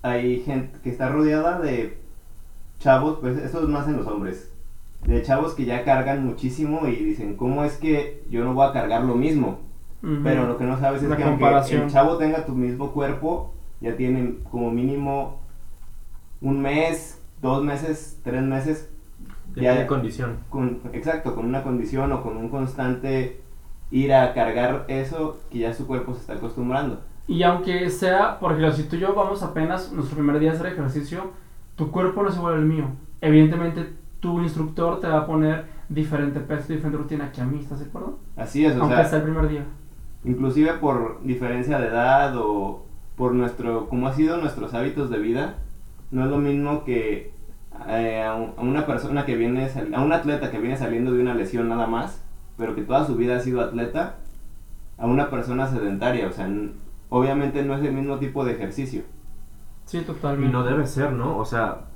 hay 0.00 0.40
gente 0.40 0.78
que 0.82 0.88
está 0.88 1.10
rodeada 1.10 1.60
de 1.60 1.98
chavos, 2.78 3.18
pues 3.20 3.36
eso 3.36 3.62
es 3.62 3.68
más 3.68 3.86
en 3.86 3.98
los 3.98 4.06
hombres, 4.06 4.50
de 5.06 5.22
chavos 5.22 5.52
que 5.52 5.66
ya 5.66 5.84
cargan 5.84 6.24
muchísimo 6.24 6.86
y 6.86 6.96
dicen, 6.96 7.36
¿cómo 7.36 7.64
es 7.64 7.76
que 7.76 8.24
yo 8.30 8.42
no 8.44 8.54
voy 8.54 8.66
a 8.66 8.72
cargar 8.72 9.04
lo 9.04 9.14
mismo? 9.14 9.58
Ujú. 10.02 10.20
Pero 10.24 10.46
lo 10.46 10.56
que 10.56 10.64
no 10.64 10.78
sabes 10.78 11.02
es 11.02 11.10
La 11.10 11.18
que 11.18 11.24
aunque 11.24 11.44
el 11.46 11.90
chavo 11.90 12.16
tenga 12.16 12.46
tu 12.46 12.54
mismo 12.54 12.92
cuerpo, 12.92 13.52
ya 13.82 13.94
tiene 13.94 14.36
como 14.50 14.70
mínimo 14.70 15.38
un 16.40 16.62
mes, 16.62 17.20
dos 17.42 17.62
meses, 17.62 18.18
tres 18.24 18.42
meses, 18.42 18.88
Ya 19.62 19.74
Ya- 19.74 19.86
condición. 19.86 20.36
con, 20.50 20.80
exacto, 20.92 21.34
con 21.34 21.46
una 21.46 21.62
condición 21.62 22.12
o 22.12 22.22
con 22.22 22.36
un 22.36 22.48
constante 22.48 23.40
ir 23.90 24.12
a 24.12 24.34
cargar 24.34 24.84
eso 24.88 25.38
que 25.50 25.58
ya 25.60 25.72
su 25.74 25.86
cuerpo 25.86 26.14
se 26.14 26.20
está 26.20 26.34
acostumbrando. 26.34 27.00
Y 27.26 27.42
aunque 27.42 27.88
sea, 27.90 28.38
por 28.38 28.52
ejemplo, 28.52 28.72
si 28.72 28.84
tú 28.84 28.96
y 28.96 29.00
yo 29.00 29.14
vamos 29.14 29.42
apenas 29.42 29.92
nuestro 29.92 30.16
primer 30.16 30.38
día 30.38 30.50
a 30.50 30.54
hacer 30.54 30.66
ejercicio, 30.66 31.30
tu 31.76 31.90
cuerpo 31.90 32.22
no 32.22 32.30
se 32.30 32.40
vuelve 32.40 32.60
el 32.60 32.66
mío. 32.66 32.84
Evidentemente, 33.20 33.92
tu 34.20 34.40
instructor 34.40 35.00
te 35.00 35.06
va 35.06 35.18
a 35.18 35.26
poner 35.26 35.66
diferente 35.88 36.40
peso, 36.40 36.72
diferente 36.72 36.98
rutina 36.98 37.30
que 37.32 37.40
a 37.40 37.44
mí, 37.44 37.60
¿estás 37.60 37.80
de 37.80 37.86
acuerdo? 37.86 38.18
Así 38.36 38.64
es, 38.64 38.76
o 38.76 38.80
Aunque 38.80 38.96
sea, 38.96 39.04
sea 39.04 39.18
el 39.18 39.24
primer 39.24 39.48
día. 39.48 39.64
inclusive 40.24 40.72
por 40.74 41.20
diferencia 41.22 41.78
de 41.78 41.88
edad 41.88 42.34
o 42.36 42.84
por 43.16 43.32
nuestro, 43.34 43.88
como 43.88 44.06
ha 44.08 44.12
sido 44.12 44.36
nuestros 44.38 44.74
hábitos 44.74 45.10
de 45.10 45.18
vida, 45.18 45.54
no 46.10 46.24
es 46.24 46.30
lo 46.30 46.38
mismo 46.38 46.84
que 46.84 47.32
eh, 47.88 48.22
a, 48.22 48.34
un- 48.34 48.54
a 48.56 48.62
una 48.62 48.86
persona 48.86 49.24
que 49.26 49.36
viene, 49.36 49.68
a 49.94 50.02
un 50.02 50.12
atleta 50.12 50.50
que 50.50 50.58
viene 50.58 50.76
saliendo 50.76 51.12
de 51.12 51.20
una 51.22 51.34
lesión 51.34 51.68
nada 51.68 51.86
más, 51.86 52.22
pero 52.56 52.74
que 52.74 52.82
toda 52.82 53.04
su 53.06 53.16
vida 53.16 53.36
ha 53.36 53.40
sido 53.40 53.60
atleta, 53.60 54.16
a 54.98 55.06
una 55.06 55.30
persona 55.30 55.66
sedentaria, 55.68 56.28
o 56.28 56.32
sea, 56.32 56.46
n- 56.46 56.72
obviamente 57.10 57.64
no 57.64 57.74
es 57.74 57.84
el 57.84 57.92
mismo 57.94 58.18
tipo 58.18 58.44
de 58.44 58.52
ejercicio. 58.52 59.02
Sí, 59.84 59.98
Y 59.98 60.04
totalmente. 60.04 60.52
no 60.52 60.64
debe 60.64 60.86
ser, 60.86 61.12
¿no? 61.12 61.38
O 61.38 61.44
sea, 61.44 61.86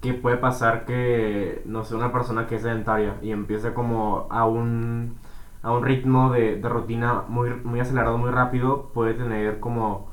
¿qué 0.00 0.14
puede 0.14 0.36
pasar 0.38 0.84
que, 0.86 1.62
no 1.66 1.84
sé, 1.84 1.94
una 1.96 2.12
persona 2.12 2.46
que 2.46 2.56
es 2.56 2.62
sedentaria 2.62 3.16
y 3.22 3.32
empiece 3.32 3.74
como 3.74 4.28
a 4.30 4.46
un, 4.46 5.18
a 5.62 5.72
un 5.72 5.84
ritmo 5.84 6.30
de, 6.32 6.56
de 6.60 6.68
rutina 6.68 7.24
muy, 7.28 7.50
muy 7.64 7.80
acelerado, 7.80 8.18
muy 8.18 8.30
rápido, 8.30 8.90
puede 8.94 9.14
tener 9.14 9.60
como 9.60 10.10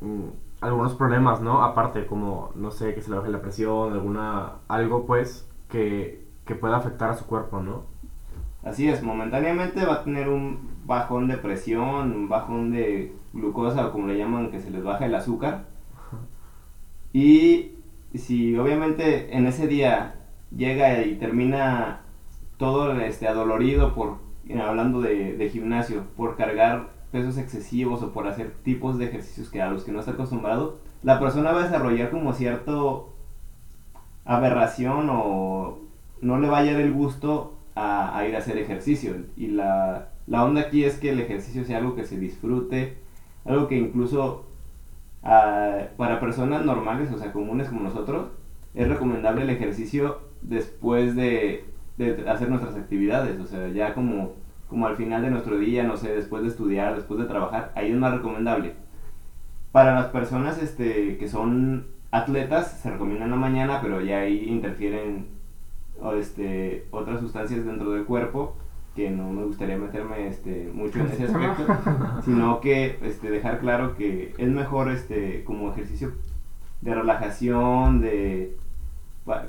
mm, 0.00 0.28
algunos 0.60 0.94
problemas, 0.94 1.40
¿no? 1.40 1.62
Aparte, 1.62 2.06
como, 2.06 2.50
no 2.54 2.70
sé, 2.70 2.94
que 2.94 3.02
se 3.02 3.10
le 3.10 3.16
baje 3.16 3.30
la 3.30 3.40
presión, 3.40 3.92
alguna, 3.92 4.58
algo 4.68 5.06
pues 5.06 5.48
que, 5.68 6.26
que 6.44 6.54
pueda 6.54 6.76
afectar 6.76 7.10
a 7.10 7.16
su 7.16 7.26
cuerpo, 7.26 7.60
¿no? 7.60 7.84
Así 8.62 8.88
es, 8.88 9.02
momentáneamente 9.02 9.86
va 9.86 9.94
a 9.94 10.04
tener 10.04 10.28
un 10.28 10.80
bajón 10.84 11.28
de 11.28 11.38
presión, 11.38 12.12
un 12.12 12.28
bajón 12.28 12.72
de 12.72 13.14
glucosa 13.32 13.86
o 13.86 13.92
como 13.92 14.08
le 14.08 14.18
llaman, 14.18 14.50
que 14.50 14.60
se 14.60 14.70
les 14.70 14.84
baja 14.84 15.06
el 15.06 15.14
azúcar. 15.14 15.64
Y 17.12 17.72
si 18.14 18.56
obviamente 18.56 19.34
en 19.36 19.46
ese 19.46 19.66
día 19.66 20.16
llega 20.54 21.02
y 21.02 21.16
termina 21.16 22.02
todo 22.58 22.92
este 23.00 23.26
adolorido 23.26 23.94
por, 23.94 24.18
hablando 24.62 25.00
de, 25.00 25.36
de 25.36 25.48
gimnasio, 25.48 26.04
por 26.16 26.36
cargar 26.36 26.90
pesos 27.10 27.38
excesivos 27.38 28.02
o 28.02 28.12
por 28.12 28.26
hacer 28.26 28.52
tipos 28.62 28.98
de 28.98 29.06
ejercicios 29.06 29.48
que 29.50 29.60
a 29.60 29.70
los 29.70 29.84
que 29.84 29.92
no 29.92 30.00
está 30.00 30.12
acostumbrado, 30.12 30.78
la 31.02 31.18
persona 31.18 31.52
va 31.52 31.60
a 31.60 31.64
desarrollar 31.64 32.10
como 32.10 32.32
cierto 32.32 33.12
aberración 34.24 35.08
o 35.10 35.78
no 36.20 36.38
le 36.38 36.48
va 36.48 36.58
a 36.58 36.70
el 36.70 36.92
gusto 36.92 37.58
a, 37.74 38.24
ir 38.28 38.34
a 38.34 38.38
hacer 38.38 38.58
ejercicio. 38.58 39.14
Y 39.36 39.48
la, 39.48 40.08
onda 40.28 40.62
aquí 40.62 40.84
es 40.84 40.98
que 40.98 41.10
el 41.10 41.20
ejercicio 41.20 41.64
sea 41.64 41.78
algo 41.78 41.94
que 41.94 42.04
se 42.04 42.18
disfrute, 42.18 42.96
algo 43.44 43.68
que 43.68 43.76
incluso 43.76 44.44
ah, 45.22 45.88
para 45.96 46.20
personas 46.20 46.64
normales, 46.64 47.10
o 47.12 47.18
sea, 47.18 47.32
comunes 47.32 47.68
como 47.68 47.80
nosotros, 47.80 48.28
es 48.74 48.88
recomendable 48.88 49.42
el 49.42 49.50
ejercicio 49.50 50.20
después 50.42 51.16
de, 51.16 51.64
de 51.96 52.28
hacer 52.28 52.48
nuestras 52.48 52.76
actividades, 52.76 53.40
o 53.40 53.46
sea, 53.46 53.68
ya 53.68 53.94
como, 53.94 54.34
como 54.70 54.86
al 54.86 54.96
final 54.96 55.22
de 55.22 55.30
nuestro 55.30 55.58
día, 55.58 55.82
no 55.82 55.96
sé, 55.96 56.14
después 56.14 56.42
de 56.42 56.48
estudiar, 56.48 56.94
después 56.94 57.18
de 57.18 57.26
trabajar, 57.26 57.72
ahí 57.74 57.90
es 57.90 57.98
más 57.98 58.14
recomendable. 58.14 58.74
Para 59.72 59.94
las 59.94 60.06
personas 60.06 60.62
este, 60.62 61.18
que 61.18 61.28
son 61.28 61.88
atletas, 62.12 62.78
se 62.80 62.90
recomienda 62.90 63.24
en 63.24 63.32
la 63.32 63.36
mañana, 63.36 63.80
pero 63.82 64.00
ya 64.00 64.20
ahí 64.20 64.44
interfieren 64.48 65.26
o, 66.00 66.12
este, 66.12 66.86
otras 66.92 67.20
sustancias 67.20 67.64
dentro 67.66 67.90
del 67.90 68.04
cuerpo 68.04 68.56
que 68.94 69.10
no 69.10 69.30
me 69.30 69.44
gustaría 69.44 69.76
meterme 69.76 70.28
este, 70.28 70.70
mucho 70.72 71.00
en 71.00 71.06
ese 71.06 71.24
aspecto, 71.24 71.66
sino 72.24 72.60
que 72.60 72.98
este, 73.02 73.30
dejar 73.30 73.58
claro 73.58 73.96
que 73.96 74.34
es 74.38 74.48
mejor 74.48 74.90
este, 74.90 75.44
como 75.44 75.72
ejercicio 75.72 76.12
de 76.80 76.94
relajación, 76.94 78.00
de 78.00 78.56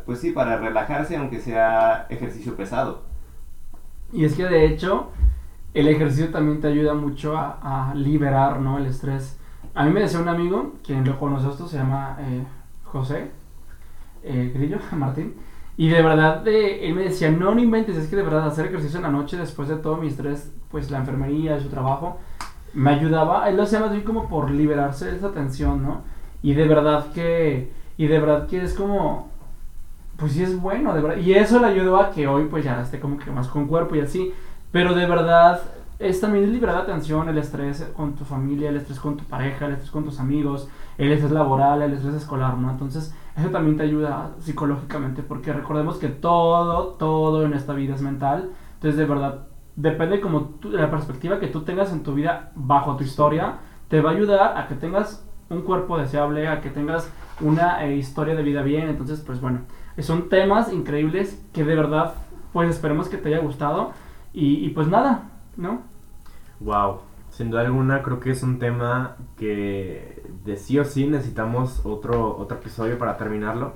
pues 0.05 0.19
sí, 0.19 0.31
para 0.31 0.57
relajarse 0.57 1.15
aunque 1.15 1.39
sea 1.39 2.07
ejercicio 2.09 2.55
pesado. 2.55 3.10
Y 4.13 4.25
es 4.25 4.35
que 4.35 4.45
de 4.45 4.65
hecho, 4.65 5.09
el 5.73 5.87
ejercicio 5.87 6.29
también 6.29 6.59
te 6.59 6.67
ayuda 6.67 6.93
mucho 6.93 7.37
a, 7.37 7.93
liberar, 7.95 8.59
¿no? 8.59 8.77
El 8.77 8.87
estrés. 8.87 9.37
A 9.73 9.85
mí 9.85 9.91
me 9.91 10.01
decía 10.01 10.19
un 10.19 10.27
amigo, 10.27 10.73
quien 10.83 11.05
lo 11.05 11.17
conoce 11.17 11.49
esto, 11.49 11.67
se 11.67 11.77
llama 11.77 12.17
eh, 12.19 12.43
José 12.83 13.31
eh, 14.23 14.51
Grillo, 14.53 14.77
Martín. 14.91 15.35
Y 15.77 15.89
de 15.89 16.01
verdad, 16.01 16.47
eh, 16.47 16.87
él 16.87 16.93
me 16.93 17.03
decía, 17.03 17.31
no, 17.31 17.55
no 17.55 17.61
inventes, 17.61 17.97
es 17.97 18.07
que 18.07 18.15
de 18.15 18.23
verdad 18.23 18.45
hacer 18.45 18.67
ejercicio 18.67 18.97
en 18.97 19.03
la 19.03 19.11
noche 19.11 19.37
después 19.37 19.69
de 19.69 19.77
todo 19.77 19.97
mi 19.97 20.07
estrés, 20.07 20.53
pues 20.69 20.91
la 20.91 20.99
enfermería 20.99 21.59
su 21.59 21.69
trabajo, 21.69 22.19
me 22.73 22.91
ayudaba. 22.91 23.49
Él 23.49 23.57
lo 23.57 23.63
hacía 23.63 23.79
más 23.79 23.91
bien 23.91 24.03
como 24.03 24.27
por 24.27 24.51
liberarse 24.51 25.05
de 25.05 25.17
esa 25.17 25.31
tensión, 25.31 25.83
¿no? 25.83 26.01
Y 26.43 26.53
de 26.53 26.67
verdad 26.67 27.11
que, 27.13 27.71
y 27.97 28.07
de 28.07 28.19
verdad 28.19 28.47
que 28.47 28.61
es 28.61 28.73
como, 28.73 29.30
pues 30.21 30.33
sí 30.33 30.43
es 30.43 30.61
bueno, 30.61 30.93
de 30.93 31.01
verdad. 31.01 31.17
Y 31.17 31.33
eso 31.33 31.59
le 31.59 31.67
ayudó 31.67 31.97
a 31.97 32.11
que 32.11 32.27
hoy 32.27 32.45
pues 32.45 32.63
ya 32.63 32.81
esté 32.81 33.01
como 33.01 33.17
que 33.17 33.29
más 33.31 33.49
con 33.49 33.67
cuerpo 33.67 33.95
y 33.95 34.01
así. 34.01 34.31
Pero 34.71 34.93
de 34.93 35.05
verdad 35.05 35.61
es 35.99 36.21
también 36.21 36.51
liberar 36.51 36.75
la 36.77 36.85
tensión, 36.85 37.27
el 37.27 37.37
estrés 37.37 37.91
con 37.97 38.13
tu 38.15 38.23
familia, 38.23 38.69
el 38.69 38.77
estrés 38.77 38.99
con 38.99 39.17
tu 39.17 39.23
pareja, 39.25 39.65
el 39.65 39.73
estrés 39.73 39.91
con 39.91 40.05
tus 40.05 40.19
amigos, 40.19 40.69
el 40.97 41.11
estrés 41.11 41.31
laboral, 41.31 41.81
el 41.81 41.93
estrés 41.93 42.15
escolar, 42.15 42.57
¿no? 42.57 42.71
Entonces 42.71 43.13
eso 43.35 43.49
también 43.49 43.77
te 43.77 43.83
ayuda 43.83 44.31
psicológicamente 44.39 45.23
porque 45.23 45.51
recordemos 45.53 45.97
que 45.97 46.07
todo, 46.07 46.93
todo 46.99 47.45
en 47.45 47.53
esta 47.53 47.73
vida 47.73 47.95
es 47.95 48.01
mental. 48.01 48.51
Entonces 48.75 48.97
de 48.97 49.05
verdad 49.05 49.47
depende 49.75 50.21
como 50.21 50.41
tú- 50.59 50.71
de 50.71 50.77
la 50.81 50.89
perspectiva 50.91 51.39
que 51.39 51.47
tú 51.47 51.61
tengas 51.63 51.91
en 51.91 52.03
tu 52.03 52.13
vida 52.13 52.51
bajo 52.55 52.95
tu 52.95 53.03
historia, 53.03 53.55
te 53.89 54.01
va 54.01 54.11
a 54.11 54.13
ayudar 54.13 54.57
a 54.57 54.67
que 54.67 54.75
tengas 54.75 55.25
un 55.49 55.61
cuerpo 55.63 55.97
deseable, 55.97 56.47
a 56.47 56.61
que 56.61 56.69
tengas 56.69 57.11
una 57.41 57.83
eh, 57.85 57.95
historia 57.97 58.35
de 58.35 58.43
vida 58.43 58.61
bien. 58.61 58.87
Entonces, 58.89 59.19
pues 59.25 59.41
bueno, 59.41 59.59
son 59.99 60.29
temas 60.29 60.71
increíbles 60.71 61.43
que 61.53 61.63
de 61.63 61.75
verdad, 61.75 62.13
pues 62.53 62.69
esperemos 62.69 63.09
que 63.09 63.17
te 63.17 63.29
haya 63.29 63.39
gustado. 63.39 63.91
Y, 64.33 64.69
pues 64.69 64.87
nada, 64.87 65.29
¿no? 65.57 65.81
Wow, 66.61 67.01
sin 67.29 67.49
duda 67.49 67.61
alguna 67.61 68.01
creo 68.01 68.21
que 68.21 68.31
es 68.31 68.43
un 68.43 68.59
tema 68.59 69.17
que 69.35 70.23
de 70.45 70.55
sí 70.55 70.79
o 70.79 70.85
sí 70.85 71.05
necesitamos 71.05 71.85
otro, 71.85 72.37
otro 72.37 72.57
episodio 72.57 72.97
para 72.97 73.17
terminarlo. 73.17 73.73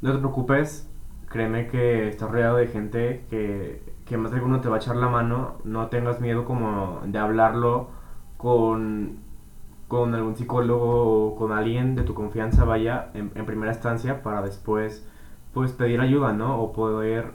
No 0.00 0.12
te 0.12 0.18
preocupes, 0.18 0.90
créeme 1.28 1.66
que 1.68 2.08
estás 2.08 2.30
rodeado 2.30 2.56
de 2.56 2.68
gente 2.68 3.26
que, 3.28 3.82
que 4.06 4.16
más 4.16 4.30
de 4.30 4.38
alguno 4.38 4.60
te 4.62 4.68
va 4.70 4.76
a 4.76 4.78
echar 4.78 4.96
la 4.96 5.08
mano. 5.08 5.56
No 5.64 5.88
tengas 5.88 6.20
miedo 6.20 6.46
como 6.46 7.00
de 7.04 7.18
hablarlo 7.18 7.90
con, 8.38 9.18
con 9.86 10.14
algún 10.14 10.34
psicólogo 10.34 11.26
o 11.26 11.36
con 11.36 11.52
alguien 11.52 11.94
de 11.94 12.04
tu 12.04 12.14
confianza, 12.14 12.64
vaya, 12.64 13.10
en, 13.12 13.32
en 13.34 13.44
primera 13.44 13.72
instancia, 13.72 14.22
para 14.22 14.40
después 14.40 15.06
pues 15.54 15.72
pedir 15.72 16.00
ayuda, 16.00 16.32
¿no? 16.32 16.60
O 16.62 16.72
poder, 16.72 17.32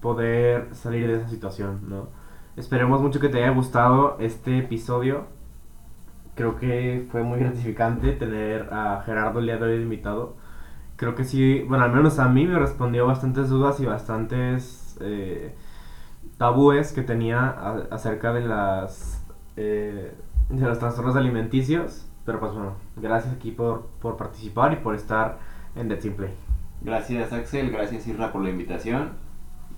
poder 0.00 0.74
salir 0.74 1.06
de 1.08 1.16
esa 1.16 1.28
situación, 1.28 1.82
¿no? 1.88 2.08
Esperemos 2.56 3.00
mucho 3.02 3.20
que 3.20 3.28
te 3.28 3.38
haya 3.42 3.50
gustado 3.54 4.16
este 4.20 4.58
episodio. 4.58 5.26
Creo 6.34 6.56
que 6.56 7.06
fue 7.10 7.22
muy 7.22 7.38
gratificante 7.38 8.12
tener 8.12 8.68
a 8.72 9.02
Gerardo 9.06 9.38
el 9.38 9.46
día 9.46 9.56
de 9.58 9.64
hoy 9.76 9.82
invitado. 9.82 10.34
Creo 10.96 11.14
que 11.14 11.24
sí, 11.24 11.64
bueno, 11.68 11.84
al 11.84 11.92
menos 11.92 12.18
a 12.20 12.28
mí 12.28 12.46
me 12.46 12.58
respondió 12.58 13.06
bastantes 13.06 13.48
dudas 13.50 13.80
y 13.80 13.86
bastantes 13.86 14.96
eh, 15.00 15.54
tabúes 16.38 16.92
que 16.92 17.02
tenía 17.02 17.48
a- 17.48 17.88
acerca 17.92 18.32
de 18.32 18.42
las 18.42 19.24
eh, 19.56 20.14
de 20.50 20.66
los 20.66 20.78
trastornos 20.78 21.16
alimenticios. 21.16 22.06
Pero 22.26 22.40
pues 22.40 22.52
bueno, 22.54 22.74
gracias 22.96 23.34
aquí 23.34 23.50
por, 23.52 23.86
por 24.00 24.16
participar 24.16 24.72
y 24.72 24.76
por 24.76 24.94
estar 24.94 25.38
en 25.76 25.88
The 25.88 25.96
Team 25.96 26.14
Play. 26.16 26.34
Gracias 26.84 27.32
Axel, 27.32 27.70
gracias 27.70 28.06
Isra 28.06 28.32
por 28.32 28.42
la 28.42 28.50
invitación. 28.50 29.10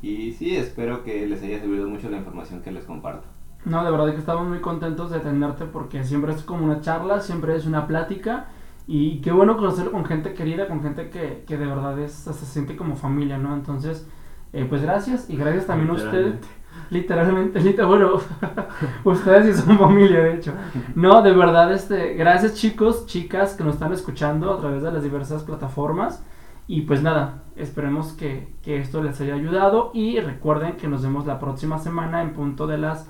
Y 0.02 0.32
sí, 0.32 0.56
espero 0.56 1.02
que 1.04 1.26
les 1.26 1.42
haya 1.42 1.58
servido 1.60 1.88
mucho 1.88 2.10
la 2.10 2.18
información 2.18 2.60
que 2.62 2.70
les 2.70 2.84
comparto. 2.84 3.26
No, 3.64 3.84
de 3.84 3.90
verdad 3.90 4.12
que 4.12 4.18
estamos 4.18 4.46
muy 4.46 4.60
contentos 4.60 5.10
de 5.10 5.20
tenerte 5.20 5.64
porque 5.64 6.04
siempre 6.04 6.32
es 6.32 6.42
como 6.42 6.64
una 6.64 6.80
charla, 6.80 7.20
siempre 7.20 7.56
es 7.56 7.66
una 7.66 7.86
plática 7.86 8.46
y 8.86 9.20
qué 9.20 9.32
bueno 9.32 9.56
conocerlo 9.56 9.90
con 9.92 10.04
gente 10.04 10.34
querida, 10.34 10.68
con 10.68 10.82
gente 10.82 11.10
que, 11.10 11.44
que 11.46 11.56
de 11.56 11.66
verdad 11.66 11.98
es, 11.98 12.12
se 12.12 12.32
siente 12.46 12.76
como 12.76 12.94
familia, 12.96 13.38
¿no? 13.38 13.54
Entonces, 13.54 14.06
eh, 14.52 14.66
pues 14.68 14.82
gracias 14.82 15.28
y 15.30 15.36
gracias 15.36 15.66
también 15.66 15.90
a 15.90 15.94
usted. 15.94 16.34
Literalmente. 16.34 16.48
Literalmente, 16.90 17.60
liter- 17.64 17.86
bueno, 17.86 18.20
ustedes 19.04 19.56
sí 19.56 19.62
son 19.62 19.78
familia, 19.78 20.20
de 20.22 20.34
hecho. 20.34 20.52
No, 20.94 21.22
de 21.22 21.32
verdad, 21.32 21.72
este, 21.72 22.14
gracias 22.14 22.54
chicos, 22.54 23.06
chicas 23.06 23.54
que 23.54 23.64
nos 23.64 23.74
están 23.74 23.92
escuchando 23.92 24.52
a 24.52 24.58
través 24.60 24.82
de 24.82 24.92
las 24.92 25.02
diversas 25.02 25.42
plataformas. 25.42 26.22
Y 26.68 26.82
pues 26.82 27.02
nada, 27.02 27.44
esperemos 27.56 28.12
que, 28.12 28.48
que 28.62 28.78
esto 28.78 29.02
les 29.02 29.20
haya 29.20 29.34
ayudado. 29.34 29.90
Y 29.94 30.20
recuerden 30.20 30.76
que 30.76 30.88
nos 30.88 31.02
vemos 31.02 31.26
la 31.26 31.38
próxima 31.38 31.78
semana 31.78 32.22
en 32.22 32.32
punto 32.32 32.66
de 32.66 32.78
las 32.78 33.08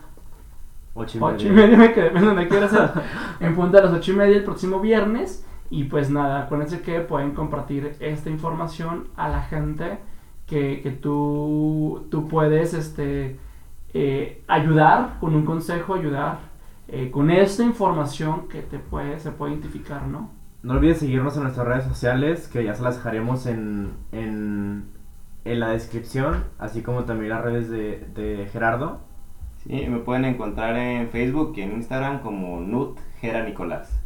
Ocho 0.98 1.18
y 1.18 1.22
ocho 1.22 1.48
y 1.48 1.50
media. 1.50 1.76
me 1.76 1.92
quedé 1.94 2.10
donde 2.10 2.48
quiera 2.48 2.68
ser. 2.68 2.90
en 3.40 3.54
punto 3.54 3.76
de 3.76 3.84
las 3.84 3.92
ocho 3.92 4.12
y 4.12 4.16
media 4.16 4.36
el 4.36 4.44
próximo 4.44 4.80
viernes. 4.80 5.46
Y 5.68 5.84
pues 5.84 6.10
nada, 6.10 6.42
acuérdense 6.42 6.80
que 6.80 7.00
pueden 7.00 7.32
compartir 7.32 7.96
esta 8.00 8.30
información 8.30 9.08
a 9.16 9.28
la 9.28 9.42
gente 9.42 9.98
que, 10.46 10.80
que 10.80 10.90
tú, 10.90 12.06
tú 12.10 12.28
puedes 12.28 12.72
este, 12.72 13.38
eh, 13.92 14.42
ayudar 14.46 15.18
con 15.20 15.34
un 15.34 15.44
consejo, 15.44 15.94
ayudar 15.94 16.38
eh, 16.88 17.10
con 17.10 17.30
esta 17.30 17.64
información 17.64 18.48
que 18.48 18.62
te 18.62 18.78
puede, 18.78 19.18
se 19.18 19.32
puede 19.32 19.52
identificar, 19.54 20.06
¿no? 20.06 20.30
No 20.66 20.72
olvides 20.72 20.98
seguirnos 20.98 21.36
en 21.36 21.44
nuestras 21.44 21.64
redes 21.64 21.84
sociales, 21.84 22.48
que 22.48 22.64
ya 22.64 22.74
se 22.74 22.82
las 22.82 22.96
dejaremos 22.96 23.46
en, 23.46 23.92
en, 24.10 24.86
en 25.44 25.60
la 25.60 25.68
descripción, 25.68 26.42
así 26.58 26.82
como 26.82 27.04
también 27.04 27.30
las 27.30 27.44
redes 27.44 27.70
de, 27.70 28.04
de 28.16 28.48
Gerardo. 28.52 28.98
Sí, 29.58 29.86
me 29.88 30.00
pueden 30.00 30.24
encontrar 30.24 30.76
en 30.76 31.08
Facebook 31.10 31.52
y 31.54 31.60
en 31.60 31.70
Instagram 31.70 32.20
como 32.20 32.60
Nut 32.60 32.98
Gera 33.20 33.44
Nicolás. 33.44 33.96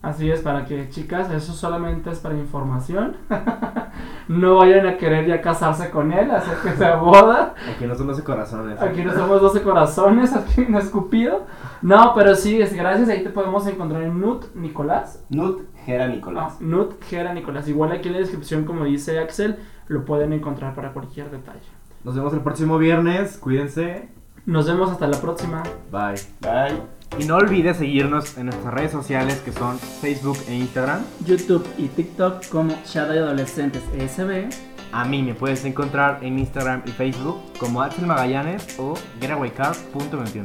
Así 0.00 0.30
es, 0.30 0.42
para 0.42 0.64
que 0.64 0.88
chicas, 0.90 1.28
eso 1.32 1.52
solamente 1.52 2.10
es 2.10 2.20
para 2.20 2.36
información. 2.36 3.16
no 4.28 4.56
vayan 4.56 4.86
a 4.86 4.96
querer 4.96 5.26
ya 5.26 5.40
casarse 5.40 5.90
con 5.90 6.12
él, 6.12 6.30
hacer 6.30 6.56
que 6.58 6.70
se 6.76 6.90
boda. 6.96 7.54
Aquí 7.74 7.84
no 7.84 7.94
son 7.96 8.06
12 8.06 8.22
corazones. 8.22 8.80
Aquí 8.80 9.02
no 9.02 9.12
somos 9.12 9.40
12 9.40 9.62
corazones, 9.62 10.32
aquí 10.36 10.66
no 10.68 10.78
es 10.78 10.88
Cupido. 10.90 11.46
No, 11.82 12.12
pero 12.14 12.36
sí, 12.36 12.60
es 12.62 12.72
gracias. 12.74 13.08
Ahí 13.08 13.24
te 13.24 13.30
podemos 13.30 13.66
encontrar 13.66 14.02
en 14.02 14.20
Nut 14.20 14.54
Nicolás. 14.54 15.24
Nut 15.30 15.62
Gera 15.84 16.04
Ah, 16.04 16.08
Nicolás. 16.08 16.60
Nut 16.60 17.02
Gera 17.04 17.32
Nicolás. 17.34 17.66
Igual 17.68 17.90
aquí 17.92 18.06
en 18.08 18.14
la 18.14 18.20
descripción, 18.20 18.64
como 18.64 18.84
dice 18.84 19.18
Axel, 19.18 19.56
lo 19.88 20.04
pueden 20.04 20.32
encontrar 20.32 20.74
para 20.76 20.92
cualquier 20.92 21.30
detalle. 21.30 21.58
Nos 22.04 22.14
vemos 22.14 22.32
el 22.34 22.40
próximo 22.40 22.78
viernes, 22.78 23.36
cuídense, 23.38 24.08
Nos 24.46 24.66
vemos 24.68 24.90
hasta 24.92 25.08
la 25.08 25.20
próxima. 25.20 25.64
bye. 25.90 26.14
Bye. 26.40 26.97
Y 27.18 27.24
no 27.24 27.36
olvides 27.36 27.78
seguirnos 27.78 28.36
en 28.36 28.46
nuestras 28.46 28.74
redes 28.74 28.92
sociales 28.92 29.40
que 29.44 29.52
son 29.52 29.78
Facebook 29.78 30.38
e 30.48 30.54
Instagram. 30.54 31.02
YouTube 31.24 31.66
y 31.78 31.88
TikTok 31.88 32.46
como 32.48 32.74
Shadow 32.84 33.24
Adolescentes 33.24 33.82
ESB. 33.96 34.50
A 34.92 35.04
mí 35.04 35.22
me 35.22 35.34
puedes 35.34 35.64
encontrar 35.64 36.22
en 36.22 36.38
Instagram 36.38 36.82
y 36.86 36.90
Facebook 36.90 37.40
como 37.58 37.82
Axel 37.82 38.06
Magallanes 38.06 38.78
o 38.78 38.94
getawaycar.21. 39.20 40.44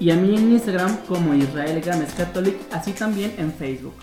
Y 0.00 0.10
a 0.10 0.16
mí 0.16 0.36
en 0.36 0.52
Instagram 0.52 0.96
como 1.06 1.34
Israel 1.34 1.80
Gámez 1.80 2.12
Catholic, 2.14 2.56
así 2.72 2.92
también 2.92 3.34
en 3.38 3.52
Facebook. 3.52 3.94